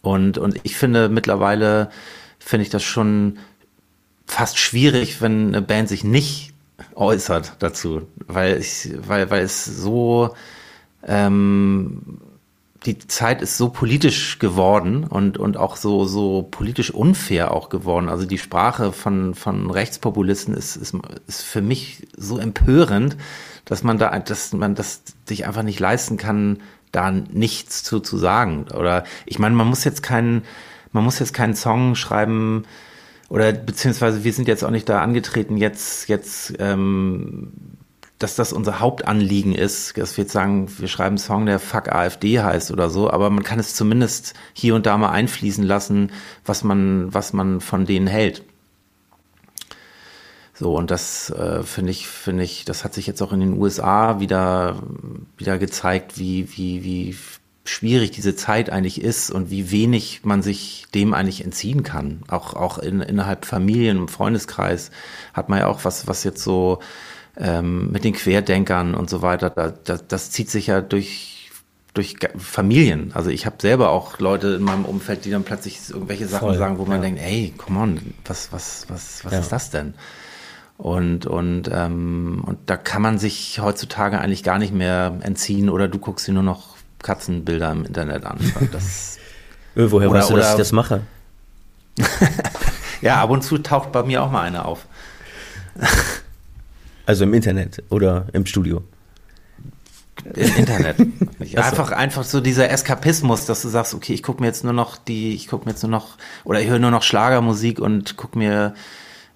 Und, 0.00 0.38
und 0.38 0.58
ich 0.64 0.76
finde 0.76 1.08
mittlerweile, 1.08 1.90
finde 2.38 2.64
ich 2.64 2.70
das 2.70 2.82
schon 2.82 3.38
fast 4.26 4.58
schwierig, 4.58 5.20
wenn 5.20 5.48
eine 5.48 5.62
Band 5.62 5.88
sich 5.88 6.04
nicht 6.04 6.54
äußert 6.94 7.56
dazu, 7.60 8.02
weil 8.26 8.58
ich, 8.58 8.90
weil, 9.06 9.30
weil 9.30 9.44
es 9.44 9.64
so, 9.64 10.34
ähm, 11.06 12.20
die 12.86 12.98
Zeit 12.98 13.42
ist 13.42 13.56
so 13.56 13.68
politisch 13.68 14.38
geworden 14.38 15.04
und, 15.04 15.38
und 15.38 15.56
auch 15.56 15.76
so, 15.76 16.04
so 16.04 16.42
politisch 16.50 16.90
unfair 16.92 17.52
auch 17.52 17.68
geworden. 17.68 18.08
Also 18.08 18.26
die 18.26 18.38
Sprache 18.38 18.92
von, 18.92 19.34
von 19.34 19.70
Rechtspopulisten 19.70 20.54
ist, 20.54 20.76
ist, 20.76 20.94
ist 21.26 21.42
für 21.42 21.62
mich 21.62 22.08
so 22.16 22.38
empörend, 22.38 23.16
dass 23.64 23.84
man 23.84 23.98
da, 23.98 24.18
dass 24.18 24.52
man 24.52 24.74
das 24.74 25.02
sich 25.26 25.46
einfach 25.46 25.62
nicht 25.62 25.78
leisten 25.78 26.16
kann, 26.16 26.58
da 26.90 27.10
nichts 27.10 27.84
zu, 27.84 28.00
zu 28.00 28.18
sagen. 28.18 28.66
Oder 28.74 29.04
ich 29.26 29.38
meine, 29.38 29.54
man 29.54 29.68
muss 29.68 29.84
jetzt 29.84 30.02
keinen, 30.02 30.42
man 30.90 31.04
muss 31.04 31.18
jetzt 31.18 31.34
keinen 31.34 31.54
Song 31.54 31.94
schreiben, 31.94 32.64
oder 33.28 33.50
beziehungsweise 33.52 34.24
wir 34.24 34.32
sind 34.34 34.46
jetzt 34.46 34.62
auch 34.62 34.70
nicht 34.70 34.90
da 34.90 35.00
angetreten, 35.00 35.56
jetzt, 35.56 36.06
jetzt 36.10 36.52
ähm, 36.58 37.52
dass 38.22 38.36
das 38.36 38.52
unser 38.52 38.80
Hauptanliegen 38.80 39.54
ist, 39.54 39.96
dass 39.98 40.16
wir 40.16 40.24
jetzt 40.24 40.32
sagen, 40.32 40.68
wir 40.78 40.88
schreiben 40.88 41.12
einen 41.12 41.18
Song, 41.18 41.46
der 41.46 41.58
Fuck 41.58 41.90
AfD 41.90 42.40
heißt 42.40 42.70
oder 42.70 42.88
so, 42.88 43.10
aber 43.10 43.30
man 43.30 43.42
kann 43.42 43.58
es 43.58 43.74
zumindest 43.74 44.34
hier 44.52 44.74
und 44.74 44.86
da 44.86 44.96
mal 44.96 45.10
einfließen 45.10 45.64
lassen, 45.64 46.12
was 46.44 46.62
man, 46.62 47.12
was 47.12 47.32
man 47.32 47.60
von 47.60 47.84
denen 47.84 48.06
hält. 48.06 48.44
So, 50.54 50.76
und 50.76 50.90
das 50.90 51.30
äh, 51.30 51.62
finde 51.64 51.90
ich, 51.90 52.06
finde 52.06 52.44
ich, 52.44 52.64
das 52.64 52.84
hat 52.84 52.94
sich 52.94 53.06
jetzt 53.06 53.22
auch 53.22 53.32
in 53.32 53.40
den 53.40 53.58
USA 53.58 54.20
wieder, 54.20 54.82
wieder 55.36 55.58
gezeigt, 55.58 56.18
wie, 56.18 56.56
wie, 56.56 56.84
wie 56.84 57.16
schwierig 57.64 58.10
diese 58.10 58.36
Zeit 58.36 58.70
eigentlich 58.70 59.00
ist 59.00 59.30
und 59.30 59.50
wie 59.50 59.70
wenig 59.70 60.20
man 60.24 60.42
sich 60.42 60.86
dem 60.94 61.14
eigentlich 61.14 61.44
entziehen 61.44 61.82
kann. 61.82 62.22
Auch, 62.28 62.54
auch 62.54 62.78
in, 62.78 63.00
innerhalb 63.00 63.44
Familien 63.46 63.98
und 63.98 64.10
Freundeskreis 64.10 64.90
hat 65.32 65.48
man 65.48 65.60
ja 65.60 65.66
auch 65.66 65.84
was, 65.84 66.06
was 66.06 66.24
jetzt 66.24 66.42
so 66.42 66.80
ähm, 67.36 67.90
mit 67.90 68.04
den 68.04 68.12
Querdenkern 68.12 68.94
und 68.94 69.08
so 69.08 69.22
weiter, 69.22 69.50
da, 69.50 69.70
da, 69.70 69.96
das 69.96 70.30
zieht 70.30 70.50
sich 70.50 70.66
ja 70.68 70.80
durch, 70.80 71.50
durch 71.94 72.16
Familien. 72.36 73.12
Also 73.14 73.30
ich 73.30 73.46
habe 73.46 73.56
selber 73.60 73.90
auch 73.90 74.18
Leute 74.18 74.48
in 74.48 74.62
meinem 74.62 74.84
Umfeld, 74.84 75.24
die 75.24 75.30
dann 75.30 75.44
plötzlich 75.44 75.78
irgendwelche 75.90 76.26
Sachen 76.26 76.48
Voll, 76.48 76.58
sagen, 76.58 76.78
wo 76.78 76.84
man 76.84 76.98
ja. 76.98 77.02
denkt, 77.02 77.20
hey, 77.20 77.52
come 77.56 77.80
on, 77.80 78.14
was, 78.24 78.52
was, 78.52 78.86
was, 78.88 79.24
was 79.24 79.32
ja. 79.32 79.38
ist 79.38 79.52
das 79.52 79.70
denn? 79.70 79.94
Und, 80.76 81.26
und, 81.26 81.70
ähm, 81.72 82.42
und 82.44 82.58
da 82.66 82.76
kann 82.76 83.02
man 83.02 83.18
sich 83.18 83.60
heutzutage 83.60 84.18
eigentlich 84.18 84.42
gar 84.42 84.58
nicht 84.58 84.74
mehr 84.74 85.18
entziehen 85.20 85.68
oder 85.68 85.86
du 85.88 85.98
guckst 85.98 86.26
dir 86.26 86.32
nur 86.32 86.42
noch 86.42 86.76
Katzenbilder 87.02 87.70
im 87.70 87.84
Internet 87.84 88.24
an. 88.24 88.38
Das, 88.72 89.18
äh, 89.76 89.90
Woher 89.90 90.10
oder, 90.10 90.20
weißt 90.20 90.30
du, 90.30 90.36
dass 90.36 90.50
ich 90.52 90.58
das 90.58 90.72
mache? 90.72 91.02
ja, 93.00 93.22
ab 93.22 93.30
und 93.30 93.42
zu 93.42 93.58
taucht 93.58 93.92
bei 93.92 94.02
mir 94.02 94.22
auch 94.22 94.30
mal 94.30 94.42
eine 94.42 94.64
auf. 94.64 94.86
Also 97.06 97.24
im 97.24 97.34
Internet 97.34 97.82
oder 97.90 98.26
im 98.32 98.46
Studio? 98.46 98.82
Im 100.34 100.56
Internet. 100.56 100.96
einfach, 101.56 101.90
einfach 101.92 102.24
so 102.24 102.40
dieser 102.40 102.70
Eskapismus, 102.70 103.46
dass 103.46 103.62
du 103.62 103.68
sagst, 103.68 103.94
okay, 103.94 104.12
ich 104.12 104.22
gucke 104.22 104.40
mir 104.40 104.46
jetzt 104.46 104.62
nur 104.62 104.72
noch 104.72 104.96
die, 104.96 105.34
ich 105.34 105.48
gucke 105.48 105.64
mir 105.64 105.72
jetzt 105.72 105.82
nur 105.82 105.90
noch, 105.90 106.16
oder 106.44 106.60
ich 106.60 106.68
höre 106.68 106.78
nur 106.78 106.90
noch 106.90 107.02
Schlagermusik 107.02 107.80
und 107.80 108.16
gucke 108.16 108.38
mir 108.38 108.74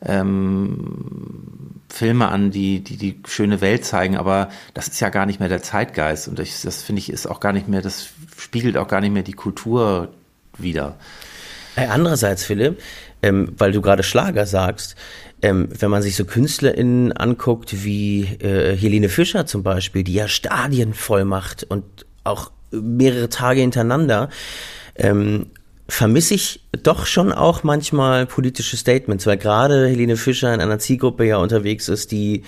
ähm, 0.04 1.80
Filme 1.88 2.28
an, 2.28 2.50
die, 2.50 2.84
die 2.84 2.96
die 2.96 3.20
schöne 3.26 3.60
Welt 3.60 3.84
zeigen, 3.84 4.16
aber 4.16 4.50
das 4.74 4.88
ist 4.88 5.00
ja 5.00 5.08
gar 5.08 5.26
nicht 5.26 5.40
mehr 5.40 5.48
der 5.48 5.62
Zeitgeist 5.62 6.28
und 6.28 6.38
ich, 6.38 6.60
das 6.60 6.82
finde 6.82 7.00
ich 7.00 7.10
ist 7.10 7.26
auch 7.26 7.40
gar 7.40 7.52
nicht 7.52 7.68
mehr, 7.68 7.82
das 7.82 8.08
spiegelt 8.36 8.76
auch 8.76 8.88
gar 8.88 9.00
nicht 9.00 9.12
mehr 9.12 9.22
die 9.22 9.32
Kultur 9.32 10.08
wieder. 10.58 10.96
Andererseits, 11.76 12.44
Philipp, 12.44 12.80
ähm, 13.22 13.52
weil 13.58 13.72
du 13.72 13.82
gerade 13.82 14.02
Schlager 14.02 14.46
sagst, 14.46 14.96
ähm, 15.42 15.68
wenn 15.78 15.90
man 15.90 16.02
sich 16.02 16.16
so 16.16 16.24
KünstlerInnen 16.24 17.12
anguckt 17.12 17.84
wie 17.84 18.22
äh, 18.40 18.76
Helene 18.76 19.08
Fischer 19.08 19.46
zum 19.46 19.62
Beispiel, 19.62 20.02
die 20.02 20.14
ja 20.14 20.28
Stadien 20.28 20.94
voll 20.94 21.24
macht 21.24 21.64
und 21.64 21.84
auch 22.24 22.50
mehrere 22.70 23.28
Tage 23.28 23.60
hintereinander, 23.60 24.30
ähm, 24.96 25.46
vermisse 25.88 26.34
ich 26.34 26.60
doch 26.82 27.06
schon 27.06 27.32
auch 27.32 27.62
manchmal 27.62 28.26
politische 28.26 28.76
Statements, 28.76 29.26
weil 29.26 29.36
gerade 29.36 29.86
Helene 29.86 30.16
Fischer 30.16 30.52
in 30.52 30.60
einer 30.60 30.78
Zielgruppe 30.78 31.24
ja 31.24 31.36
unterwegs 31.36 31.88
ist, 31.88 32.10
die, 32.10 32.42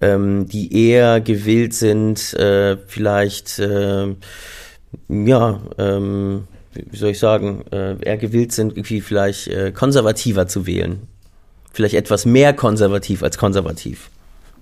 ähm, 0.00 0.46
die 0.46 0.88
eher 0.88 1.20
gewillt 1.20 1.72
sind, 1.74 2.34
äh, 2.34 2.76
vielleicht, 2.86 3.58
äh, 3.58 4.14
ja, 5.08 5.62
ähm, 5.78 6.48
wie 6.74 6.96
soll 6.96 7.10
ich 7.10 7.18
sagen, 7.18 7.64
äh, 7.70 7.96
eher 8.02 8.18
gewillt 8.18 8.52
sind, 8.52 8.76
irgendwie 8.76 9.00
vielleicht 9.00 9.48
äh, 9.48 9.72
konservativer 9.72 10.46
zu 10.46 10.66
wählen. 10.66 11.08
Vielleicht 11.72 11.94
etwas 11.94 12.26
mehr 12.26 12.52
konservativ 12.52 13.22
als 13.22 13.38
konservativ. 13.38 14.10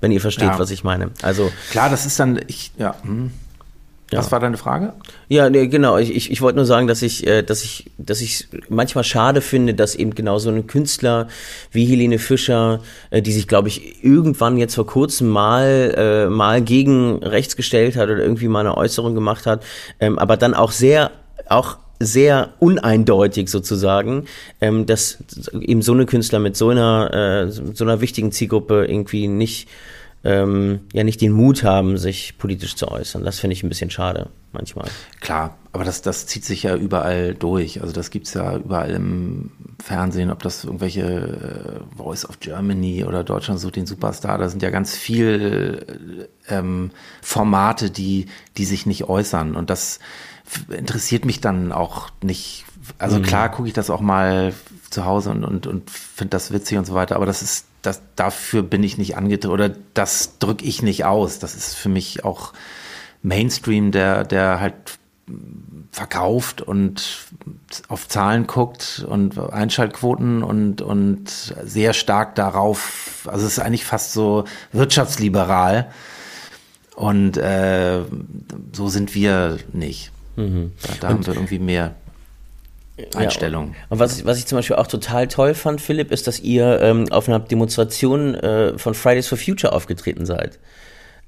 Wenn 0.01 0.13
ihr 0.13 0.21
versteht, 0.21 0.49
ja. 0.49 0.59
was 0.59 0.71
ich 0.71 0.85
meine. 0.85 1.11
Also. 1.23 1.53
Klar, 1.71 1.91
das 1.91 2.07
ist 2.07 2.19
dann, 2.19 2.41
ich, 2.47 2.73
ja. 2.79 2.95
Hm. 3.03 3.31
Ja. 4.13 4.19
Was 4.19 4.33
war 4.33 4.41
deine 4.41 4.57
Frage? 4.57 4.93
Ja, 5.29 5.49
nee, 5.51 5.69
genau. 5.69 5.97
Ich, 5.97 6.13
ich, 6.13 6.33
ich 6.33 6.43
wollte 6.43 6.57
nur 6.57 6.65
sagen, 6.65 6.89
dass 6.89 7.01
ich, 7.01 7.25
äh, 7.29 7.43
dass 7.43 7.63
ich, 7.63 7.93
dass 7.97 8.21
ich 8.21 8.49
manchmal 8.69 9.05
schade 9.05 9.41
finde, 9.41 9.73
dass 9.73 9.95
eben 9.95 10.17
genau 10.17 10.39
so 10.39 10.51
ein 10.51 10.67
Künstler 10.67 11.29
wie 11.71 11.85
Helene 11.85 12.19
Fischer, 12.19 12.81
äh, 13.11 13.23
die 13.23 13.31
sich, 13.31 13.47
glaube 13.47 13.69
ich, 13.69 14.03
irgendwann 14.03 14.57
jetzt 14.57 14.75
vor 14.75 14.87
kurzem 14.87 15.29
mal 15.29 15.95
äh, 15.97 16.29
mal 16.29 16.61
gegen 16.61 17.23
rechts 17.23 17.55
gestellt 17.55 17.95
hat 17.95 18.09
oder 18.09 18.19
irgendwie 18.19 18.49
mal 18.49 18.61
eine 18.61 18.77
Äußerung 18.77 19.15
gemacht 19.15 19.47
hat, 19.47 19.63
ähm, 20.01 20.19
aber 20.19 20.37
dann 20.37 20.55
auch 20.55 20.73
sehr, 20.73 21.13
auch 21.49 21.77
sehr 22.01 22.55
uneindeutig 22.59 23.49
sozusagen, 23.51 24.25
ähm, 24.61 24.87
dass 24.87 25.19
eben 25.61 25.83
so 25.83 25.93
eine 25.93 26.07
Künstler 26.07 26.39
mit 26.39 26.57
so 26.57 26.71
einer 26.71 27.47
äh, 27.47 27.51
so 27.51 27.85
einer 27.85 28.01
wichtigen 28.01 28.33
Zielgruppe 28.33 28.87
irgendwie 28.87 29.29
nicht 29.29 29.69
ähm, 30.25 30.81
ja 30.93 31.05
nicht 31.05 31.21
den 31.21 31.33
Mut 31.33 31.63
haben, 31.63 31.97
sich 31.97 32.37
politisch 32.39 32.75
zu 32.77 32.89
äußern. 32.89 33.25
Das 33.25 33.39
finde 33.39 33.53
ich 33.55 33.63
ein 33.63 33.69
bisschen 33.69 33.91
schade 33.91 34.29
manchmal. 34.53 34.89
Klar, 35.21 35.57
aber 35.73 35.85
das, 35.85 36.03
das 36.03 36.27
zieht 36.27 36.45
sich 36.45 36.65
ja 36.65 36.75
überall 36.75 37.35
durch. 37.35 37.81
Also 37.81 37.93
das 37.95 38.11
gibt 38.11 38.27
es 38.27 38.35
ja 38.35 38.57
überall 38.57 38.91
im 38.91 39.53
Fernsehen, 39.83 40.31
ob 40.31 40.43
das 40.43 40.65
irgendwelche 40.65 41.03
äh, 41.03 41.97
Voice 41.97 42.29
of 42.29 42.41
Germany 42.41 43.05
oder 43.05 43.25
Deutschland 43.25 43.61
sucht 43.61 43.77
den 43.77 43.87
Superstar, 43.87 44.39
da 44.39 44.49
sind 44.49 44.63
ja 44.63 44.71
ganz 44.71 44.95
viel 44.95 46.29
ähm, 46.49 46.91
Formate, 47.23 47.91
die, 47.91 48.27
die 48.57 48.65
sich 48.65 48.87
nicht 48.87 49.05
äußern. 49.05 49.55
Und 49.55 49.71
das 49.71 50.01
interessiert 50.69 51.25
mich 51.25 51.41
dann 51.41 51.73
auch 51.73 52.11
nicht. 52.23 52.65
Also 52.99 53.19
mhm. 53.19 53.23
klar 53.23 53.51
gucke 53.51 53.69
ich 53.69 53.75
das 53.75 53.91
auch 53.91 54.01
mal 54.01 54.53
zu 54.91 55.05
Hause 55.05 55.31
und, 55.31 55.45
und, 55.45 55.67
und 55.67 55.91
finde 55.91 56.31
das 56.31 56.53
witzig 56.53 56.79
und 56.79 56.87
so 56.87 56.95
weiter, 56.95 57.17
aber 57.17 57.27
das 57.27 57.43
ist, 57.43 57.67
das, 57.83 58.03
dafür 58.17 58.63
bin 58.63 58.83
ich 58.83 58.99
nicht 58.99 59.17
angetreten 59.17 59.53
oder 59.53 59.71
das 59.95 60.39
drücke 60.39 60.65
ich 60.65 60.83
nicht 60.83 61.05
aus. 61.05 61.39
Das 61.39 61.55
ist 61.55 61.75
für 61.75 61.89
mich 61.89 62.25
auch 62.25 62.53
Mainstream, 63.23 63.93
der, 63.93 64.25
der 64.25 64.61
halt 64.61 64.99
verkauft 65.93 66.63
und 66.63 67.27
auf 67.89 68.09
Zahlen 68.09 68.47
guckt 68.47 69.05
und 69.07 69.39
Einschaltquoten 69.39 70.43
und, 70.43 70.83
und 70.83 71.29
sehr 71.65 71.93
stark 71.93 72.35
darauf, 72.35 73.29
also 73.31 73.47
es 73.47 73.53
ist 73.53 73.59
eigentlich 73.59 73.85
fast 73.85 74.13
so 74.13 74.45
wirtschaftsliberal. 74.73 75.91
Und 76.95 77.39
äh, 77.39 78.03
so 78.73 78.89
sind 78.89 79.15
wir 79.15 79.59
nicht. 79.73 80.13
Mhm. 80.41 80.73
Da, 80.83 80.89
da 81.01 81.09
haben 81.09 81.27
wir 81.27 81.35
irgendwie 81.35 81.59
mehr 81.59 81.95
Einstellung. 83.15 83.69
Ja, 83.69 83.87
und 83.91 83.99
was, 83.99 84.25
was 84.25 84.39
ich 84.39 84.47
zum 84.47 84.57
Beispiel 84.57 84.77
auch 84.77 84.87
total 84.87 85.29
toll 85.29 85.55
fand, 85.55 85.81
Philipp, 85.81 86.11
ist, 86.11 86.27
dass 86.27 86.41
ihr 86.41 86.81
ähm, 86.81 87.11
auf 87.11 87.29
einer 87.29 87.41
Demonstration 87.41 88.35
äh, 88.35 88.79
von 88.79 88.95
Fridays 88.95 89.29
for 89.29 89.39
Future 89.39 89.73
aufgetreten 89.73 90.27
seid. 90.27 90.59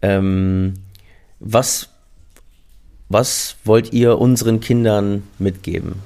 Ähm, 0.00 0.74
was, 1.40 1.88
was 3.08 3.56
wollt 3.64 3.92
ihr 3.92 4.18
unseren 4.18 4.60
Kindern 4.60 5.24
mitgeben? 5.38 5.96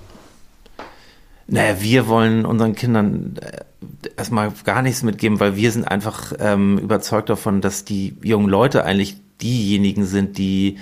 Naja, 1.48 1.80
wir 1.80 2.08
wollen 2.08 2.44
unseren 2.44 2.74
Kindern 2.74 3.36
äh, 3.40 4.08
erstmal 4.16 4.52
gar 4.64 4.82
nichts 4.82 5.02
mitgeben, 5.02 5.38
weil 5.38 5.56
wir 5.56 5.70
sind 5.70 5.84
einfach 5.84 6.32
ähm, 6.40 6.78
überzeugt 6.78 7.28
davon, 7.28 7.60
dass 7.60 7.84
die 7.84 8.16
jungen 8.22 8.48
Leute 8.48 8.84
eigentlich 8.84 9.16
diejenigen 9.40 10.06
sind, 10.06 10.38
die 10.38 10.78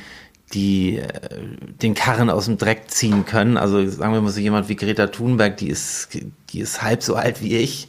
die 0.55 0.99
äh, 0.99 1.09
den 1.83 1.95
Karren 1.95 2.31
aus 2.31 2.47
dem 2.47 2.59
Dreck 2.59 2.91
ziehen 2.91 3.27
können. 3.27 3.57
Also 3.57 3.87
sagen 3.89 4.13
wir 4.13 4.21
mal 4.21 4.31
so 4.31 4.41
jemand 4.41 4.69
wie 4.69 4.77
Greta 4.77 5.09
Thunberg, 5.09 5.57
die 5.57 5.69
ist, 5.69 6.09
die 6.51 6.61
ist 6.61 6.83
halb 6.83 7.03
so 7.03 7.17
alt 7.17 7.43
wie 7.43 7.57
ich 7.57 7.89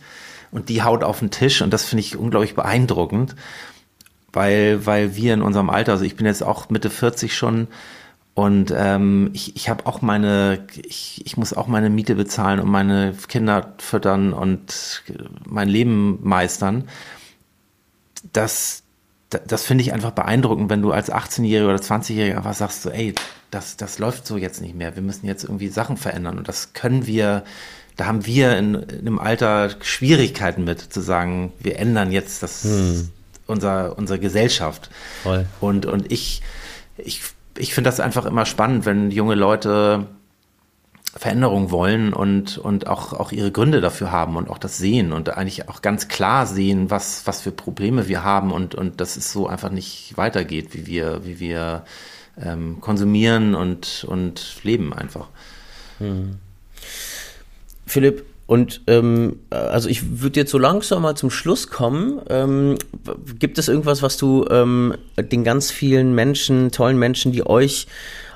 und 0.51 0.69
die 0.69 0.83
haut 0.83 1.03
auf 1.03 1.19
den 1.19 1.31
Tisch 1.31 1.61
und 1.61 1.71
das 1.71 1.85
finde 1.85 2.01
ich 2.01 2.17
unglaublich 2.17 2.55
beeindruckend, 2.55 3.35
weil, 4.33 4.85
weil 4.85 5.15
wir 5.15 5.33
in 5.33 5.41
unserem 5.41 5.69
Alter, 5.69 5.93
also 5.93 6.05
ich 6.05 6.15
bin 6.15 6.25
jetzt 6.25 6.43
auch 6.43 6.69
Mitte 6.69 6.89
40 6.89 7.35
schon 7.35 7.67
und 8.35 8.73
ähm, 8.75 9.29
ich, 9.33 9.55
ich 9.55 9.69
habe 9.69 9.85
auch 9.85 10.01
meine, 10.01 10.65
ich, 10.83 11.21
ich 11.25 11.37
muss 11.37 11.53
auch 11.53 11.67
meine 11.67 11.89
Miete 11.89 12.15
bezahlen 12.15 12.59
und 12.59 12.69
meine 12.69 13.13
Kinder 13.29 13.73
füttern 13.77 14.33
und 14.33 15.03
mein 15.45 15.69
Leben 15.69 16.19
meistern. 16.21 16.89
Das, 18.33 18.83
das 19.47 19.65
finde 19.65 19.83
ich 19.83 19.93
einfach 19.93 20.11
beeindruckend, 20.11 20.69
wenn 20.69 20.81
du 20.81 20.91
als 20.91 21.11
18-Jähriger 21.11 21.65
oder 21.65 21.75
20-Jähriger 21.75 22.37
einfach 22.37 22.53
sagst, 22.53 22.81
so, 22.81 22.89
ey, 22.89 23.13
das, 23.51 23.77
das 23.77 23.99
läuft 23.99 24.27
so 24.27 24.37
jetzt 24.37 24.61
nicht 24.61 24.75
mehr. 24.75 24.95
Wir 24.95 25.01
müssen 25.01 25.25
jetzt 25.25 25.43
irgendwie 25.43 25.69
Sachen 25.69 25.97
verändern. 25.97 26.37
Und 26.37 26.47
das 26.47 26.73
können 26.73 27.07
wir, 27.07 27.43
da 27.95 28.05
haben 28.05 28.25
wir 28.25 28.57
in, 28.57 28.75
in 28.75 28.99
einem 28.99 29.19
Alter 29.19 29.69
Schwierigkeiten 29.81 30.63
mit, 30.63 30.81
zu 30.81 31.01
sagen, 31.01 31.53
wir 31.59 31.79
ändern 31.79 32.11
jetzt 32.11 32.43
das, 32.43 32.63
hm. 32.63 33.09
unser, 33.47 33.97
unsere 33.97 34.19
Gesellschaft. 34.19 34.89
Voll. 35.23 35.45
Und, 35.61 35.85
und 35.85 36.11
ich, 36.11 36.41
ich, 36.97 37.21
ich 37.57 37.73
finde 37.73 37.89
das 37.89 37.99
einfach 37.99 38.25
immer 38.25 38.45
spannend, 38.45 38.85
wenn 38.85 39.11
junge 39.11 39.35
Leute 39.35 40.07
Veränderung 41.17 41.71
wollen 41.71 42.11
und, 42.11 42.57
und 42.57 42.87
auch, 42.87 43.13
auch 43.13 43.31
ihre 43.31 43.51
Gründe 43.51 43.79
dafür 43.79 44.11
haben 44.11 44.35
und 44.35 44.49
auch 44.49 44.57
das 44.57 44.77
sehen 44.77 45.13
und 45.13 45.29
eigentlich 45.29 45.69
auch 45.69 45.81
ganz 45.81 46.09
klar 46.09 46.45
sehen, 46.45 46.91
was, 46.91 47.25
was 47.25 47.41
für 47.41 47.51
Probleme 47.51 48.09
wir 48.09 48.23
haben 48.23 48.51
und, 48.51 48.75
und 48.75 48.99
dass 48.99 49.15
es 49.15 49.31
so 49.31 49.47
einfach 49.47 49.69
nicht 49.69 50.17
weitergeht, 50.17 50.73
wie 50.73 50.85
wir, 50.87 51.21
wie 51.23 51.39
wir 51.39 51.85
ähm, 52.41 52.81
konsumieren 52.81 53.55
und, 53.55 54.05
und 54.09 54.57
leben 54.63 54.93
einfach. 54.93 55.27
Hm. 55.99 56.35
Philipp, 57.85 58.25
und 58.47 58.81
ähm, 58.87 59.39
also 59.49 59.87
ich 59.87 60.21
würde 60.21 60.41
jetzt 60.41 60.51
so 60.51 60.57
langsam 60.57 61.01
mal 61.01 61.15
zum 61.15 61.31
Schluss 61.31 61.69
kommen. 61.69 62.21
Ähm, 62.29 62.77
gibt 63.39 63.57
es 63.57 63.69
irgendwas, 63.69 64.01
was 64.01 64.17
du 64.17 64.45
ähm, 64.49 64.95
den 65.17 65.43
ganz 65.43 65.71
vielen 65.71 66.13
Menschen, 66.13 66.71
tollen 66.71 66.99
Menschen, 66.99 67.31
die 67.31 67.45
euch 67.47 67.87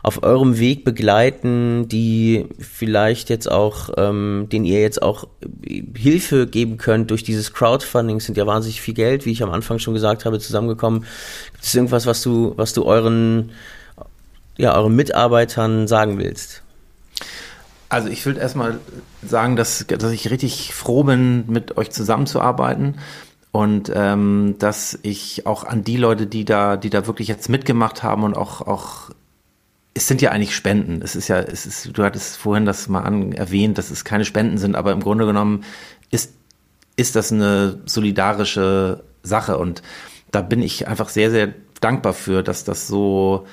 auf 0.04 0.24
eurem 0.24 0.60
Weg 0.60 0.86
begleiten, 0.86 1.88
die 1.88 2.48
vielleicht 2.60 3.30
jetzt 3.30 3.52
auch, 3.52 3.90
ähm, 3.98 4.48
den 4.52 4.64
ihr 4.64 4.82
jetzt 4.82 5.02
auch 5.02 5.28
Hilfe 5.96 6.48
geben 6.48 6.78
könnt 6.78 7.12
durch 7.12 7.24
dieses 7.24 7.54
Crowdfunding, 7.54 8.18
es 8.18 8.26
sind 8.26 8.38
ja 8.38 8.48
wahnsinnig 8.48 8.82
viel 8.82 8.94
Geld, 8.94 9.26
wie 9.26 9.32
ich 9.32 9.44
am 9.44 9.52
Anfang 9.52 9.80
schon 9.80 9.94
gesagt 9.94 10.26
habe, 10.26 10.40
zusammengekommen. 10.40 11.06
Gibt 11.52 11.64
es 11.64 11.76
irgendwas, 11.76 12.06
was 12.06 12.22
du, 12.22 12.54
was 12.56 12.74
du 12.74 12.86
euren, 12.86 13.52
ja, 14.58 14.76
euren 14.76 14.96
Mitarbeitern 14.96 15.88
sagen 15.88 16.18
willst? 16.18 16.64
Also 17.90 18.08
ich 18.08 18.26
würde 18.26 18.40
erstmal 18.40 18.80
sagen, 19.26 19.56
dass, 19.56 19.86
dass 19.88 20.12
ich 20.12 20.30
richtig 20.30 20.74
froh 20.74 21.04
bin, 21.04 21.46
mit 21.48 21.76
euch 21.76 21.90
zusammenzuarbeiten 21.90 23.00
und 23.52 23.92
ähm, 23.94 24.56
dass 24.60 24.98
ich 25.02 25.48
auch 25.48 25.64
an 25.64 25.84
die 25.84 25.98
Leute, 25.98 26.28
die 26.28 26.46
da, 26.46 26.78
die 26.78 26.92
da 26.92 27.08
wirklich 27.08 27.28
jetzt 27.28 27.50
mitgemacht 27.50 28.04
haben 28.04 28.24
und 28.24 28.38
auch, 28.38 28.62
auch 28.62 29.10
es 29.94 30.08
sind 30.08 30.22
ja 30.22 30.32
eigentlich 30.32 30.56
Spenden. 30.56 31.02
Es 31.02 31.16
ist 31.16 31.28
ja, 31.28 31.40
es 31.40 31.66
ist, 31.66 31.98
du 31.98 32.04
hattest 32.04 32.38
vorhin 32.38 32.66
das 32.66 32.88
mal 32.88 33.02
an, 33.02 33.32
erwähnt, 33.32 33.78
dass 33.78 33.92
es 33.92 34.06
keine 34.06 34.26
Spenden 34.26 34.58
sind, 34.58 34.76
aber 34.76 34.92
im 34.92 35.02
Grunde 35.02 35.26
genommen 35.26 35.64
ist, 36.12 36.34
ist 36.96 37.16
das 37.16 37.32
eine 37.32 37.82
solidarische 37.86 39.04
Sache 39.24 39.58
und 39.58 39.82
da 40.32 40.42
bin 40.42 40.62
ich 40.62 40.88
einfach 40.88 41.10
sehr, 41.10 41.32
sehr 41.32 41.54
dankbar 41.82 42.14
für, 42.14 42.44
dass 42.44 42.64
das 42.64 42.88
so, 42.88 43.48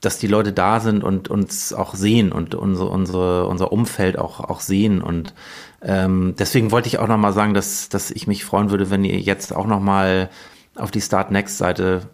dass 0.00 0.18
die 0.18 0.26
Leute 0.26 0.52
da 0.52 0.80
sind 0.80 1.04
und 1.04 1.28
uns 1.28 1.72
auch 1.72 1.94
sehen 1.94 2.32
und 2.32 2.54
unsere, 2.54 2.88
unsere, 2.88 3.46
unser 3.46 3.72
Umfeld 3.72 4.18
auch, 4.18 4.40
auch 4.40 4.60
sehen 4.60 5.00
und 5.00 5.34
ähm, 5.80 6.34
deswegen 6.38 6.72
wollte 6.72 6.88
ich 6.88 6.98
auch 6.98 7.06
nochmal 7.06 7.32
sagen, 7.32 7.54
dass, 7.54 7.88
dass 7.88 8.10
ich 8.10 8.26
mich 8.26 8.44
freuen 8.44 8.70
würde, 8.70 8.90
wenn 8.90 9.04
ihr 9.04 9.20
jetzt 9.20 9.54
auch 9.54 9.66
nochmal 9.66 10.28
auf 10.74 10.90
die 10.90 11.00
Start 11.00 11.30
Next 11.30 11.58
Seite 11.58 12.08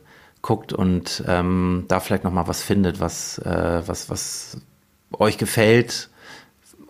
guckt 0.45 0.74
und 0.74 1.24
ähm, 1.26 1.86
da 1.88 2.01
vielleicht 2.01 2.22
noch 2.22 2.30
mal 2.30 2.47
was 2.47 2.62
findet, 2.62 3.01
was, 3.01 3.38
äh, 3.38 3.82
was, 3.86 4.11
was 4.11 4.59
euch 5.18 5.38
gefällt. 5.38 6.11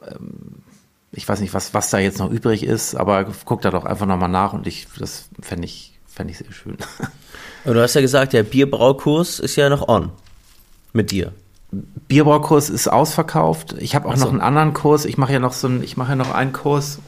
Ähm, 0.06 0.64
ich 1.12 1.28
weiß 1.28 1.38
nicht, 1.38 1.54
was, 1.54 1.72
was 1.72 1.88
da 1.88 1.98
jetzt 1.98 2.18
noch 2.18 2.30
übrig 2.30 2.64
ist, 2.64 2.96
aber 2.96 3.24
guck 3.44 3.62
da 3.62 3.70
doch 3.70 3.84
einfach 3.84 4.06
nochmal 4.06 4.28
nach 4.28 4.54
und 4.54 4.66
ich, 4.66 4.88
das 4.98 5.28
fände 5.40 5.66
ich, 5.66 6.00
fände 6.04 6.32
ich 6.32 6.38
sehr 6.38 6.50
schön. 6.52 6.76
Und 7.64 7.74
du 7.74 7.80
hast 7.80 7.94
ja 7.94 8.00
gesagt, 8.00 8.32
der 8.32 8.42
Bierbraukurs 8.42 9.38
ist 9.38 9.54
ja 9.54 9.70
noch 9.70 9.88
on 9.88 10.10
mit 10.92 11.12
dir. 11.12 11.32
Bierbraukurs 11.70 12.70
ist 12.70 12.88
ausverkauft. 12.88 13.76
Ich 13.78 13.94
habe 13.94 14.08
auch 14.08 14.16
so. 14.16 14.24
noch 14.24 14.32
einen 14.32 14.40
anderen 14.40 14.74
Kurs. 14.74 15.04
Ich 15.04 15.16
mache 15.16 15.32
ja 15.32 15.38
noch 15.38 15.52
so 15.52 15.68
einen, 15.68 15.82
ich 15.82 15.96
mache 15.96 16.10
ja 16.10 16.16
noch 16.16 16.32
einen 16.32 16.52
Kurs, 16.52 16.98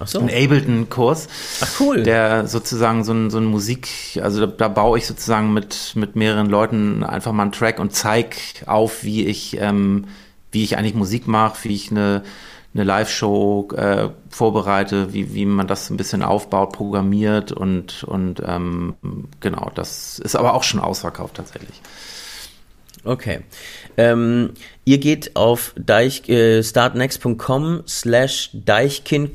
Ach 0.00 0.06
so. 0.08 0.18
einen 0.18 0.30
Ableton-Kurs. 0.30 1.28
Ach 1.60 1.80
cool. 1.80 2.02
Der 2.02 2.48
sozusagen 2.48 3.04
so 3.04 3.12
ein, 3.12 3.30
so 3.30 3.38
ein 3.38 3.44
Musik, 3.44 3.88
also 4.22 4.44
da, 4.44 4.46
da, 4.46 4.68
baue 4.68 4.98
ich 4.98 5.06
sozusagen 5.06 5.52
mit, 5.52 5.92
mit 5.94 6.16
mehreren 6.16 6.46
Leuten 6.46 7.04
einfach 7.04 7.32
mal 7.32 7.44
einen 7.44 7.52
Track 7.52 7.78
und 7.78 7.94
zeige 7.94 8.36
auf, 8.66 9.04
wie 9.04 9.26
ich, 9.26 9.58
ähm, 9.60 10.06
wie 10.50 10.64
ich 10.64 10.76
eigentlich 10.76 10.94
Musik 10.94 11.28
mache, 11.28 11.64
wie 11.64 11.74
ich 11.74 11.90
eine 11.90 12.22
eine 12.72 12.84
Live-Show 12.84 13.68
äh, 13.76 14.10
vorbereite, 14.28 15.12
wie, 15.12 15.34
wie 15.34 15.44
man 15.44 15.66
das 15.66 15.90
ein 15.90 15.96
bisschen 15.96 16.22
aufbaut, 16.22 16.72
programmiert 16.72 17.50
und, 17.50 18.04
und 18.04 18.40
ähm, 18.46 18.94
genau, 19.40 19.72
das 19.74 20.20
ist 20.20 20.36
aber 20.36 20.54
auch 20.54 20.62
schon 20.62 20.80
ausverkauft 20.80 21.36
tatsächlich. 21.36 21.80
Okay. 23.02 23.40
Ähm, 23.96 24.50
ihr 24.84 24.98
geht 24.98 25.34
auf 25.34 25.74
deich, 25.78 26.28
äh, 26.28 26.62
startnext.com 26.62 27.84
slash 27.88 28.50
deichkind 28.52 29.30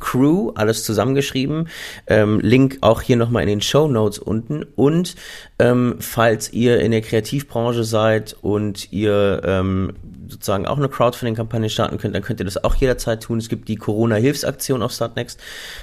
alles 0.56 0.84
zusammengeschrieben. 0.84 1.70
Ähm, 2.06 2.40
Link 2.42 2.78
auch 2.82 3.02
hier 3.02 3.18
nochmal 3.18 3.42
in 3.44 3.50
den 3.50 3.62
Show 3.62 3.88
Notes 3.88 4.20
unten. 4.20 4.64
Und 4.76 5.16
ähm, 5.58 5.96
falls 6.00 6.54
ihr 6.54 6.80
in 6.80 6.92
der 6.92 7.02
Kreativbranche 7.02 7.84
seid 7.84 8.36
und 8.42 8.92
ihr 8.92 9.42
ähm, 9.44 9.94
sozusagen 10.28 10.68
auch 10.68 10.78
eine 10.78 10.90
Crowdfunding-Kampagne 10.90 11.70
starten 11.70 11.98
könnt, 11.98 12.14
dann 12.14 12.22
könnt 12.22 12.40
ihr 12.40 12.46
das 12.46 12.64
auch 12.64 12.76
jederzeit 12.76 13.24
tun. 13.24 13.40
Es 13.40 13.50
gibt 13.50 13.68
die 13.68 13.78
Corona-Hilfsaktion 13.78 14.84
auf 14.84 14.92
Startnext. 14.92 15.40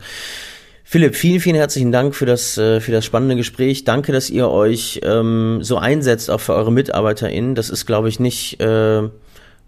Philipp, 0.87 1.17
vielen, 1.17 1.41
vielen 1.41 1.57
herzlichen 1.57 1.93
Dank 1.93 2.15
für 2.15 2.27
das, 2.27 2.59
äh, 2.59 2.81
für 2.81 2.93
das 2.93 3.05
spannende 3.05 3.37
Gespräch. 3.37 3.85
Danke, 3.85 4.12
dass 4.12 4.31
ihr 4.31 4.49
euch 4.49 5.01
ähm, 5.03 5.59
so 5.62 5.79
einsetzt, 5.79 6.31
auch 6.31 6.41
für 6.41 6.55
eure 6.55 6.71
MitarbeiterInnen. 6.71 7.55
Das 7.55 7.71
ist, 7.71 7.87
glaube 7.87 8.09
ich, 8.09 8.21
nicht, 8.21 8.61
äh, 8.61 9.03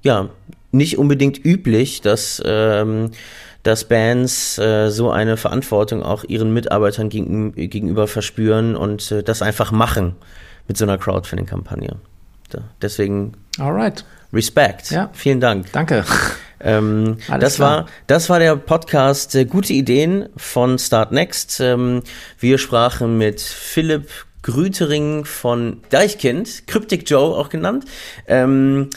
ja, 0.03 0.29
nicht 0.73 0.99
unbedingt 0.99 1.45
üblich, 1.45 2.03
dass, 2.03 2.43
ähm, 2.45 3.11
dass 3.63 3.85
Bands 3.85 4.59
äh, 4.59 4.91
so 4.91 5.11
eine 5.11 5.37
Verantwortung 5.37 6.03
auch 6.03 6.25
ihren 6.25 6.53
Mitarbeitern 6.53 7.09
gegen, 7.09 7.55
gegenüber 7.55 8.07
verspüren 8.07 8.77
und 8.77 9.11
äh, 9.11 9.23
das 9.23 9.43
einfach 9.43 9.73
machen 9.73 10.17
mit 10.69 10.77
so 10.77 10.85
einer 10.85 10.99
Crowdfunding-Kampagne. 10.99 11.97
Deswegen 12.81 13.33
Alright. 13.59 14.05
Respekt. 14.33 14.91
Ja. 14.91 15.11
Vielen 15.13 15.41
Dank. 15.41 15.73
Danke. 15.73 16.05
Ähm, 16.59 17.19
das 17.39 17.61
war 17.61 17.85
das 18.07 18.31
war 18.31 18.39
der 18.39 18.57
Podcast 18.57 19.35
äh, 19.35 19.45
Gute 19.45 19.75
Ideen 19.75 20.31
von 20.39 20.79
Start 20.79 21.13
Next. 21.13 21.61
Ähm, 21.61 22.03
wir 22.39 22.57
sprachen 22.57 23.19
mit 23.19 23.43
Philipp 23.43 24.09
Grütering 24.41 25.27
von 25.27 25.83
Deichkind, 25.91 26.67
Cryptic 26.67 27.09
Joe 27.11 27.37
auch 27.37 27.51
genannt. 27.51 27.85
Ähm, 28.27 28.89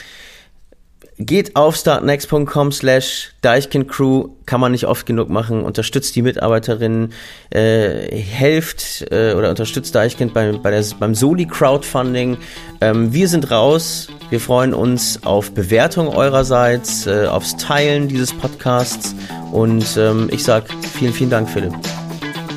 Geht 1.21 1.57
auf 1.57 1.75
startnext.com 1.75 2.71
slash 2.71 3.33
Deichkind-Crew, 3.41 4.29
kann 4.45 4.61
man 4.61 4.71
nicht 4.71 4.85
oft 4.85 5.05
genug 5.05 5.29
machen, 5.29 5.63
unterstützt 5.63 6.15
die 6.15 6.21
Mitarbeiterinnen, 6.21 7.11
äh, 7.49 8.15
helft 8.15 9.05
äh, 9.11 9.33
oder 9.33 9.49
unterstützt 9.49 9.93
Deichkind 9.93 10.33
bei, 10.33 10.53
bei 10.53 10.71
der, 10.71 10.81
beim 10.97 11.13
Soli-Crowdfunding. 11.15 12.37
Ähm, 12.79 13.11
wir 13.11 13.27
sind 13.27 13.51
raus, 13.51 14.07
wir 14.29 14.39
freuen 14.39 14.73
uns 14.73 15.21
auf 15.25 15.51
Bewertung 15.51 16.07
eurerseits, 16.07 17.05
äh, 17.05 17.27
aufs 17.27 17.57
Teilen 17.57 18.07
dieses 18.07 18.31
Podcasts 18.31 19.13
und 19.51 19.97
ähm, 19.97 20.29
ich 20.31 20.45
sag 20.45 20.69
vielen, 20.93 21.11
vielen 21.11 21.29
Dank, 21.31 21.49
Philipp. 21.49 21.73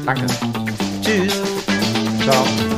Danke. 0.07 0.27
Tschüss. 1.03 1.41
Ciao. 2.23 2.72